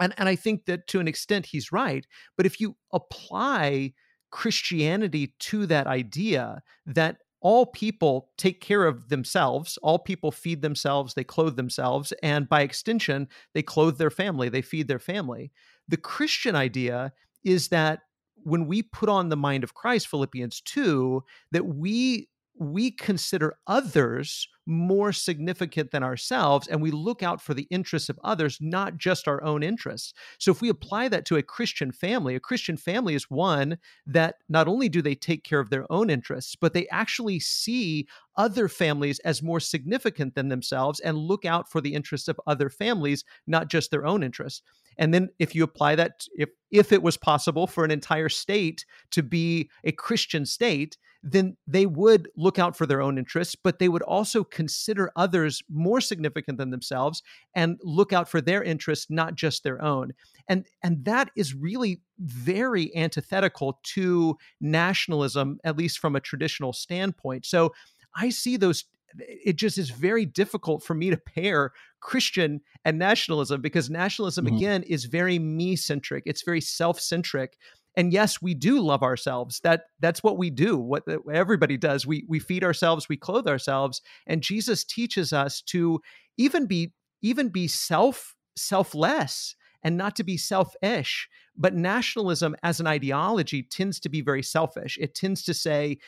And, 0.00 0.14
and 0.16 0.28
I 0.28 0.36
think 0.36 0.66
that 0.66 0.86
to 0.88 1.00
an 1.00 1.08
extent 1.08 1.46
he's 1.46 1.72
right. 1.72 2.06
But 2.36 2.46
if 2.46 2.60
you 2.60 2.76
apply 2.92 3.92
Christianity 4.30 5.34
to 5.38 5.66
that 5.66 5.86
idea 5.86 6.62
that 6.86 7.18
all 7.40 7.66
people 7.66 8.30
take 8.38 8.60
care 8.60 8.86
of 8.86 9.08
themselves, 9.08 9.76
all 9.82 9.98
people 9.98 10.30
feed 10.30 10.62
themselves, 10.62 11.14
they 11.14 11.24
clothe 11.24 11.56
themselves, 11.56 12.12
and 12.22 12.48
by 12.48 12.62
extension, 12.62 13.28
they 13.52 13.62
clothe 13.62 13.98
their 13.98 14.10
family, 14.10 14.48
they 14.48 14.62
feed 14.62 14.86
their 14.86 15.00
family. 15.00 15.50
The 15.88 15.96
Christian 15.96 16.54
idea 16.54 17.12
is 17.44 17.68
that 17.68 18.00
when 18.44 18.66
we 18.66 18.82
put 18.82 19.08
on 19.08 19.28
the 19.28 19.36
mind 19.36 19.64
of 19.64 19.74
Christ, 19.74 20.08
Philippians 20.08 20.60
2, 20.62 21.22
that 21.50 21.66
we 21.66 22.28
we 22.58 22.90
consider 22.90 23.54
others 23.66 24.48
more 24.66 25.12
significant 25.12 25.90
than 25.90 26.04
ourselves 26.04 26.68
and 26.68 26.80
we 26.80 26.92
look 26.92 27.22
out 27.22 27.40
for 27.40 27.52
the 27.52 27.66
interests 27.70 28.08
of 28.08 28.20
others 28.22 28.58
not 28.60 28.96
just 28.96 29.26
our 29.26 29.42
own 29.42 29.62
interests. 29.62 30.12
So 30.38 30.52
if 30.52 30.60
we 30.60 30.68
apply 30.68 31.08
that 31.08 31.24
to 31.26 31.36
a 31.36 31.42
christian 31.42 31.90
family 31.90 32.36
a 32.36 32.40
christian 32.40 32.76
family 32.76 33.14
is 33.14 33.28
one 33.28 33.78
that 34.06 34.36
not 34.48 34.68
only 34.68 34.88
do 34.88 35.02
they 35.02 35.16
take 35.16 35.42
care 35.42 35.58
of 35.58 35.70
their 35.70 35.90
own 35.90 36.10
interests 36.10 36.54
but 36.54 36.74
they 36.74 36.86
actually 36.88 37.40
see 37.40 38.06
other 38.36 38.68
families 38.68 39.18
as 39.20 39.42
more 39.42 39.60
significant 39.60 40.34
than 40.34 40.48
themselves 40.48 41.00
and 41.00 41.18
look 41.18 41.44
out 41.44 41.70
for 41.70 41.80
the 41.80 41.94
interests 41.94 42.28
of 42.28 42.40
other 42.46 42.70
families 42.70 43.24
not 43.46 43.68
just 43.68 43.90
their 43.90 44.06
own 44.06 44.22
interests. 44.22 44.62
And 44.96 45.12
then 45.12 45.30
if 45.38 45.54
you 45.54 45.64
apply 45.64 45.96
that 45.96 46.26
if 46.36 46.50
if 46.70 46.92
it 46.92 47.02
was 47.02 47.16
possible 47.16 47.66
for 47.66 47.84
an 47.84 47.90
entire 47.90 48.28
state 48.28 48.86
to 49.10 49.22
be 49.22 49.70
a 49.84 49.92
christian 49.92 50.46
state 50.46 50.96
then 51.22 51.56
they 51.66 51.86
would 51.86 52.28
look 52.36 52.58
out 52.58 52.76
for 52.76 52.86
their 52.86 53.00
own 53.00 53.18
interests 53.18 53.54
but 53.54 53.78
they 53.78 53.88
would 53.88 54.02
also 54.02 54.42
consider 54.44 55.10
others 55.16 55.62
more 55.70 56.00
significant 56.00 56.58
than 56.58 56.70
themselves 56.70 57.22
and 57.54 57.78
look 57.82 58.12
out 58.12 58.28
for 58.28 58.40
their 58.40 58.62
interests 58.62 59.06
not 59.08 59.34
just 59.34 59.62
their 59.62 59.82
own 59.82 60.12
and 60.48 60.66
and 60.82 61.04
that 61.04 61.30
is 61.36 61.54
really 61.54 62.00
very 62.18 62.94
antithetical 62.96 63.78
to 63.82 64.36
nationalism 64.60 65.58
at 65.64 65.76
least 65.76 65.98
from 65.98 66.16
a 66.16 66.20
traditional 66.20 66.72
standpoint 66.72 67.46
so 67.46 67.72
i 68.16 68.28
see 68.28 68.56
those 68.56 68.84
it 69.18 69.56
just 69.56 69.78
is 69.78 69.90
very 69.90 70.24
difficult 70.24 70.82
for 70.82 70.94
me 70.94 71.10
to 71.10 71.16
pair 71.16 71.72
Christian 72.00 72.60
and 72.84 72.98
nationalism 72.98 73.60
because 73.60 73.90
nationalism 73.90 74.46
mm-hmm. 74.46 74.56
again 74.56 74.82
is 74.84 75.04
very 75.04 75.38
me 75.38 75.76
centric. 75.76 76.24
It's 76.26 76.42
very 76.42 76.60
self 76.60 77.00
centric. 77.00 77.56
And 77.96 78.12
yes, 78.12 78.40
we 78.40 78.54
do 78.54 78.80
love 78.80 79.02
ourselves. 79.02 79.60
That 79.60 79.82
that's 80.00 80.22
what 80.22 80.38
we 80.38 80.50
do. 80.50 80.78
What 80.78 81.04
everybody 81.32 81.76
does. 81.76 82.06
We 82.06 82.24
we 82.28 82.38
feed 82.38 82.64
ourselves. 82.64 83.08
We 83.08 83.16
clothe 83.16 83.46
ourselves. 83.46 84.00
And 84.26 84.42
Jesus 84.42 84.84
teaches 84.84 85.32
us 85.32 85.60
to 85.62 86.00
even 86.38 86.66
be 86.66 86.92
even 87.22 87.48
be 87.48 87.68
self 87.68 88.34
selfless 88.56 89.56
and 89.82 89.96
not 89.96 90.16
to 90.16 90.24
be 90.24 90.36
selfish. 90.36 91.28
But 91.56 91.74
nationalism 91.74 92.56
as 92.62 92.80
an 92.80 92.86
ideology 92.86 93.62
tends 93.62 94.00
to 94.00 94.08
be 94.08 94.20
very 94.20 94.42
selfish. 94.42 94.98
It 95.00 95.14
tends 95.14 95.42
to 95.44 95.54
say 95.54 95.98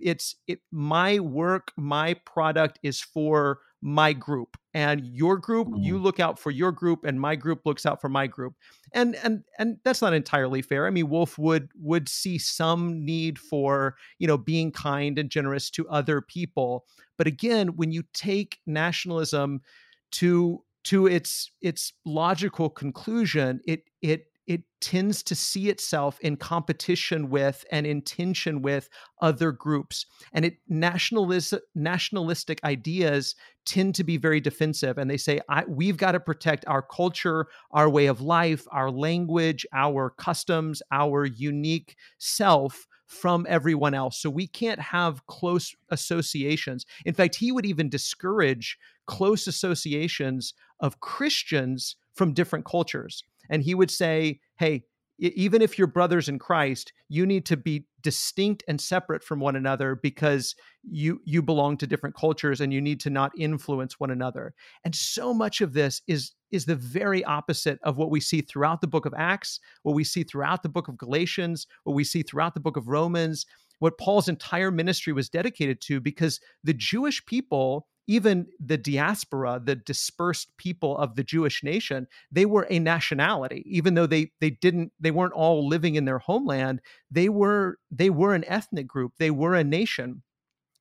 it's 0.00 0.36
it 0.46 0.60
my 0.72 1.20
work, 1.20 1.72
my 1.76 2.14
product 2.14 2.78
is 2.82 3.00
for 3.00 3.60
my 3.82 4.12
group 4.12 4.56
and 4.74 5.06
your 5.06 5.38
group 5.38 5.68
mm. 5.68 5.82
you 5.82 5.96
look 5.96 6.20
out 6.20 6.38
for 6.38 6.50
your 6.50 6.70
group 6.70 7.04
and 7.04 7.18
my 7.18 7.34
group 7.34 7.64
looks 7.64 7.86
out 7.86 8.00
for 8.00 8.10
my 8.10 8.26
group 8.26 8.54
and 8.92 9.16
and 9.24 9.42
and 9.58 9.78
that's 9.84 10.02
not 10.02 10.12
entirely 10.12 10.60
fair 10.60 10.86
i 10.86 10.90
mean 10.90 11.08
wolfe 11.08 11.38
would 11.38 11.70
would 11.80 12.08
see 12.08 12.36
some 12.36 13.04
need 13.04 13.38
for 13.38 13.96
you 14.18 14.26
know 14.26 14.36
being 14.36 14.70
kind 14.70 15.18
and 15.18 15.30
generous 15.30 15.70
to 15.70 15.88
other 15.88 16.20
people 16.20 16.84
but 17.16 17.26
again 17.26 17.68
when 17.68 17.90
you 17.90 18.02
take 18.12 18.58
nationalism 18.66 19.62
to 20.10 20.62
to 20.84 21.06
its 21.06 21.50
its 21.62 21.94
logical 22.04 22.68
conclusion 22.68 23.60
it 23.66 23.84
it 24.02 24.26
it 24.50 24.64
tends 24.80 25.22
to 25.22 25.36
see 25.36 25.68
itself 25.68 26.18
in 26.22 26.36
competition 26.36 27.30
with 27.30 27.64
and 27.70 27.86
in 27.86 28.02
tension 28.02 28.62
with 28.62 28.88
other 29.22 29.52
groups. 29.52 30.06
And 30.32 30.44
it 30.44 30.56
nationalist 30.68 31.54
nationalistic 31.76 32.58
ideas 32.64 33.36
tend 33.64 33.94
to 33.94 34.02
be 34.02 34.16
very 34.16 34.40
defensive 34.40 34.98
and 34.98 35.08
they 35.08 35.16
say 35.16 35.40
we've 35.68 35.96
got 35.96 36.12
to 36.12 36.20
protect 36.20 36.64
our 36.66 36.82
culture 36.82 37.46
our 37.70 37.88
way 37.88 38.06
of 38.06 38.22
life 38.22 38.66
our 38.72 38.90
language 38.90 39.64
our 39.72 40.10
customs 40.10 40.82
our 40.90 41.26
unique 41.26 41.94
self 42.18 42.88
from 43.06 43.44
everyone 43.48 43.92
else. 43.92 44.20
So 44.20 44.30
we 44.30 44.46
can't 44.46 44.80
have 44.80 45.26
close 45.26 45.74
associations. 45.90 46.86
In 47.04 47.14
fact 47.14 47.36
he 47.36 47.52
would 47.52 47.66
even 47.66 47.88
discourage 47.88 48.78
close 49.06 49.46
associations 49.46 50.54
of 50.80 50.98
christians 50.98 51.94
from 52.14 52.34
different 52.34 52.64
cultures 52.64 53.22
and 53.50 53.62
he 53.62 53.74
would 53.74 53.90
say, 53.90 54.40
hey, 54.58 54.84
even 55.18 55.60
if 55.60 55.76
you're 55.76 55.86
brothers 55.86 56.28
in 56.30 56.38
Christ, 56.38 56.94
you 57.08 57.26
need 57.26 57.44
to 57.46 57.56
be 57.56 57.86
distinct 58.02 58.64
and 58.66 58.80
separate 58.80 59.22
from 59.22 59.38
one 59.38 59.54
another 59.54 59.94
because 59.94 60.54
you 60.82 61.20
you 61.26 61.42
belong 61.42 61.76
to 61.76 61.86
different 61.86 62.16
cultures 62.16 62.62
and 62.62 62.72
you 62.72 62.80
need 62.80 63.00
to 63.00 63.10
not 63.10 63.30
influence 63.36 64.00
one 64.00 64.10
another. 64.10 64.54
And 64.84 64.94
so 64.94 65.34
much 65.34 65.60
of 65.60 65.74
this 65.74 66.00
is 66.06 66.32
is 66.50 66.64
the 66.64 66.76
very 66.76 67.22
opposite 67.24 67.78
of 67.82 67.98
what 67.98 68.10
we 68.10 68.20
see 68.20 68.40
throughout 68.40 68.80
the 68.80 68.86
book 68.86 69.04
of 69.04 69.12
Acts, 69.16 69.60
what 69.82 69.94
we 69.94 70.04
see 70.04 70.24
throughout 70.24 70.62
the 70.62 70.70
book 70.70 70.88
of 70.88 70.96
Galatians, 70.96 71.66
what 71.84 71.94
we 71.94 72.04
see 72.04 72.22
throughout 72.22 72.54
the 72.54 72.60
book 72.60 72.78
of 72.78 72.88
Romans, 72.88 73.44
what 73.78 73.98
Paul's 73.98 74.28
entire 74.28 74.70
ministry 74.70 75.12
was 75.12 75.28
dedicated 75.28 75.80
to 75.82 76.00
because 76.00 76.40
the 76.64 76.74
Jewish 76.74 77.24
people 77.26 77.86
even 78.06 78.46
the 78.58 78.78
diaspora, 78.78 79.60
the 79.62 79.76
dispersed 79.76 80.56
people 80.56 80.96
of 80.98 81.14
the 81.16 81.24
Jewish 81.24 81.62
nation, 81.62 82.06
they 82.32 82.46
were 82.46 82.66
a 82.70 82.78
nationality. 82.78 83.62
Even 83.66 83.94
though 83.94 84.06
they 84.06 84.32
they 84.40 84.50
didn't 84.50 84.92
they 85.00 85.10
weren't 85.10 85.32
all 85.32 85.66
living 85.68 85.94
in 85.94 86.04
their 86.04 86.18
homeland, 86.18 86.80
they 87.10 87.28
were 87.28 87.78
they 87.90 88.10
were 88.10 88.34
an 88.34 88.44
ethnic 88.46 88.86
group. 88.86 89.12
They 89.18 89.30
were 89.30 89.54
a 89.54 89.64
nation. 89.64 90.22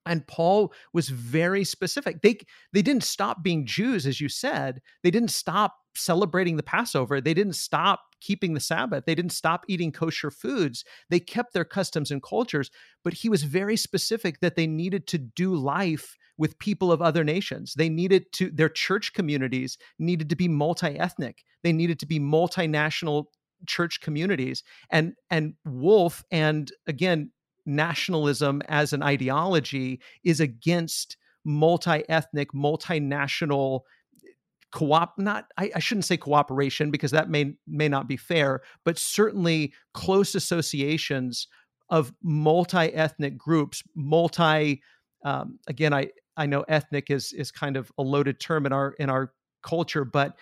And 0.06 0.26
Paul 0.28 0.74
was 0.94 1.10
very 1.10 1.64
specific. 1.64 2.22
They 2.22 2.40
they 2.74 2.82
didn't 2.82 3.04
stop 3.04 3.44
being 3.44 3.66
Jews, 3.66 4.08
as 4.08 4.20
you 4.20 4.30
said. 4.30 4.82
They 5.04 5.12
didn't 5.12 5.32
stop 5.32 5.76
celebrating 5.96 6.56
the 6.56 6.64
Passover. 6.64 7.22
They 7.22 7.34
didn't 7.34 7.54
stop 7.54 8.02
keeping 8.22 8.54
the 8.54 8.60
Sabbath. 8.60 9.06
They 9.06 9.16
didn't 9.16 9.32
stop 9.32 9.66
eating 9.68 9.92
kosher 9.92 10.32
foods. 10.32 10.84
They 11.10 11.20
kept 11.20 11.54
their 11.54 11.66
customs 11.66 12.12
and 12.12 12.24
cultures. 12.24 12.70
But 13.04 13.14
he 13.14 13.30
was 13.30 13.44
very 13.44 13.78
specific 13.78 14.40
that 14.40 14.56
they 14.56 14.68
needed 14.68 15.08
to 15.08 15.18
do 15.18 15.56
life 15.56 16.18
with 16.38 16.60
people 16.60 16.92
of 16.92 17.02
other 17.02 17.24
nations. 17.24 17.74
They 17.76 17.90
needed 17.90 18.32
to, 18.34 18.50
their 18.50 18.70
church 18.70 19.14
communities 19.14 19.78
needed 20.00 20.30
to 20.30 20.36
be 20.36 20.48
multi 20.48 20.98
ethnic, 20.98 21.44
they 21.64 21.74
needed 21.74 22.00
to 22.00 22.06
be 22.06 22.20
multinational 22.20 23.26
church 23.68 24.00
communities. 24.02 24.64
And, 24.90 25.14
and 25.30 25.54
wolfe 25.66 26.24
and 26.32 26.72
again, 26.88 27.32
nationalism 27.70 28.62
as 28.68 28.94
an 28.94 29.04
ideology 29.04 30.02
is 30.24 30.40
against 30.40 31.18
multi-ethnic 31.46 32.52
multinational 32.54 33.82
co-op 34.72 35.18
not 35.18 35.46
I, 35.58 35.72
I, 35.76 35.80
shouldn't 35.80 36.06
say 36.06 36.18
cooperation 36.18 36.92
because 36.92 37.12
that 37.12 37.30
may 37.30 37.54
may 37.66 37.88
not 37.88 38.08
be 38.08 38.18
fair 38.18 38.62
but 38.84 39.00
certainly 39.00 39.74
close 39.94 40.36
associations 40.36 41.48
of 41.90 42.14
multi-ethnic 42.22 43.38
groups 43.38 43.82
multi 43.96 44.84
um, 45.24 45.60
again 45.68 45.94
i 45.94 46.10
I 46.40 46.46
know 46.46 46.62
ethnic 46.70 47.12
is 47.12 47.34
is 47.34 47.52
kind 47.52 47.76
of 47.78 47.92
a 47.98 48.02
loaded 48.02 48.40
term 48.40 48.66
in 48.66 48.74
our 48.74 48.94
in 48.98 49.10
our 49.10 49.34
culture, 49.62 50.06
but 50.06 50.36
but 50.36 50.38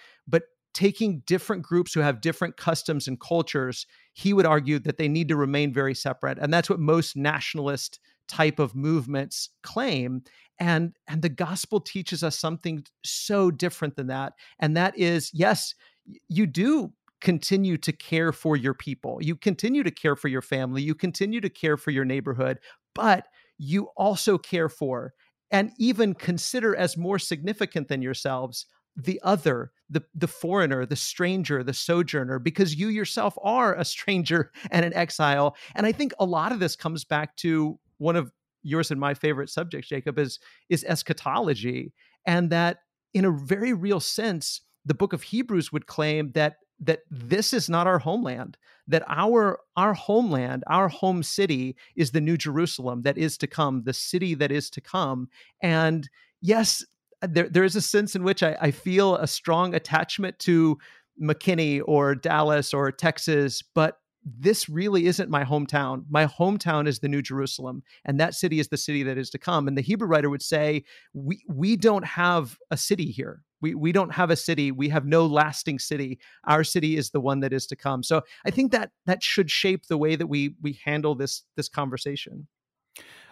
taking 0.78 1.23
different 1.25 1.63
groups 1.63 1.91
who 1.91 2.01
have 2.01 2.21
different 2.21 2.55
customs 2.55 3.07
and 3.07 3.19
cultures, 3.19 3.88
he 4.13 4.32
would 4.32 4.45
argue 4.45 4.78
that 4.78 4.99
they 4.99 5.07
need 5.07 5.28
to 5.28 5.36
remain 5.36 5.73
very 5.73 5.95
separate, 5.95 6.38
and 6.38 6.53
that's 6.53 6.69
what 6.69 6.80
most 6.80 7.17
nationalist 7.17 7.99
type 8.28 8.59
of 8.59 8.75
movements 8.75 9.49
claim 9.63 10.21
and 10.59 10.93
and 11.07 11.21
the 11.23 11.30
gospel 11.30 11.80
teaches 11.80 12.23
us 12.23 12.38
something 12.38 12.84
so 13.03 13.49
different 13.49 13.95
than 13.95 14.07
that 14.07 14.34
and 14.59 14.75
that 14.75 14.97
is 14.99 15.32
yes 15.34 15.73
you 16.28 16.45
do 16.45 16.91
continue 17.21 17.78
to 17.78 17.93
care 17.93 18.34
for 18.34 18.57
your 18.57 18.73
people 18.73 19.17
you 19.21 19.34
continue 19.34 19.82
to 19.82 19.91
care 19.91 20.17
for 20.17 20.28
your 20.28 20.41
family 20.41 20.82
you 20.82 20.93
continue 20.93 21.39
to 21.39 21.49
care 21.49 21.78
for 21.78 21.91
your 21.91 22.03
neighborhood 22.03 22.59
but 22.93 23.28
you 23.57 23.88
also 23.95 24.38
care 24.38 24.67
for 24.67 25.13
and 25.51 25.71
even 25.80 26.13
consider 26.13 26.75
as 26.75 26.97
more 26.97 27.17
significant 27.17 27.88
than 27.88 28.01
yourselves 28.01 28.65
the 28.97 29.19
other 29.23 29.71
the 29.89 30.03
the 30.15 30.27
foreigner 30.27 30.85
the 30.85 30.95
stranger 30.95 31.63
the 31.63 31.73
sojourner 31.73 32.39
because 32.39 32.75
you 32.75 32.87
yourself 32.89 33.37
are 33.43 33.75
a 33.75 33.85
stranger 33.95 34.51
and 34.71 34.83
an 34.83 34.93
exile. 34.93 35.55
And 35.75 35.85
i 35.85 35.91
think 35.91 36.13
a 36.19 36.25
lot 36.25 36.51
of 36.51 36.59
this 36.59 36.75
comes 36.75 37.03
back 37.05 37.35
to 37.37 37.79
one 37.99 38.15
of 38.15 38.31
yours 38.63 38.91
and 38.91 38.99
my 38.99 39.13
favorite 39.13 39.49
subjects 39.49 39.87
jacob 39.87 40.17
is 40.17 40.39
is 40.69 40.83
eschatology 40.83 41.93
and 42.25 42.49
that 42.49 42.79
in 43.13 43.23
a 43.23 43.31
very 43.31 43.71
real 43.71 43.99
sense 43.99 44.61
the 44.85 44.93
book 44.93 45.13
of 45.13 45.21
hebrews 45.23 45.71
would 45.71 45.85
claim 45.85 46.31
that 46.31 46.57
that 46.79 47.01
this 47.09 47.53
is 47.53 47.69
not 47.69 47.87
our 47.87 47.99
homeland 47.99 48.57
that 48.87 49.03
our 49.07 49.59
our 49.75 49.93
homeland 49.93 50.63
our 50.67 50.87
home 50.89 51.23
city 51.23 51.75
is 51.95 52.11
the 52.11 52.21
new 52.21 52.37
jerusalem 52.37 53.03
that 53.03 53.17
is 53.17 53.37
to 53.37 53.47
come 53.47 53.83
the 53.83 53.93
city 53.93 54.33
that 54.33 54.51
is 54.51 54.69
to 54.69 54.81
come. 54.81 55.29
And 55.61 56.09
yes 56.41 56.83
there, 57.22 57.49
there 57.49 57.63
is 57.63 57.76
a 57.76 57.82
sense 57.82 58.15
in 58.15 58.24
which 58.24 58.43
I, 58.43 58.57
I 58.61 58.72
feel 58.72 59.15
a 59.15 59.28
strong 59.28 59.74
attachment 59.74 60.39
to 60.39 60.78
mckinney 61.22 61.82
or 61.86 62.13
dallas 62.13 62.74
or 62.74 62.91
texas 62.91 63.63
but 63.74 63.97
this 64.39 64.68
really 64.68 65.05
isn't 65.05 65.30
my 65.30 65.43
hometown. 65.43 66.03
My 66.09 66.26
hometown 66.26 66.88
is 66.88 66.99
the 66.99 67.07
New 67.07 67.22
Jerusalem, 67.22 67.84
and 68.05 68.20
that 68.20 68.34
city 68.34 68.59
is 68.59 68.68
the 68.68 68.78
city 68.78 69.03
that 69.03 69.18
is 69.18 69.30
to 69.32 69.38
come. 69.38 69.68
And 69.68 69.78
the 69.78 69.82
Hebrew 69.82 70.07
writer 70.07 70.30
would 70.30 70.41
say, 70.41 70.84
we 71.13 71.43
we 71.47 71.78
don't 71.78 72.05
have 72.05 72.57
a 72.70 72.78
city 72.78 73.11
here. 73.11 73.43
We 73.61 73.74
we 73.74 73.91
don't 73.91 74.13
have 74.13 74.30
a 74.30 74.36
city. 74.36 74.72
We 74.72 74.89
have 74.89 75.05
no 75.05 75.26
lasting 75.26 75.80
city. 75.80 76.20
Our 76.45 76.63
city 76.63 76.97
is 76.97 77.11
the 77.11 77.22
one 77.22 77.39
that 77.39 77.53
is 77.53 77.65
to 77.68 77.76
come. 77.76 78.03
So 78.03 78.22
I 78.45 78.51
think 78.51 78.72
that 78.72 78.91
that 79.05 79.24
should 79.24 79.49
shape 79.49 79.88
the 79.88 79.97
way 79.97 80.15
that 80.15 80.28
we 80.28 80.55
we 80.61 80.80
handle 80.84 81.15
this 81.15 81.43
this 81.55 81.70
conversation. 81.70 82.47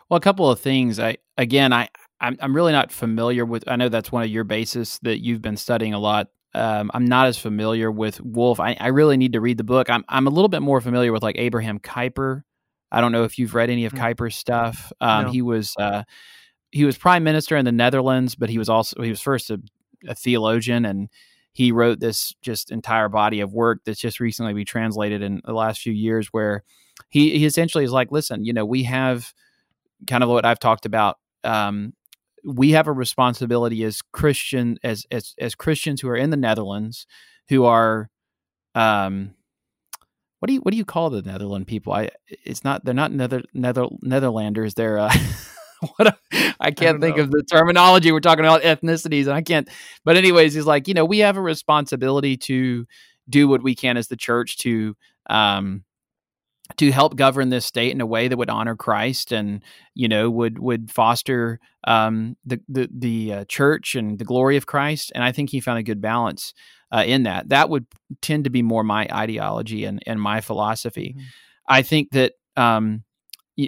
Well, 0.10 0.18
a 0.18 0.22
couple 0.22 0.50
of 0.50 0.60
things. 0.60 1.00
I 1.00 1.18
again, 1.38 1.74
I 1.74 1.90
I'm, 2.20 2.38
I'm 2.39 2.55
really 2.55 2.72
not 2.72 2.91
familiar 2.91 3.45
with. 3.45 3.63
I 3.68 3.76
know 3.76 3.89
that's 3.89 4.11
one 4.11 4.24
of 4.24 4.30
your 4.30 4.43
bases 4.43 4.99
that 5.03 5.24
you've 5.24 5.41
been 5.41 5.57
studying 5.57 5.93
a 5.93 5.99
lot. 5.99 6.30
Um, 6.53 6.89
I'm 6.93 7.05
not 7.05 7.28
as 7.28 7.38
familiar 7.38 7.91
with 7.91 8.22
Wolfe. 8.22 8.59
I, 8.59 8.78
I 8.80 8.88
really 8.88 9.18
need 9.18 9.34
to 9.34 9.41
read 9.41 9.57
the 9.57 9.66
book. 9.66 9.89
I'm 9.89 10.05
I'm 10.07 10.28
a 10.28 10.30
little 10.30 10.47
bit 10.47 10.61
more 10.61 10.80
familiar 10.80 11.11
with 11.11 11.24
like 11.24 11.38
Abraham 11.38 11.80
Kuyper. 11.80 12.43
I 12.91 13.01
don't 13.01 13.11
know 13.11 13.24
if 13.24 13.38
you've 13.38 13.53
read 13.53 13.70
any 13.70 13.86
of 13.86 13.93
mm. 13.93 13.99
Kuyper's 13.99 14.36
stuff. 14.36 14.93
Um, 15.01 15.26
no. 15.26 15.32
He 15.32 15.41
was 15.41 15.74
uh, 15.78 16.03
he 16.72 16.86
was 16.86 16.97
prime 16.97 17.26
minister 17.26 17.57
in 17.57 17.66
the 17.66 17.74
Netherlands, 17.74 18.36
but 18.36 18.49
he 18.49 18.57
was 18.57 18.70
also 18.70 19.01
he 19.01 19.09
was 19.09 19.22
first 19.22 19.51
a 19.51 19.59
a 20.07 20.16
theologian 20.16 20.86
and 20.86 21.09
he 21.53 21.72
wrote 21.72 21.99
this 21.99 22.36
just 22.41 22.72
entire 22.72 23.09
body 23.09 23.39
of 23.39 23.53
work 23.53 23.80
that's 23.86 23.99
just 23.99 24.20
recently 24.20 24.53
been 24.53 24.66
translated 24.66 25.22
in 25.22 25.41
the 25.45 25.53
last 25.53 25.82
few 25.82 25.93
years 25.93 26.28
where 26.28 26.63
he, 27.09 27.38
he 27.38 27.45
essentially 27.45 27.84
is 27.84 27.91
like 27.91 28.11
listen 28.11 28.43
you 28.43 28.53
know 28.53 28.66
we 28.66 28.84
have 28.84 29.34
kind 30.07 30.24
of 30.24 30.30
what 30.30 30.45
i've 30.45 30.59
talked 30.59 30.86
about 30.86 31.18
um, 31.43 31.93
we 32.46 32.72
have 32.72 32.88
a 32.88 32.91
responsibility 32.91 33.84
as 33.84 34.02
christian 34.14 34.78
as, 34.84 35.06
as 35.12 35.34
as 35.39 35.56
christians 35.56 36.02
who 36.02 36.10
are 36.10 36.16
in 36.16 36.30
the 36.30 36.38
netherlands 36.38 37.08
who 37.50 37.66
are 37.66 38.10
um 38.76 39.32
what 40.39 40.48
do 40.48 40.54
you 40.54 40.60
what 40.60 40.72
do 40.72 40.78
you 40.78 40.86
call 40.86 41.10
the 41.10 41.22
netherland 41.22 41.68
people 41.68 41.91
i 41.93 42.10
it's 42.30 42.64
not 42.64 42.86
they're 42.86 42.93
not 42.93 43.12
nether 43.12 43.41
nether 43.54 43.88
netherlanders 44.04 44.76
they're 44.76 45.00
uh 45.00 45.14
what 45.98 46.08
a, 46.08 46.18
I 46.60 46.72
can't 46.72 46.98
I 46.98 47.02
think 47.02 47.18
know. 47.18 47.24
of 47.24 47.32
the 47.32 47.43
terminology. 47.43 48.12
We're 48.12 48.20
talking 48.20 48.46
about 48.46 48.62
ethnicities, 48.62 49.24
and 49.24 49.34
I 49.34 49.41
can't. 49.41 49.70
But 50.04 50.18
anyways, 50.18 50.54
he's 50.54 50.66
like, 50.66 50.88
you 50.88 50.93
know, 50.93 51.06
we 51.06 51.20
have 51.20 51.38
a 51.38 51.41
responsibility 51.41 52.38
to 52.38 52.86
do 53.30 53.48
what 53.48 53.64
we 53.64 53.76
can 53.76 53.98
as 53.98 54.08
the 54.08 54.16
church 54.16 54.58
to 54.60 54.96
um, 55.30 55.84
to 56.78 56.91
help 56.91 57.16
govern 57.16 57.49
this 57.49 57.66
state 57.66 57.91
in 57.91 58.01
a 58.01 58.05
way 58.05 58.28
that 58.28 58.38
would 58.38 58.49
honor 58.49 58.76
Christ 58.76 59.32
and 59.32 59.61
you 59.93 60.07
know 60.07 60.30
would 60.30 60.59
would 60.59 60.91
foster 60.91 61.59
um, 61.86 62.36
the 62.45 62.59
the 62.68 62.89
the 62.91 63.34
uh, 63.34 63.45
church 63.45 63.95
and 63.95 64.18
the 64.18 64.26
glory 64.26 64.57
of 64.57 64.66
Christ. 64.66 65.11
And 65.16 65.24
I 65.24 65.32
think 65.32 65.49
he 65.49 65.59
found 65.59 65.80
a 65.80 65.84
good 65.84 66.01
balance 66.01 66.53
uh, 66.91 67.03
in 67.05 67.24
that. 67.24 67.49
That 67.49 67.70
would 67.70 67.86
tend 68.22 68.45
to 68.45 68.49
be 68.49 68.61
more 68.61 68.84
my 68.84 69.07
ideology 69.11 69.86
and 69.86 70.01
and 70.05 70.20
my 70.20 70.41
philosophy. 70.41 71.16
Mm-hmm. 71.18 71.26
I 71.68 71.82
think 71.82 72.11
that 72.11 72.34
um, 72.55 73.03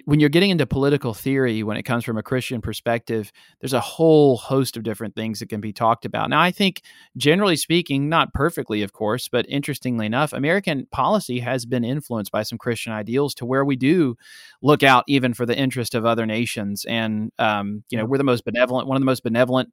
when 0.06 0.20
you're 0.20 0.30
getting 0.30 0.50
into 0.50 0.66
political 0.66 1.14
theory 1.14 1.64
when 1.64 1.78
it 1.78 1.84
comes 1.84 2.04
from 2.04 2.18
a 2.18 2.24
christian 2.24 2.62
perspective 2.62 3.32
there's 3.62 3.74
a 3.74 3.80
whole 3.80 4.38
host 4.38 4.76
of 4.76 4.84
different 4.84 5.16
things 5.16 5.40
that 5.40 5.50
can 5.50 5.62
be 5.62 5.72
talked 5.72 6.06
about. 6.06 6.30
Now 6.30 6.42
i 6.42 6.52
think 6.52 6.82
generally 7.16 7.56
speaking 7.56 8.10
not 8.10 8.34
perfectly 8.34 8.84
of 8.84 8.94
course 8.94 9.28
but 9.30 9.46
interestingly 9.50 10.06
enough 10.06 10.34
american 10.34 10.88
policy 10.92 11.40
has 11.40 11.66
been 11.66 11.84
influenced 11.84 12.32
by 12.32 12.44
some 12.44 12.58
christian 12.58 12.92
ideals 12.92 13.34
to 13.36 13.46
where 13.46 13.64
we 13.64 13.76
do 13.76 14.16
look 14.62 14.84
out 14.84 15.04
even 15.08 15.34
for 15.34 15.46
the 15.46 15.58
interest 15.58 15.96
of 15.96 16.06
other 16.06 16.26
nations. 16.26 16.86
And 16.86 17.32
um, 17.40 17.84
you 17.90 17.98
know 17.98 18.06
we're 18.06 18.18
the 18.18 18.24
most 18.24 18.46
benevolent 18.46 18.88
one 18.88 18.98
of 18.98 19.02
the 19.02 19.06
most 19.06 19.24
benevolent 19.24 19.72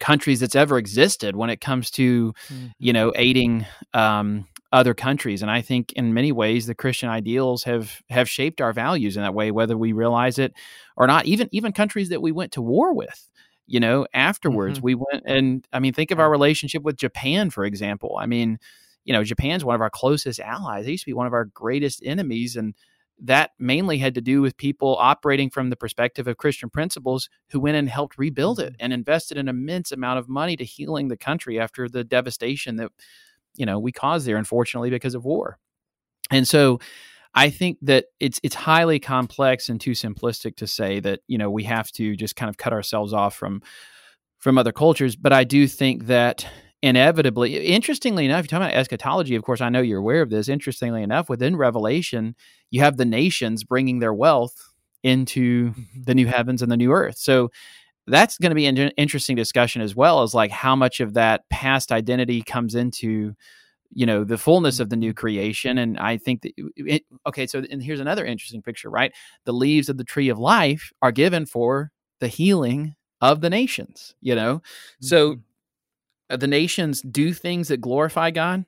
countries 0.00 0.40
that's 0.40 0.54
ever 0.54 0.76
existed 0.76 1.34
when 1.34 1.48
it 1.48 1.60
comes 1.60 1.90
to 1.92 2.32
mm-hmm. 2.32 2.66
you 2.78 2.92
know 2.92 3.12
aiding 3.16 3.66
um, 3.94 4.46
other 4.72 4.94
countries 4.94 5.42
and 5.42 5.50
i 5.50 5.60
think 5.60 5.92
in 5.92 6.14
many 6.14 6.32
ways 6.32 6.66
the 6.66 6.74
christian 6.74 7.08
ideals 7.08 7.64
have 7.64 8.02
have 8.08 8.28
shaped 8.28 8.60
our 8.60 8.72
values 8.72 9.16
in 9.16 9.22
that 9.22 9.34
way 9.34 9.50
whether 9.50 9.76
we 9.76 9.92
realize 9.92 10.38
it 10.38 10.52
or 10.96 11.06
not 11.06 11.26
even 11.26 11.48
even 11.52 11.72
countries 11.72 12.08
that 12.08 12.22
we 12.22 12.32
went 12.32 12.52
to 12.52 12.62
war 12.62 12.94
with 12.94 13.30
you 13.66 13.78
know 13.78 14.06
afterwards 14.14 14.78
mm-hmm. 14.78 14.86
we 14.86 14.94
went 14.94 15.22
and 15.26 15.68
i 15.72 15.78
mean 15.78 15.92
think 15.92 16.10
of 16.10 16.18
our 16.18 16.30
relationship 16.30 16.82
with 16.82 16.96
japan 16.96 17.50
for 17.50 17.64
example 17.64 18.16
i 18.18 18.26
mean 18.26 18.58
you 19.04 19.12
know 19.12 19.22
japan's 19.22 19.64
one 19.64 19.74
of 19.74 19.80
our 19.80 19.90
closest 19.90 20.40
allies 20.40 20.84
they 20.84 20.92
used 20.92 21.04
to 21.04 21.10
be 21.10 21.14
one 21.14 21.26
of 21.26 21.34
our 21.34 21.44
greatest 21.44 22.02
enemies 22.04 22.56
and 22.56 22.74
that 23.24 23.52
mainly 23.58 23.98
had 23.98 24.14
to 24.14 24.20
do 24.20 24.42
with 24.42 24.56
people 24.56 24.96
operating 24.98 25.48
from 25.48 25.70
the 25.70 25.76
perspective 25.76 26.26
of 26.26 26.38
Christian 26.38 26.68
principles 26.68 27.28
who 27.50 27.60
went 27.60 27.76
and 27.76 27.88
helped 27.88 28.18
rebuild 28.18 28.58
it 28.58 28.72
mm-hmm. 28.72 28.80
and 28.80 28.92
invested 28.92 29.38
an 29.38 29.48
immense 29.48 29.92
amount 29.92 30.18
of 30.18 30.28
money 30.28 30.56
to 30.56 30.64
healing 30.64 31.08
the 31.08 31.16
country 31.16 31.58
after 31.60 31.88
the 31.88 32.02
devastation 32.02 32.76
that 32.76 32.90
you 33.54 33.66
know 33.66 33.78
we 33.78 33.92
caused 33.92 34.26
there 34.26 34.36
unfortunately 34.36 34.90
because 34.90 35.14
of 35.14 35.24
war. 35.24 35.58
And 36.30 36.46
so 36.48 36.80
I 37.34 37.50
think 37.50 37.78
that 37.82 38.06
it's 38.20 38.40
it's 38.42 38.54
highly 38.54 38.98
complex 38.98 39.68
and 39.68 39.80
too 39.80 39.92
simplistic 39.92 40.56
to 40.56 40.66
say 40.66 41.00
that 41.00 41.20
you 41.26 41.38
know 41.38 41.50
we 41.50 41.64
have 41.64 41.90
to 41.92 42.16
just 42.16 42.36
kind 42.36 42.48
of 42.50 42.56
cut 42.56 42.72
ourselves 42.72 43.12
off 43.12 43.34
from 43.34 43.62
from 44.38 44.58
other 44.58 44.72
cultures, 44.72 45.14
but 45.14 45.32
I 45.32 45.44
do 45.44 45.68
think 45.68 46.06
that 46.06 46.44
inevitably, 46.82 47.64
interestingly 47.64 48.24
enough, 48.24 48.42
you're 48.42 48.48
talking 48.48 48.66
about 48.66 48.76
eschatology. 48.76 49.36
Of 49.36 49.44
course, 49.44 49.60
I 49.60 49.68
know 49.68 49.80
you're 49.80 50.00
aware 50.00 50.20
of 50.20 50.30
this. 50.30 50.48
Interestingly 50.48 51.02
enough, 51.02 51.28
within 51.28 51.54
Revelation, 51.54 52.34
you 52.70 52.80
have 52.80 52.96
the 52.96 53.04
nations 53.04 53.62
bringing 53.62 54.00
their 54.00 54.12
wealth 54.12 54.68
into 55.04 55.70
mm-hmm. 55.70 56.02
the 56.04 56.14
new 56.14 56.26
heavens 56.26 56.60
and 56.60 56.72
the 56.72 56.76
new 56.76 56.90
earth. 56.90 57.18
So 57.18 57.50
that's 58.12 58.38
going 58.38 58.50
to 58.50 58.56
be 58.56 58.66
an 58.66 58.76
interesting 58.76 59.36
discussion 59.36 59.82
as 59.82 59.96
well 59.96 60.22
as 60.22 60.34
like 60.34 60.50
how 60.50 60.76
much 60.76 61.00
of 61.00 61.14
that 61.14 61.48
past 61.50 61.90
identity 61.90 62.42
comes 62.42 62.74
into 62.74 63.34
you 63.94 64.06
know 64.06 64.24
the 64.24 64.38
fullness 64.38 64.80
of 64.80 64.88
the 64.88 64.96
new 64.96 65.10
mm-hmm. 65.10 65.18
creation 65.18 65.78
and 65.78 65.98
i 65.98 66.16
think 66.16 66.42
that 66.42 66.52
it, 66.76 67.02
okay 67.26 67.46
so 67.46 67.62
and 67.70 67.82
here's 67.82 68.00
another 68.00 68.24
interesting 68.24 68.62
picture 68.62 68.88
right 68.88 69.12
the 69.44 69.52
leaves 69.52 69.88
of 69.88 69.98
the 69.98 70.04
tree 70.04 70.28
of 70.28 70.38
life 70.38 70.92
are 71.02 71.12
given 71.12 71.44
for 71.44 71.90
the 72.20 72.28
healing 72.28 72.94
of 73.20 73.40
the 73.40 73.50
nations 73.50 74.14
you 74.20 74.34
know 74.34 74.56
mm-hmm. 74.56 75.06
so 75.06 75.36
uh, 76.32 76.36
the 76.36 76.46
nations 76.46 77.02
do 77.02 77.32
things 77.34 77.68
that 77.68 77.80
glorify 77.80 78.30
God, 78.30 78.64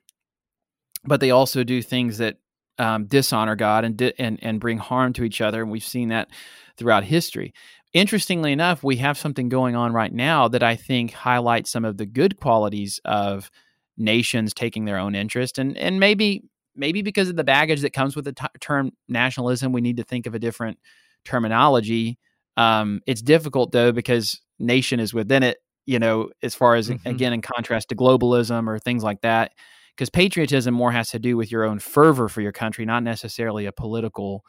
but 1.03 1.19
they 1.19 1.31
also 1.31 1.63
do 1.63 1.81
things 1.81 2.19
that 2.19 2.37
um, 2.77 3.05
dishonor 3.05 3.55
God 3.55 3.85
and, 3.85 3.97
di- 3.97 4.13
and 4.19 4.37
and 4.41 4.59
bring 4.59 4.77
harm 4.77 5.13
to 5.13 5.23
each 5.23 5.41
other. 5.41 5.61
And 5.61 5.71
we've 5.71 5.83
seen 5.83 6.09
that 6.09 6.29
throughout 6.77 7.05
history. 7.05 7.53
Interestingly 7.95 8.51
enough, 8.51 8.83
we 8.83 8.97
have 8.97 9.17
something 9.17 9.47
going 9.47 9.75
on 9.75 9.93
right 9.93 10.13
now 10.13 10.49
that 10.49 10.61
I 10.61 10.75
think 10.75 11.13
highlights 11.13 11.71
some 11.71 11.85
of 11.85 11.97
the 11.97 12.05
good 12.05 12.39
qualities 12.39 12.99
of 13.05 13.49
nations 13.97 14.53
taking 14.53 14.83
their 14.83 14.97
own 14.97 15.15
interest, 15.15 15.57
and 15.57 15.77
and 15.77 15.99
maybe 15.99 16.43
maybe 16.75 17.01
because 17.01 17.29
of 17.29 17.37
the 17.37 17.43
baggage 17.45 17.81
that 17.81 17.93
comes 17.93 18.15
with 18.15 18.25
the 18.25 18.33
t- 18.33 18.45
term 18.59 18.91
nationalism, 19.07 19.71
we 19.71 19.79
need 19.79 19.97
to 19.97 20.03
think 20.03 20.27
of 20.27 20.35
a 20.35 20.39
different 20.39 20.77
terminology. 21.23 22.19
Um, 22.57 22.99
it's 23.07 23.21
difficult 23.21 23.71
though 23.71 23.93
because 23.93 24.41
nation 24.59 24.99
is 24.99 25.13
within 25.13 25.41
it 25.41 25.57
you 25.85 25.99
know, 25.99 26.29
as 26.41 26.55
far 26.55 26.75
as 26.75 26.89
mm-hmm. 26.89 27.07
again 27.07 27.33
in 27.33 27.41
contrast 27.41 27.89
to 27.89 27.95
globalism 27.95 28.67
or 28.67 28.79
things 28.79 29.03
like 29.03 29.21
that. 29.21 29.51
Because 29.95 30.09
patriotism 30.09 30.73
more 30.73 30.91
has 30.91 31.09
to 31.11 31.19
do 31.19 31.37
with 31.37 31.51
your 31.51 31.63
own 31.63 31.79
fervor 31.79 32.27
for 32.27 32.41
your 32.41 32.51
country, 32.51 32.85
not 32.85 33.03
necessarily 33.03 33.65
a 33.65 33.71
political 33.71 34.43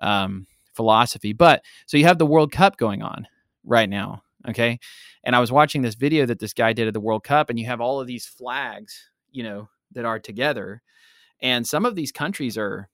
um, 0.00 0.46
philosophy. 0.74 1.32
But 1.32 1.64
so 1.86 1.96
you 1.96 2.04
have 2.04 2.18
the 2.18 2.26
World 2.26 2.52
Cup 2.52 2.76
going 2.76 3.02
on 3.02 3.26
right 3.64 3.88
now, 3.88 4.22
okay? 4.48 4.78
And 5.24 5.36
I 5.36 5.40
was 5.40 5.52
watching 5.52 5.82
this 5.82 5.94
video 5.94 6.26
that 6.26 6.38
this 6.38 6.54
guy 6.54 6.72
did 6.72 6.88
at 6.88 6.94
the 6.94 7.00
World 7.00 7.24
Cup, 7.24 7.50
and 7.50 7.58
you 7.58 7.66
have 7.66 7.80
all 7.80 8.00
of 8.00 8.06
these 8.06 8.26
flags, 8.26 9.10
you 9.30 9.42
know, 9.42 9.68
that 9.92 10.04
are 10.04 10.18
together, 10.18 10.82
and 11.42 11.66
some 11.66 11.84
of 11.84 11.94
these 11.94 12.12
countries 12.12 12.56
are, 12.56 12.88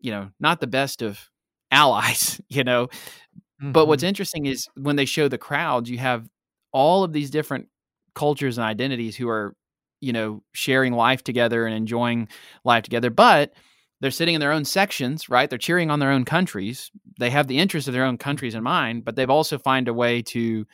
you 0.00 0.10
know, 0.10 0.30
not 0.40 0.60
the 0.60 0.66
best 0.66 1.02
of 1.02 1.30
allies, 1.70 2.40
you 2.48 2.64
know. 2.64 2.86
Mm-hmm. 2.86 3.72
But 3.72 3.88
what's 3.88 4.02
mm-hmm. 4.02 4.08
interesting 4.08 4.46
is 4.46 4.68
when 4.76 4.96
they 4.96 5.04
show 5.04 5.28
the 5.28 5.38
crowds, 5.38 5.90
you 5.90 5.98
have 5.98 6.28
all 6.72 7.04
of 7.04 7.12
these 7.12 7.30
different 7.30 7.68
cultures 8.14 8.58
and 8.58 8.64
identities 8.64 9.16
who 9.16 9.28
are 9.28 9.54
you 10.00 10.12
know 10.12 10.42
sharing 10.52 10.92
life 10.92 11.22
together 11.22 11.66
and 11.66 11.74
enjoying 11.74 12.28
life 12.64 12.82
together 12.82 13.10
but 13.10 13.52
they're 14.00 14.10
sitting 14.10 14.34
in 14.34 14.40
their 14.40 14.52
own 14.52 14.64
sections 14.64 15.28
right? 15.28 15.48
They're 15.48 15.58
cheering 15.58 15.90
on 15.90 15.98
their 15.98 16.10
own 16.10 16.24
countries. 16.24 16.90
They 17.18 17.30
have 17.30 17.46
the 17.46 17.58
interests 17.58 17.88
of 17.88 17.94
their 17.94 18.04
own 18.04 18.18
countries 18.18 18.54
in 18.54 18.62
mind 18.62 19.04
but 19.04 19.16
they've 19.16 19.30
also 19.30 19.58
find 19.58 19.88
a 19.88 19.94
way 19.94 20.22
to 20.22 20.66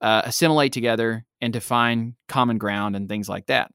uh, 0.00 0.22
assimilate 0.24 0.72
together 0.72 1.24
and 1.40 1.52
to 1.52 1.60
find 1.60 2.14
common 2.28 2.58
ground 2.58 2.96
and 2.96 3.08
things 3.08 3.28
like 3.28 3.46
that 3.46 3.70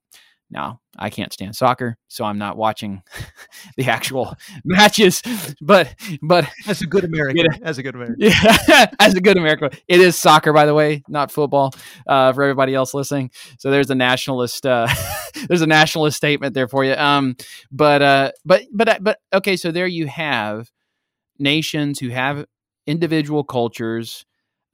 now, 0.51 0.79
I 0.97 1.09
can't 1.09 1.33
stand 1.33 1.55
soccer, 1.55 1.97
so 2.07 2.23
I'm 2.23 2.37
not 2.37 2.55
watching 2.55 3.01
the 3.77 3.85
actual 3.85 4.35
matches. 4.63 5.21
But 5.59 5.95
but 6.21 6.47
as 6.67 6.81
a 6.81 6.85
good 6.85 7.03
American, 7.03 7.47
as 7.63 7.77
a 7.77 7.83
good 7.83 7.95
American, 7.95 8.17
yeah, 8.19 8.85
as 8.99 9.13
a 9.15 9.21
good 9.21 9.37
American, 9.37 9.69
it 9.87 9.99
is 9.99 10.15
soccer, 10.17 10.53
by 10.53 10.65
the 10.65 10.73
way, 10.73 11.03
not 11.07 11.31
football. 11.31 11.73
Uh, 12.07 12.31
for 12.31 12.43
everybody 12.43 12.75
else 12.75 12.93
listening, 12.93 13.31
so 13.57 13.71
there's 13.71 13.89
a 13.89 13.95
nationalist 13.95 14.65
uh, 14.65 14.87
there's 15.47 15.61
a 15.61 15.67
nationalist 15.67 16.15
statement 16.15 16.53
there 16.53 16.67
for 16.67 16.83
you. 16.85 16.93
Um, 16.93 17.35
but 17.71 18.01
uh, 18.01 18.31
but 18.45 18.63
but 18.71 18.87
uh, 18.87 18.99
but 19.01 19.19
okay, 19.33 19.57
so 19.57 19.71
there 19.71 19.87
you 19.87 20.05
have 20.07 20.69
nations 21.39 21.99
who 21.99 22.09
have 22.09 22.45
individual 22.85 23.43
cultures, 23.43 24.25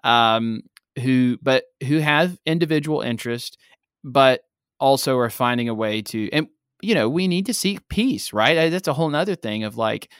um, 0.03 0.63
who 1.01 1.37
but 1.41 1.63
who 1.87 1.99
have 1.99 2.37
individual 2.45 3.01
interest, 3.01 3.57
but 4.03 4.41
also 4.81 5.17
are 5.17 5.29
finding 5.29 5.69
a 5.69 5.73
way 5.73 6.01
to 6.01 6.29
and 6.33 6.47
you 6.81 6.95
know 6.95 7.07
we 7.07 7.27
need 7.27 7.45
to 7.45 7.53
seek 7.53 7.87
peace 7.87 8.33
right? 8.33 8.69
That's 8.69 8.87
a 8.87 8.93
whole 8.93 9.09
nother 9.09 9.35
thing 9.35 9.63
of 9.63 9.77
like 9.77 10.11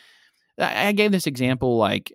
i 0.57 0.91
gave 0.91 1.11
this 1.11 1.27
example 1.27 1.77
like 1.77 2.13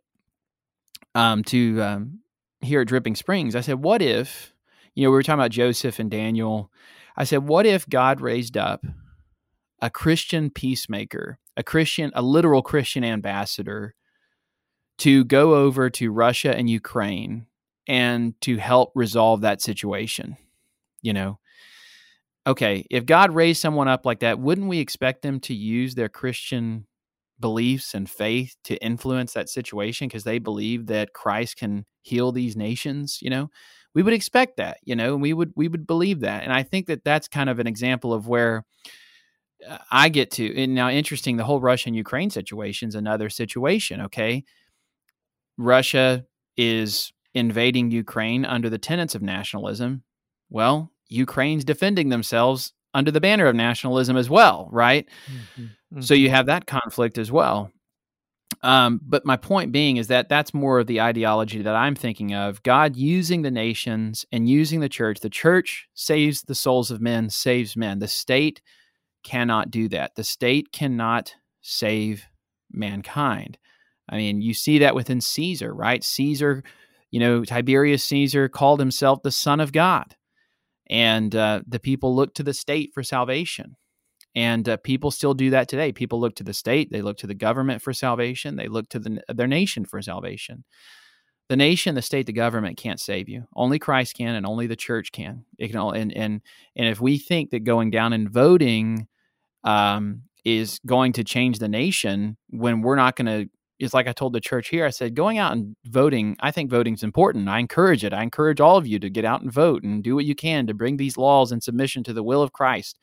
um 1.15 1.43
to 1.43 1.83
um 1.83 2.21
here 2.61 2.81
at 2.81 2.89
dripping 2.89 3.17
springs. 3.17 3.55
I 3.55 3.61
said 3.61 3.83
what 3.83 4.01
if 4.01 4.55
you 4.95 5.05
know 5.05 5.11
we 5.11 5.17
were 5.17 5.23
talking 5.23 5.41
about 5.41 5.51
joseph 5.51 5.99
and 5.99 6.11
daniel. 6.11 6.71
I 7.17 7.25
said 7.25 7.49
what 7.49 7.67
if 7.67 7.89
god 7.89 8.21
raised 8.21 8.57
up 8.57 8.87
a 9.83 9.91
christian 9.91 10.49
peacemaker 10.49 11.39
a 11.57 11.63
christian 11.63 12.13
a 12.15 12.23
literal 12.23 12.63
christian 12.63 13.05
ambassador 13.05 13.95
to 14.99 15.25
go 15.25 15.55
over 15.55 15.91
to 15.91 16.11
russia 16.11 16.57
and 16.57 16.71
ukraine 16.71 17.47
and 17.89 18.41
to 18.43 18.57
help 18.57 18.93
resolve 18.95 19.41
that 19.41 19.61
situation? 19.61 20.37
You 21.03 21.13
know 21.13 21.39
okay, 22.47 22.87
if 22.91 23.07
God 23.07 23.35
raised 23.35 23.61
someone 23.61 23.89
up 23.89 24.07
like 24.07 24.21
that, 24.21 24.39
wouldn't 24.39 24.69
we 24.69 24.79
expect 24.79 25.23
them 25.23 25.41
to 25.41 25.55
use 25.55 25.95
their 25.95 26.09
Christian 26.09 26.87
beliefs 27.39 27.95
and 27.95 28.09
faith 28.09 28.57
to 28.65 28.77
influence 28.83 29.33
that 29.35 29.49
situation 29.49 30.09
because 30.09 30.25
they 30.25 30.39
believe 30.39 30.87
that 30.87 31.13
Christ 31.13 31.57
can 31.57 31.85
heal 32.03 32.33
these 32.33 32.57
nations, 32.57 33.19
you 33.21 33.31
know? 33.31 33.51
We 33.95 34.03
would 34.03 34.15
expect 34.15 34.59
that, 34.59 34.79
you 34.85 34.95
know, 34.95 35.17
we 35.17 35.33
would 35.33 35.53
we 35.57 35.69
would 35.69 35.87
believe 35.87 36.21
that. 36.21 36.43
And 36.45 36.53
I 36.53 36.63
think 36.63 36.87
that 36.87 37.03
that's 37.03 37.29
kind 37.29 37.49
of 37.49 37.59
an 37.59 37.67
example 37.67 38.13
of 38.13 38.29
where 38.29 38.65
uh, 39.69 39.79
I 39.91 40.09
get 40.09 40.31
to. 40.33 40.63
And 40.63 40.75
now 40.75 40.91
interesting, 40.91 41.37
the 41.37 41.45
whole 41.45 41.61
Russia 41.61 41.89
and 41.89 41.97
Ukraine 41.97 42.31
situation 42.31 42.89
is 42.89 42.95
another 42.95 43.31
situation, 43.31 44.03
okay? 44.03 44.45
Russia 45.59 46.25
is 46.57 47.13
invading 47.35 47.91
Ukraine 47.91 48.45
under 48.45 48.71
the 48.71 48.79
tenets 48.79 49.15
of 49.15 49.23
nationalism. 49.23 50.03
Well, 50.51 50.93
Ukraine's 51.09 51.65
defending 51.65 52.09
themselves 52.09 52.73
under 52.95 53.11
the 53.11 53.21
banner 53.21 53.47
of 53.47 53.55
nationalism 53.55 54.17
as 54.17 54.31
well, 54.31 54.69
right? 54.73 55.07
Mm-hmm. 55.31 55.63
Mm-hmm. 55.63 56.01
So 56.01 56.15
you 56.15 56.31
have 56.31 56.47
that 56.47 56.67
conflict 56.67 57.19
as 57.19 57.31
well. 57.31 57.71
Um, 58.63 59.01
but 59.03 59.27
my 59.27 59.37
point 59.37 59.71
being 59.71 59.99
is 59.99 60.09
that 60.09 60.29
that's 60.29 60.55
more 60.55 60.79
of 60.79 60.87
the 60.87 61.01
ideology 61.01 61.63
that 61.63 61.77
I'm 61.77 61.95
thinking 61.95 62.35
of. 62.35 62.63
God 62.63 62.97
using 62.97 63.43
the 63.43 63.51
nations 63.51 64.25
and 64.33 64.49
using 64.49 64.81
the 64.81 64.89
church. 64.89 65.21
The 65.21 65.31
church 65.31 65.89
saves 65.95 66.43
the 66.43 66.55
souls 66.55 66.91
of 66.91 67.01
men, 67.01 67.29
saves 67.29 67.77
men. 67.77 67.99
The 67.99 68.09
state 68.09 68.63
cannot 69.25 69.71
do 69.71 69.89
that. 69.89 70.15
The 70.15 70.25
state 70.25 70.73
cannot 70.73 71.35
save 71.61 72.25
mankind. 72.71 73.59
I 74.09 74.17
mean, 74.17 74.41
you 74.41 74.55
see 74.55 74.79
that 74.79 74.95
within 74.95 75.21
Caesar, 75.21 75.75
right? 75.75 76.03
Caesar, 76.03 76.63
you 77.11 77.21
know, 77.21 77.45
Tiberius 77.45 78.05
Caesar 78.05 78.49
called 78.49 78.81
himself 78.81 79.23
the 79.23 79.33
Son 79.33 79.61
of 79.61 79.73
God 79.73 80.15
and 80.89 81.35
uh, 81.35 81.61
the 81.67 81.81
people 81.81 82.15
look 82.15 82.35
to 82.35 82.43
the 82.43 82.55
state 82.55 82.93
for 82.95 83.03
salvation. 83.03 83.77
And 84.35 84.69
uh, 84.69 84.77
people 84.77 85.11
still 85.11 85.33
do 85.33 85.51
that 85.51 85.67
today. 85.67 85.93
People 85.93 86.21
look 86.21 86.37
to 86.37 86.45
the 86.45 86.53
state 86.53 86.91
they 86.93 87.03
look 87.03 87.17
to 87.19 87.27
the 87.27 87.35
government 87.35 87.83
for 87.83 87.93
salvation 87.93 88.57
they 88.57 88.69
look 88.69 88.89
to 88.91 88.99
the, 88.99 89.23
their 89.29 89.47
nation 89.47 89.85
for 89.85 90.01
salvation. 90.03 90.65
The 91.49 91.57
nation 91.57 91.95
the 91.95 92.03
state 92.03 92.27
the 92.27 92.33
government 92.33 92.77
can't 92.77 93.01
save 93.01 93.29
you. 93.29 93.45
Only 93.55 93.79
christ 93.79 94.15
can 94.17 94.35
and 94.35 94.45
only 94.45 94.67
the 94.67 94.77
church 94.77 95.13
can. 95.13 95.45
It 95.59 95.69
can 95.69 95.77
all, 95.79 95.93
and 95.93 96.13
and 96.13 96.43
and 96.75 96.89
if 96.89 97.01
we 97.01 97.19
think 97.19 97.51
that 97.51 97.65
going 97.65 97.91
down 97.91 98.13
and 98.13 98.29
voting 98.29 99.07
um, 99.65 100.23
is 100.45 100.81
going 100.85 101.13
to 101.15 101.25
change 101.25 101.59
the 101.59 101.69
nation 101.69 102.37
when 102.51 102.83
we're 102.83 102.97
not 102.97 103.17
going 103.17 103.27
to 103.27 103.51
it's 103.79 103.95
like 103.95 104.07
I 104.09 104.13
told 104.13 104.33
the 104.33 104.41
church 104.41 104.69
here. 104.69 104.87
I 104.87 104.91
said, 104.91 105.15
going 105.15 105.39
out 105.39 105.53
and 105.53 105.77
voting, 105.85 106.37
I 106.41 106.51
think 106.51 106.71
voting 106.71 106.95
is 106.95 107.03
important. 107.03 107.49
I 107.49 107.59
encourage 107.59 108.05
it. 108.05 108.13
I 108.13 108.23
encourage 108.23 108.61
all 108.61 108.77
of 108.77 108.87
you 108.87 108.99
to 108.99 109.11
get 109.11 109.25
out 109.25 109.43
and 109.43 109.53
vote 109.53 109.83
and 109.85 110.03
do 110.03 110.15
what 110.15 110.25
you 110.25 110.35
can 110.35 110.67
to 110.67 110.75
bring 110.75 110.97
these 110.97 111.17
laws 111.19 111.53
in 111.53 111.61
submission 111.61 112.03
to 112.05 112.13
the 112.13 112.23
will 112.23 112.43
of 112.43 112.53
Christ. 112.53 112.99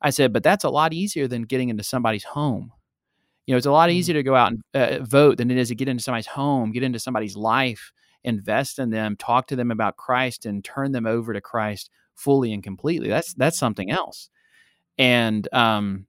I 0.00 0.10
said, 0.10 0.32
but 0.32 0.42
that's 0.42 0.64
a 0.64 0.70
lot 0.70 0.92
easier 0.92 1.26
than 1.26 1.42
getting 1.42 1.68
into 1.68 1.82
somebody's 1.82 2.24
home. 2.24 2.72
You 3.46 3.52
know, 3.54 3.56
it's 3.58 3.66
a 3.66 3.72
lot 3.72 3.90
Mm. 3.90 3.94
easier 3.94 4.14
to 4.14 4.22
go 4.22 4.34
out 4.36 4.52
and 4.52 4.62
uh, 4.74 5.04
vote 5.04 5.38
than 5.38 5.50
it 5.50 5.58
is 5.58 5.68
to 5.68 5.74
get 5.74 5.88
into 5.88 6.02
somebody's 6.02 6.26
home, 6.26 6.72
get 6.72 6.82
into 6.82 6.98
somebody's 6.98 7.36
life, 7.36 7.92
invest 8.22 8.78
in 8.78 8.90
them, 8.90 9.16
talk 9.16 9.46
to 9.48 9.56
them 9.56 9.70
about 9.70 9.96
Christ, 9.96 10.46
and 10.46 10.64
turn 10.64 10.92
them 10.92 11.06
over 11.06 11.32
to 11.32 11.40
Christ 11.40 11.90
fully 12.14 12.52
and 12.52 12.62
completely. 12.62 13.08
That's 13.08 13.34
that's 13.34 13.58
something 13.58 13.90
else. 13.90 14.30
And 14.96 15.46
um, 15.52 16.06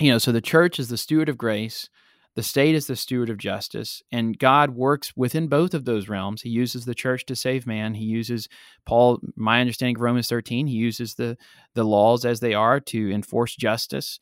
you 0.00 0.10
know, 0.10 0.18
so 0.18 0.32
the 0.32 0.40
church 0.40 0.80
is 0.80 0.88
the 0.88 0.96
steward 0.96 1.28
of 1.28 1.38
grace, 1.38 1.88
the 2.34 2.42
state 2.42 2.74
is 2.74 2.86
the 2.86 2.96
steward 2.96 3.28
of 3.28 3.36
justice, 3.36 4.02
and 4.10 4.38
God 4.38 4.70
works 4.70 5.12
within 5.16 5.48
both 5.48 5.74
of 5.74 5.84
those 5.84 6.08
realms. 6.08 6.42
He 6.42 6.48
uses 6.48 6.84
the 6.84 6.94
church 6.94 7.26
to 7.26 7.36
save 7.36 7.66
man. 7.66 7.94
He 7.94 8.04
uses 8.04 8.48
Paul, 8.86 9.20
my 9.36 9.60
understanding 9.60 9.96
of 9.96 10.02
Romans 10.02 10.28
13, 10.28 10.66
he 10.66 10.74
uses 10.76 11.14
the 11.14 11.36
the 11.74 11.84
laws 11.84 12.24
as 12.24 12.40
they 12.40 12.54
are 12.54 12.80
to 12.80 13.10
enforce 13.12 13.54
justice. 13.54 14.18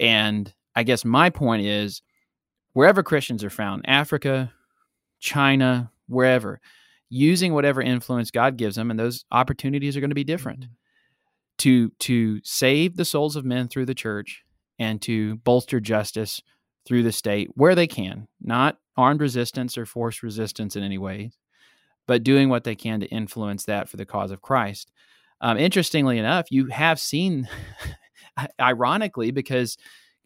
And 0.00 0.54
I 0.76 0.84
guess 0.84 1.04
my 1.04 1.30
point 1.30 1.66
is 1.66 2.02
wherever 2.74 3.02
Christians 3.02 3.42
are 3.42 3.50
found, 3.50 3.82
Africa, 3.88 4.52
China, 5.18 5.90
wherever, 6.06 6.60
using 7.10 7.52
whatever 7.54 7.82
influence 7.82 8.30
God 8.30 8.56
gives 8.56 8.76
them, 8.76 8.90
and 8.90 9.00
those 9.00 9.24
opportunities 9.32 9.96
are 9.96 10.00
going 10.00 10.10
to 10.10 10.14
be 10.14 10.22
different 10.24 10.60
Mhm. 10.62 10.68
to 11.58 11.88
to 11.98 12.40
save 12.44 12.96
the 12.96 13.04
souls 13.04 13.34
of 13.34 13.44
men 13.44 13.66
through 13.66 13.86
the 13.86 13.94
church 13.94 14.44
and 14.78 15.02
to 15.02 15.36
bolster 15.38 15.80
justice 15.80 16.40
through 16.88 17.02
the 17.02 17.12
state 17.12 17.50
where 17.54 17.74
they 17.74 17.86
can, 17.86 18.26
not 18.40 18.78
armed 18.96 19.20
resistance 19.20 19.76
or 19.76 19.84
forced 19.84 20.22
resistance 20.22 20.74
in 20.74 20.82
any 20.82 20.96
way, 20.96 21.30
but 22.06 22.24
doing 22.24 22.48
what 22.48 22.64
they 22.64 22.74
can 22.74 22.98
to 23.00 23.06
influence 23.08 23.66
that 23.66 23.90
for 23.90 23.98
the 23.98 24.06
cause 24.06 24.30
of 24.30 24.40
Christ. 24.40 24.90
Um, 25.42 25.58
interestingly 25.58 26.18
enough, 26.18 26.46
you 26.50 26.68
have 26.68 26.98
seen, 26.98 27.46
ironically, 28.60 29.30
because 29.30 29.76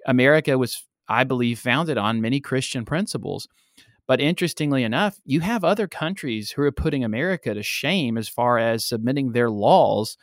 America 0.06 0.56
was, 0.56 0.84
I 1.08 1.24
believe, 1.24 1.58
founded 1.58 1.98
on 1.98 2.20
many 2.20 2.38
Christian 2.38 2.84
principles. 2.84 3.48
But 4.06 4.20
interestingly 4.20 4.84
enough, 4.84 5.18
you 5.24 5.40
have 5.40 5.64
other 5.64 5.88
countries 5.88 6.52
who 6.52 6.62
are 6.62 6.70
putting 6.70 7.02
America 7.02 7.54
to 7.54 7.62
shame 7.62 8.16
as 8.16 8.28
far 8.28 8.58
as 8.58 8.84
submitting 8.84 9.32
their 9.32 9.50
laws, 9.50 10.16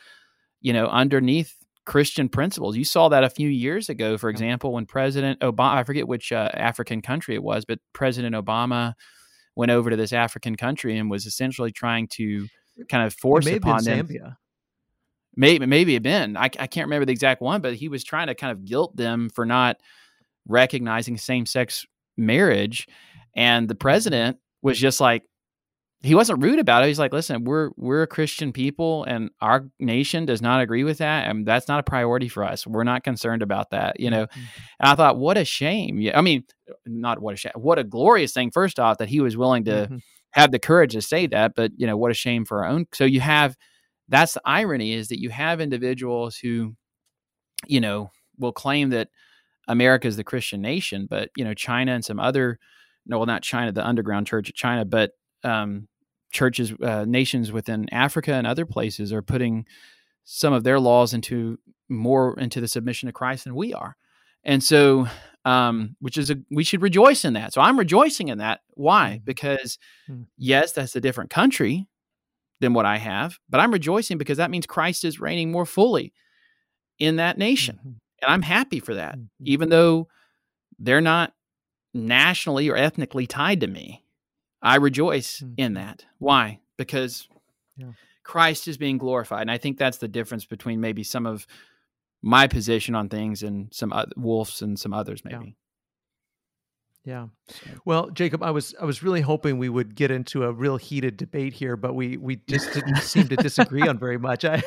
you 0.62 0.72
know, 0.72 0.88
underneath 0.88 1.56
Christian 1.90 2.30
principles. 2.30 2.78
You 2.78 2.86
saw 2.86 3.10
that 3.10 3.24
a 3.24 3.32
few 3.32 3.50
years 3.50 3.90
ago, 3.90 4.16
for 4.20 4.30
example, 4.30 4.74
when 4.74 4.86
President 4.86 5.40
Obama, 5.40 5.74
I 5.74 5.84
forget 5.84 6.08
which 6.08 6.32
uh, 6.32 6.48
African 6.54 7.02
country 7.02 7.34
it 7.34 7.42
was, 7.42 7.66
but 7.66 7.80
President 7.94 8.36
Obama 8.36 8.94
went 9.56 9.72
over 9.72 9.90
to 9.90 9.96
this 9.96 10.14
African 10.14 10.56
country 10.56 11.00
and 11.00 11.10
was 11.10 11.26
essentially 11.26 11.72
trying 11.72 12.08
to 12.10 12.48
kind 12.90 13.08
of 13.08 13.16
force 13.16 13.44
may 13.46 13.54
have 13.54 13.62
been 13.64 13.72
upon 13.72 13.84
them 13.86 14.08
Zambia. 14.08 14.38
maybe 15.36 15.66
maybe 15.66 15.96
it 15.96 16.04
been 16.04 16.38
I, 16.38 16.44
I 16.46 16.68
can't 16.68 16.86
remember 16.86 17.06
the 17.06 17.12
exact 17.12 17.42
one 17.42 17.60
but 17.60 17.74
he 17.74 17.90
was 17.90 18.04
trying 18.06 18.28
to 18.28 18.36
kind 18.36 18.52
of 18.52 18.64
guilt 18.64 18.96
them 18.96 19.30
for 19.30 19.46
not 19.46 19.78
recognizing 20.48 21.18
same-sex 21.18 21.86
marriage 22.16 22.88
and 23.36 23.68
the 23.68 23.76
president 23.76 24.38
was 24.62 24.80
just 24.80 25.02
like 25.02 25.24
he 26.02 26.16
wasn't 26.16 26.42
rude 26.42 26.60
about 26.60 26.84
it 26.84 26.88
he's 26.88 27.00
like 27.00 27.12
listen 27.12 27.44
we're 27.44 27.72
we're 27.76 28.04
a 28.04 28.08
christian 28.08 28.54
people 28.54 29.04
and 29.04 29.30
our 29.42 29.66
nation 29.80 30.26
does 30.26 30.42
not 30.42 30.62
agree 30.62 30.84
with 30.84 31.00
that 31.00 31.28
and 31.28 31.46
that's 31.46 31.68
not 31.68 31.80
a 31.80 31.84
priority 31.84 32.28
for 32.30 32.44
us 32.44 32.66
we're 32.66 32.84
not 32.86 33.04
concerned 33.04 33.42
about 33.42 33.70
that 33.72 34.00
you 34.00 34.10
know 34.10 34.26
Mhm. 34.26 34.36
and 34.80 34.90
i 34.92 34.96
thought 34.96 35.18
what 35.18 35.38
a 35.38 35.44
shame 35.46 36.00
yeah 36.00 36.18
i 36.18 36.22
mean 36.22 36.44
not 36.86 37.22
what 37.22 37.34
a 37.34 37.38
shame 37.38 37.52
what 37.56 37.80
a 37.80 37.84
glorious 37.84 38.32
thing 38.34 38.50
first 38.52 38.80
off 38.80 38.98
that 39.00 39.10
he 39.10 39.20
was 39.20 39.36
willing 39.36 39.66
to 39.66 39.88
Mhm. 39.92 40.02
have 40.32 40.52
the 40.52 40.60
courage 40.60 40.94
to 40.94 41.02
say 41.02 41.28
that 41.28 41.54
but 41.56 41.72
you 41.76 41.86
know 41.86 41.98
what 41.98 42.12
a 42.12 42.16
shame 42.16 42.46
for 42.46 42.64
our 42.64 42.70
own 42.70 42.86
so 42.94 43.04
you 43.04 43.20
have 43.20 43.56
that's 44.08 44.34
the 44.36 44.42
irony 44.46 44.94
is 44.94 45.10
that 45.10 45.20
you 45.20 45.30
have 45.30 45.60
individuals 45.62 46.38
who 46.38 46.76
you 47.68 47.82
know 47.82 48.10
will 48.38 48.54
claim 48.54 48.90
that 48.92 49.10
america 49.68 50.08
is 50.08 50.16
the 50.18 50.24
christian 50.24 50.62
nation 50.62 51.08
but 51.10 51.30
you 51.36 51.44
know 51.44 51.54
china 51.54 51.92
and 51.92 52.06
some 52.06 52.20
other 52.20 52.58
no 53.06 53.18
well 53.18 53.26
not 53.28 53.42
china 53.44 53.72
the 53.72 53.86
underground 53.86 54.26
church 54.28 54.48
of 54.50 54.56
china 54.56 54.86
but 54.86 55.12
um, 55.44 55.88
churches 56.32 56.74
uh, 56.84 57.06
nations 57.08 57.52
within 57.52 57.92
africa 57.94 58.34
and 58.34 58.46
other 58.46 58.66
places 58.66 59.12
are 59.14 59.22
putting 59.22 59.66
some 60.26 60.54
of 60.54 60.64
their 60.64 60.80
laws 60.80 61.14
into 61.14 61.58
more 61.90 62.38
into 62.40 62.62
the 62.62 62.68
submission 62.68 63.08
of 63.10 63.16
christ 63.16 63.46
than 63.46 63.56
we 63.56 63.74
are 63.74 63.96
and 64.44 64.64
so 64.64 65.08
um, 65.46 65.96
which 66.00 66.18
is 66.18 66.30
a 66.30 66.36
we 66.52 66.64
should 66.64 66.82
rejoice 66.82 67.26
in 67.26 67.34
that 67.34 67.52
so 67.54 67.62
i'm 67.62 67.80
rejoicing 67.80 68.28
in 68.28 68.38
that 68.38 68.60
why 68.76 69.20
Mhm. 69.22 69.26
because 69.26 69.78
Mm. 70.10 70.26
yes 70.38 70.72
that's 70.74 70.96
a 70.96 71.02
different 71.02 71.30
country 71.32 71.88
than 72.60 72.74
what 72.74 72.86
i 72.86 72.98
have 72.98 73.40
but 73.50 73.60
i'm 73.60 73.72
rejoicing 73.72 74.18
because 74.18 74.38
that 74.38 74.52
means 74.52 74.68
christ 74.68 75.04
is 75.06 75.20
reigning 75.20 75.52
more 75.52 75.66
fully 75.66 76.14
in 77.00 77.16
that 77.16 77.38
nation 77.38 77.80
Mhm. 77.84 77.96
and 78.22 78.32
i'm 78.32 78.42
happy 78.44 78.80
for 78.80 78.94
that 78.96 79.18
Mhm. 79.18 79.28
even 79.46 79.70
though 79.70 80.08
they're 80.78 81.02
not 81.02 81.34
nationally 81.94 82.70
or 82.70 82.76
ethnically 82.78 83.26
tied 83.26 83.62
to 83.62 83.68
me 83.68 84.04
i 84.62 84.76
rejoice 84.76 85.42
in 85.58 85.72
Mhm. 85.72 85.76
that 85.76 86.06
why 86.18 86.60
because 86.78 87.28
Yeah. 87.78 87.92
christ 88.24 88.68
is 88.68 88.78
being 88.78 88.98
glorified 88.98 89.42
and 89.42 89.52
i 89.52 89.58
think 89.58 89.78
that's 89.78 89.98
the 89.98 90.08
difference 90.08 90.46
between 90.46 90.80
maybe 90.82 91.04
some 91.04 91.26
of 91.26 91.46
my 92.22 92.48
position 92.48 92.96
on 92.96 93.08
things 93.10 93.44
and 93.44 93.74
some 93.74 93.92
oth- 93.94 94.12
wolfe's 94.18 94.62
and 94.62 94.78
some 94.80 94.94
others 94.94 95.24
maybe 95.24 95.56
Yeah. 97.06 97.28
So- 97.48 97.70
Well, 97.86 98.10
Jacob, 98.12 98.44
I 98.44 98.52
was 98.52 98.76
I 98.80 98.84
was 98.86 99.02
really 99.02 99.22
hoping 99.22 99.58
we 99.58 99.70
would 99.70 99.96
get 99.96 100.12
into 100.12 100.44
a 100.44 100.52
real 100.52 100.76
heated 100.78 101.16
debate 101.18 101.54
here, 101.54 101.78
but 101.78 101.94
we 101.96 102.18
we 102.18 102.36
just 102.48 102.74
didn't 102.74 102.98
seem 102.98 103.28
to 103.30 103.36
disagree 103.38 103.88
on 103.88 103.98
very 103.98 104.18
much. 104.20 104.44
I, 104.46 104.62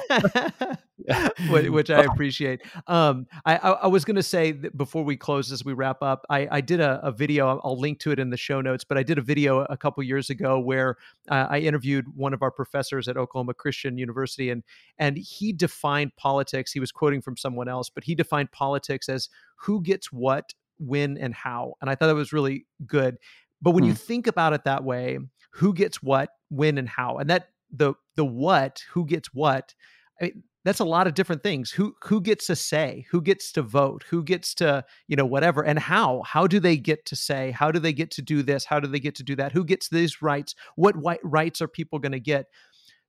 which, 1.48 1.90
I 1.90 2.04
appreciate. 2.04 2.62
Um, 2.86 3.26
I 3.44 3.56
I, 3.56 3.70
I 3.70 3.86
was 3.86 4.04
going 4.04 4.16
to 4.16 4.22
say 4.22 4.52
that 4.52 4.76
before 4.76 5.04
we 5.04 5.16
close 5.16 5.50
as 5.52 5.64
we 5.64 5.72
wrap 5.72 6.02
up, 6.02 6.24
I 6.30 6.48
I 6.50 6.60
did 6.60 6.80
a, 6.80 7.00
a 7.02 7.12
video. 7.12 7.48
I'll- 7.62 7.82
link 7.82 7.98
to 8.00 8.12
it 8.12 8.18
in 8.20 8.30
the 8.30 8.36
show 8.36 8.60
notes. 8.60 8.84
But 8.84 8.96
I 8.98 9.02
did 9.02 9.18
a 9.18 9.22
video 9.22 9.62
a 9.62 9.76
couple 9.76 10.02
years 10.04 10.30
ago 10.30 10.60
where 10.60 10.96
uh, 11.28 11.46
I 11.50 11.58
interviewed 11.58 12.06
one 12.14 12.32
of 12.32 12.42
our 12.42 12.50
professors 12.52 13.08
at 13.08 13.16
Oklahoma 13.16 13.54
Christian 13.54 13.98
University, 13.98 14.50
and 14.50 14.62
and 14.98 15.16
he 15.16 15.52
defined 15.52 16.14
politics. 16.16 16.70
He 16.72 16.78
was 16.80 16.92
quoting 16.92 17.20
from 17.20 17.36
someone 17.36 17.68
else, 17.68 17.90
but 17.90 18.04
he 18.04 18.14
defined 18.14 18.52
politics 18.52 19.08
as 19.08 19.28
who 19.56 19.82
gets 19.82 20.12
what 20.12 20.54
when 20.78 21.16
and 21.18 21.34
how. 21.34 21.74
And 21.80 21.90
I 21.90 21.94
thought 21.94 22.06
that 22.06 22.14
was 22.14 22.32
really 22.32 22.66
good. 22.86 23.18
But 23.60 23.72
when 23.72 23.84
you 23.84 23.92
Hmm. 23.92 23.96
think 23.96 24.26
about 24.26 24.52
it 24.52 24.64
that 24.64 24.84
way, 24.84 25.18
who 25.52 25.72
gets 25.74 26.02
what, 26.02 26.30
when, 26.48 26.78
and 26.78 26.88
how, 26.88 27.18
and 27.18 27.28
that 27.30 27.48
the 27.70 27.94
the 28.16 28.24
what, 28.24 28.82
who 28.92 29.06
gets 29.06 29.32
what, 29.34 29.74
I 30.20 30.24
mean, 30.24 30.42
that's 30.64 30.80
a 30.80 30.84
lot 30.84 31.06
of 31.06 31.14
different 31.14 31.42
things. 31.42 31.70
Who 31.70 31.94
who 32.02 32.20
gets 32.20 32.46
to 32.46 32.56
say, 32.56 33.06
who 33.10 33.20
gets 33.20 33.52
to 33.52 33.62
vote, 33.62 34.04
who 34.08 34.22
gets 34.22 34.54
to 34.56 34.84
you 35.08 35.16
know 35.16 35.26
whatever, 35.26 35.62
and 35.62 35.78
how? 35.78 36.22
How 36.24 36.46
do 36.46 36.60
they 36.60 36.76
get 36.76 37.04
to 37.06 37.16
say? 37.16 37.50
How 37.50 37.70
do 37.70 37.78
they 37.78 37.92
get 37.92 38.10
to 38.12 38.22
do 38.22 38.42
this? 38.42 38.64
How 38.64 38.80
do 38.80 38.88
they 38.88 39.00
get 39.00 39.14
to 39.16 39.22
do 39.22 39.36
that? 39.36 39.52
Who 39.52 39.64
gets 39.64 39.88
these 39.88 40.22
rights? 40.22 40.54
What 40.76 40.96
rights 41.22 41.60
are 41.60 41.68
people 41.68 41.98
going 41.98 42.12
to 42.12 42.20
get? 42.20 42.46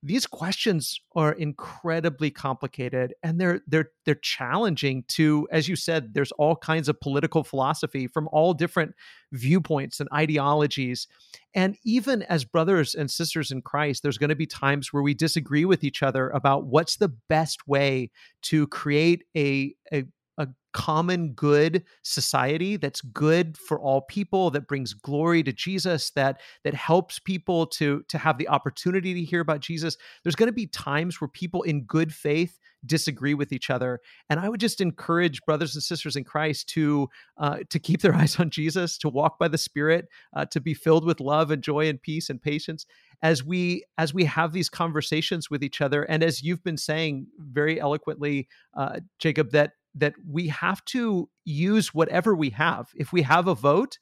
These 0.05 0.27
questions 0.27 0.99
are 1.15 1.31
incredibly 1.31 2.29
complicated 2.29 3.13
and 3.23 3.39
they're 3.39 3.61
they're 3.67 3.89
they're 4.05 4.15
challenging 4.15 5.05
to 5.07 5.47
as 5.49 5.69
you 5.69 5.77
said 5.77 6.13
there's 6.13 6.33
all 6.33 6.57
kinds 6.57 6.89
of 6.89 6.99
political 6.99 7.41
philosophy 7.41 8.05
from 8.05 8.27
all 8.33 8.53
different 8.53 8.93
viewpoints 9.31 10.01
and 10.01 10.09
ideologies. 10.13 11.07
And 11.55 11.77
even 11.85 12.23
as 12.23 12.43
brothers 12.43 12.93
and 12.95 13.09
sisters 13.09 13.49
in 13.49 13.61
Christ 13.61 14.03
there's 14.03 14.17
going 14.17 14.29
to 14.29 14.35
be 14.35 14.45
times 14.45 14.91
where 14.91 15.03
we 15.03 15.13
disagree 15.13 15.63
with 15.63 15.85
each 15.85 16.03
other 16.03 16.29
about 16.29 16.65
what's 16.65 16.97
the 16.97 17.13
best 17.29 17.65
way 17.65 18.11
to 18.43 18.67
create 18.67 19.23
a 19.37 19.73
a 19.93 20.03
a 20.37 20.47
common 20.73 21.33
good 21.33 21.83
society 22.01 22.77
that's 22.77 23.01
good 23.01 23.57
for 23.57 23.79
all 23.79 24.01
people 24.01 24.49
that 24.49 24.67
brings 24.67 24.93
glory 24.93 25.43
to 25.43 25.53
Jesus 25.53 26.09
that 26.11 26.41
that 26.63 26.73
helps 26.73 27.19
people 27.19 27.67
to 27.67 28.03
to 28.09 28.17
have 28.17 28.37
the 28.37 28.47
opportunity 28.47 29.13
to 29.13 29.23
hear 29.23 29.41
about 29.41 29.59
Jesus. 29.59 29.97
There's 30.23 30.35
going 30.35 30.47
to 30.47 30.53
be 30.53 30.67
times 30.67 31.21
where 31.21 31.27
people 31.27 31.61
in 31.63 31.83
good 31.83 32.13
faith 32.13 32.59
disagree 32.85 33.33
with 33.33 33.53
each 33.53 33.69
other 33.69 34.01
and 34.29 34.41
i 34.41 34.49
would 34.49 34.59
just 34.59 34.81
encourage 34.81 35.41
brothers 35.45 35.73
and 35.73 35.81
sisters 35.81 36.17
in 36.17 36.23
christ 36.25 36.67
to 36.67 37.07
uh, 37.37 37.59
to 37.69 37.79
keep 37.79 38.01
their 38.01 38.13
eyes 38.21 38.37
on 38.41 38.49
jesus 38.49 38.97
to 38.97 39.07
walk 39.07 39.39
by 39.39 39.47
the 39.47 39.57
spirit 39.57 40.09
uh, 40.35 40.43
to 40.43 40.59
be 40.59 40.73
filled 40.73 41.05
with 41.05 41.21
love 41.21 41.49
and 41.49 41.63
joy 41.63 41.87
and 41.87 42.01
peace 42.01 42.29
and 42.29 42.41
patience 42.41 42.85
as 43.23 43.43
we 43.43 43.83
as 43.97 44.13
we 44.13 44.25
have 44.25 44.51
these 44.51 44.69
conversations 44.69 45.49
with 45.49 45.63
each 45.63 45.81
other. 45.81 46.03
And 46.03 46.21
as 46.21 46.43
you've 46.43 46.63
been 46.63 46.77
saying 46.77 47.27
very 47.39 47.79
eloquently 47.79 48.47
uh, 48.75 48.99
jacob 49.17 49.51
that 49.51 49.71
that 49.95 50.13
we 50.27 50.47
have 50.47 50.83
to 50.85 51.29
use 51.45 51.93
whatever 51.93 52.35
we 52.35 52.49
have 52.51 52.89
if 52.95 53.13
we 53.13 53.21
have 53.21 53.47
a 53.47 53.55
vote 53.55 53.97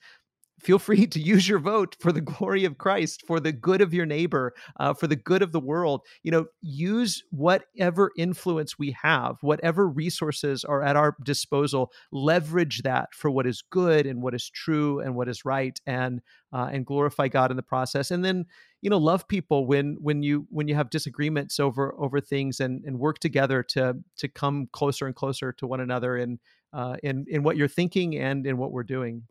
feel 0.62 0.80
free 0.80 1.08
to 1.08 1.20
use 1.20 1.48
your 1.48 1.60
vote 1.60 1.96
for 2.00 2.12
the 2.12 2.22
glory 2.22 2.66
of 2.66 2.78
Christ, 2.78 3.24
for 3.26 3.40
the 3.40 3.52
good 3.52 3.82
of 3.82 3.94
your 3.94 4.06
neighbor, 4.06 4.54
uh, 4.80 4.94
for 4.94 5.08
the 5.08 5.16
good 5.16 5.42
of 5.42 5.52
the 5.52 5.60
world. 5.60 6.02
You 6.24 6.32
know, 6.32 6.46
use 6.62 7.24
whatever 7.32 8.12
influence 8.18 8.78
we 8.78 8.96
have, 9.02 9.38
whatever 9.42 9.88
resources 9.88 10.64
are 10.64 10.84
at 10.84 10.96
our 10.96 11.16
disposal. 11.24 11.92
Leverage 12.12 12.84
that 12.84 13.14
for 13.14 13.32
what 13.32 13.48
is 13.48 13.64
good 13.70 14.06
and 14.06 14.22
what 14.22 14.34
is 14.34 14.50
true 14.50 15.00
and 15.00 15.16
what 15.16 15.28
is 15.28 15.46
right, 15.46 15.80
and 15.86 16.22
uh, 16.54 16.70
and 16.72 16.86
glorify 16.86 17.28
God 17.28 17.52
in 17.52 17.58
the 17.58 17.64
process. 17.64 18.12
And 18.12 18.24
then, 18.24 18.46
you 18.82 18.90
know 18.90 18.98
love 18.98 19.28
people 19.28 19.66
when 19.66 19.98
when 20.02 20.24
you 20.24 20.48
when 20.50 20.68
you 20.68 20.76
have 20.76 20.90
disagreements 20.90 21.60
over 21.60 21.94
over 22.00 22.20
things 22.20 22.60
and 22.60 22.84
and 22.84 23.00
work 23.00 23.20
together 23.20 23.64
to 23.64 23.96
to 24.18 24.28
come 24.28 24.68
closer 24.72 25.06
and 25.06 25.16
closer 25.16 25.54
to 25.54 25.68
one 25.68 25.80
another 25.80 26.18
in 26.18 26.40
uh, 26.74 26.98
in 27.04 27.26
in 27.30 27.44
what 27.44 27.58
you're 27.58 27.68
thinking 27.68 28.18
and 28.18 28.46
in 28.46 28.58
what 28.58 28.72
we're 28.72 28.84
doing. 28.84 29.24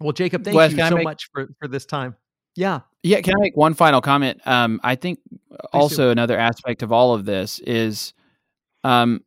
Well, 0.00 0.12
Jacob, 0.12 0.44
thank 0.44 0.56
Wes, 0.56 0.72
you 0.72 0.78
so 0.78 0.96
make, 0.96 1.04
much 1.04 1.28
for 1.32 1.48
for 1.58 1.68
this 1.68 1.84
time. 1.84 2.16
Yeah, 2.56 2.80
yeah. 3.02 3.20
Can 3.20 3.34
I 3.34 3.40
make 3.40 3.56
one 3.56 3.74
final 3.74 4.00
comment? 4.00 4.40
Um, 4.46 4.80
I 4.82 4.94
think 4.94 5.20
Please 5.28 5.58
also 5.72 6.06
do. 6.06 6.10
another 6.10 6.38
aspect 6.38 6.82
of 6.82 6.92
all 6.92 7.14
of 7.14 7.24
this 7.24 7.58
is, 7.60 8.12
um, 8.82 9.24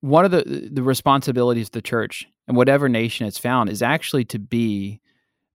one 0.00 0.24
of 0.24 0.30
the 0.30 0.68
the 0.72 0.82
responsibilities 0.82 1.68
of 1.68 1.72
the 1.72 1.82
church 1.82 2.26
and 2.48 2.56
whatever 2.56 2.88
nation 2.88 3.26
it's 3.26 3.38
found 3.38 3.70
is 3.70 3.82
actually 3.82 4.24
to 4.26 4.38
be 4.38 5.00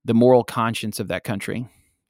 the 0.03 0.13
moral 0.13 0.43
conscience 0.43 0.99
of 0.99 1.07
that 1.07 1.23
country 1.23 1.67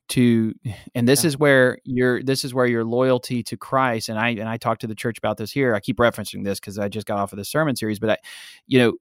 to 0.08 0.54
and 0.94 1.08
this 1.08 1.24
yeah. 1.24 1.28
is 1.30 1.38
where 1.38 1.80
your 1.84 2.22
this 2.22 2.44
is 2.44 2.54
where 2.54 2.68
your 2.68 2.84
loyalty 2.84 3.42
to 3.44 3.58
Christ 3.58 4.10
and 4.10 4.20
I 4.20 4.30
and 4.30 4.48
I 4.48 4.58
talked 4.58 4.82
to 4.82 4.88
the 4.88 4.96
church 4.96 5.18
about 5.18 5.38
this 5.38 5.52
here. 5.52 5.74
I 5.74 5.80
keep 5.80 5.98
referencing 5.98 6.44
this 6.44 6.60
because 6.60 6.78
I 6.78 6.90
just 6.90 7.08
got 7.08 7.18
off 7.18 7.34
of 7.34 7.38
the 7.38 7.46
sermon 7.46 7.76
series, 7.76 8.00
but 8.00 8.10
I, 8.12 8.18
you 8.68 8.80
know, 8.80 8.94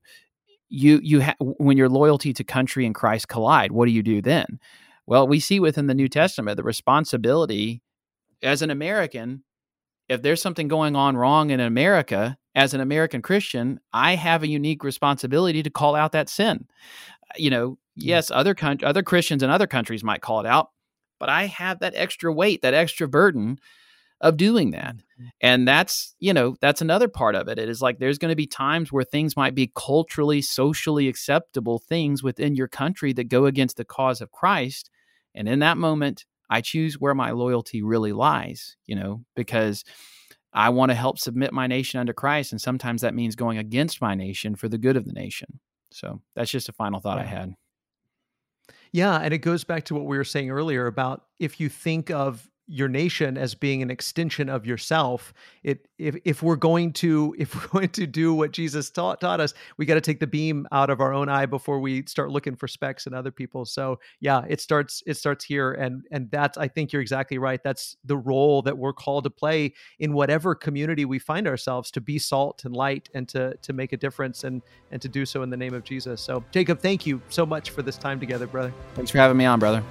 you 0.69 1.01
you 1.03 1.23
ha- 1.23 1.37
when 1.41 1.77
your 1.77 1.89
loyalty 1.89 2.33
to 2.33 2.45
country 2.45 2.87
and 2.87 2.95
Christ 2.95 3.29
collide, 3.29 3.73
what 3.73 3.87
do 3.87 3.93
you 3.93 4.03
do 4.03 4.23
then? 4.23 4.59
Well, 5.07 5.29
we 5.29 5.41
see 5.41 5.61
within 5.61 5.87
the 5.87 5.95
New 5.95 6.09
Testament 6.09 6.57
the 6.57 6.63
responsibility 6.63 7.83
as 8.43 8.63
an 8.63 8.71
American. 8.71 9.45
If 10.09 10.23
there's 10.23 10.43
something 10.43 10.69
going 10.69 10.97
on 10.97 11.17
wrong 11.17 11.51
in 11.51 11.61
America, 11.61 12.37
as 12.55 12.75
an 12.75 12.81
American 12.81 13.23
Christian, 13.23 13.81
I 13.93 14.15
have 14.15 14.43
a 14.43 14.49
unique 14.49 14.85
responsibility 14.85 15.63
to 15.63 15.71
call 15.71 15.95
out 15.95 16.13
that 16.13 16.29
sin. 16.29 16.67
You 17.37 17.51
know, 17.51 17.79
yes, 17.97 18.31
other 18.31 18.55
con- 18.55 18.81
other 18.83 19.03
Christians 19.03 19.43
in 19.43 19.51
other 19.51 19.67
countries 19.67 20.05
might 20.05 20.21
call 20.21 20.41
it 20.41 20.47
out, 20.47 20.71
but 21.19 21.29
I 21.29 21.47
have 21.47 21.81
that 21.81 21.95
extra 21.97 22.33
weight, 22.33 22.63
that 22.63 22.75
extra 22.75 23.09
burden 23.09 23.59
of 24.21 24.37
doing 24.37 24.71
that. 24.71 24.97
Mm-hmm. 24.97 25.27
And 25.41 25.69
that's, 25.69 26.15
you 26.19 26.33
know, 26.33 26.57
that's 26.61 26.81
another 26.81 27.09
part 27.09 27.35
of 27.35 27.49
it. 27.49 27.59
It 27.59 27.69
is 27.69 27.83
like 27.83 27.99
there's 27.99 28.19
going 28.19 28.31
to 28.31 28.37
be 28.37 28.47
times 28.47 28.91
where 28.91 29.05
things 29.05 29.37
might 29.37 29.55
be 29.55 29.71
culturally, 29.75 30.41
socially 30.41 31.09
acceptable 31.09 31.79
things 31.79 32.23
within 32.23 32.55
your 32.55 32.69
country 32.69 33.13
that 33.13 33.29
go 33.29 33.47
against 33.47 33.77
the 33.77 33.85
cause 33.85 34.21
of 34.21 34.33
Christ. 34.33 34.91
And 35.35 35.49
in 35.49 35.59
that 35.61 35.77
moment, 35.77 36.25
I 36.49 36.61
choose 36.61 36.99
where 37.01 37.15
my 37.15 37.33
loyalty 37.33 37.83
really 37.83 38.13
lies, 38.13 38.77
you 38.87 38.95
know, 38.95 39.25
because 39.35 39.85
I 40.53 40.71
want 40.71 40.91
to 40.91 40.95
help 40.95 41.19
submit 41.19 41.53
my 41.53 41.67
nation 41.67 42.01
under 42.01 42.13
Christ. 42.13 42.53
And 42.53 42.61
sometimes 42.61 43.03
that 43.03 43.15
means 43.15 43.35
going 43.35 43.59
against 43.59 44.01
my 44.01 44.15
nation 44.15 44.55
for 44.55 44.69
the 44.69 44.79
good 44.79 44.97
of 44.97 45.05
the 45.05 45.13
nation. 45.13 45.61
So 45.91 46.21
that's 46.35 46.51
just 46.51 46.69
a 46.69 46.73
final 46.73 47.01
thought 47.01 47.19
I 47.19 47.25
had. 47.25 47.55
Yeah, 48.95 49.17
and 49.17 49.35
it 49.35 49.39
goes 49.39 49.65
back 49.65 49.87
to 49.87 49.95
what 49.97 50.05
we 50.05 50.17
were 50.17 50.23
saying 50.23 50.51
earlier 50.51 50.87
about 50.87 51.25
if 51.41 51.59
you 51.59 51.69
think 51.69 52.13
of 52.13 52.49
your 52.67 52.89
nation 52.89 53.37
as 53.37 53.55
being 53.55 53.83
an 53.83 53.91
extension 53.91 54.49
of 54.49 54.65
yourself 54.65 55.35
it 55.63 55.87
if, 55.99 56.17
if 56.25 56.43
we're 56.43 56.57
going 56.57 56.93
to 56.93 57.35
if 57.39 57.55
we're 57.55 57.81
going 57.81 57.89
to 57.91 58.07
do 58.07 58.35
what 58.35 58.53
jesus 58.53 58.91
taught, 58.91 59.21
taught 59.21 59.41
us 59.41 59.55
we 59.77 59.87
got 59.87 59.95
to 59.95 60.01
take 60.01 60.21
the 60.21 60.27
beam 60.27 60.67
out 60.73 60.91
of 60.91 61.01
our 61.01 61.13
own 61.13 61.29
eye 61.29 61.47
before 61.47 61.81
we 61.81 62.05
start 62.07 62.31
looking 62.31 62.57
for 62.57 62.69
specks 62.69 63.07
in 63.07 63.15
other 63.15 63.31
people. 63.31 63.65
So 63.65 63.99
yeah 64.21 64.45
it 64.49 64.61
starts 64.61 65.03
it 65.07 65.15
starts 65.15 65.45
here 65.45 65.73
and 65.73 66.03
and 66.11 66.31
that's 66.31 66.59
i 66.59 66.69
think 66.69 66.93
you're 66.93 67.03
exactly 67.03 67.39
right. 67.39 67.63
That's 67.63 67.97
the 68.05 68.17
role 68.17 68.63
that 68.63 68.77
we're 68.77 68.93
called 68.93 69.25
to 69.25 69.31
play 69.31 69.75
in 69.99 70.13
whatever 70.13 70.55
community 70.55 71.05
we 71.05 71.19
find 71.19 71.47
ourselves 71.47 71.91
to 71.93 72.01
be 72.01 72.19
salt 72.19 72.65
and 72.65 72.75
light 72.75 73.09
and 73.15 73.29
to 73.29 73.57
to 73.63 73.73
make 73.73 73.93
a 73.93 73.97
difference 73.97 74.45
and 74.45 74.63
and 74.91 75.01
to 75.03 75.09
do 75.09 75.27
so 75.27 75.43
in 75.43 75.51
the 75.51 75.57
name 75.57 75.75
of 75.75 75.85
jesus. 75.85 76.21
So 76.21 76.45
jacob 76.51 76.81
thank 76.81 77.07
you 77.07 77.21
so 77.29 77.45
much 77.45 77.71
for 77.71 77.83
this 77.83 77.97
time 77.97 78.21
together 78.21 78.47
brother. 78.47 78.73
Thanks 78.95 79.11
for 79.11 79.19
having 79.19 79.37
me 79.37 79.45
on 79.45 79.59
brother 79.59 79.83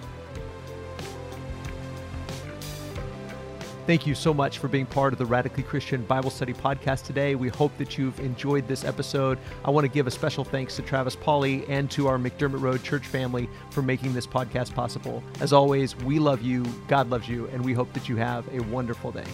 Thank 3.86 4.08
you 4.08 4.16
so 4.16 4.34
much 4.34 4.60
for 4.60 4.70
being 4.70 4.86
part 4.86 5.12
of 5.12 5.20
the 5.20 5.26
Radically 5.26 5.62
Christian 5.62 6.06
Bible 6.06 6.30
Study 6.30 6.54
podcast 6.54 7.06
today. 7.06 7.36
We 7.36 7.50
hope 7.50 7.78
that 7.78 7.98
you've 7.98 8.18
enjoyed 8.22 8.66
this 8.66 8.86
episode. 8.86 9.38
I 9.66 9.72
want 9.72 9.84
to 9.84 9.92
give 9.92 10.08
a 10.08 10.12
special 10.12 10.46
thanks 10.46 10.78
to 10.78 10.82
Travis 10.82 11.18
Pauley 11.18 11.68
and 11.68 11.92
to 11.92 12.08
our 12.08 12.18
McDermott 12.18 12.62
Road 12.62 12.82
church 12.82 13.06
family 13.06 13.50
for 13.72 13.82
making 13.82 14.14
this 14.14 14.26
podcast 14.26 14.74
possible. 14.74 15.22
As 15.42 15.52
always, 15.52 15.98
we 15.98 16.18
love 16.18 16.42
you, 16.42 16.64
God 16.88 17.10
loves 17.10 17.28
you, 17.28 17.48
and 17.48 17.64
we 17.66 17.74
hope 17.74 17.92
that 17.92 18.08
you 18.08 18.16
have 18.16 18.48
a 18.54 18.62
wonderful 18.64 19.12
day. 19.12 19.26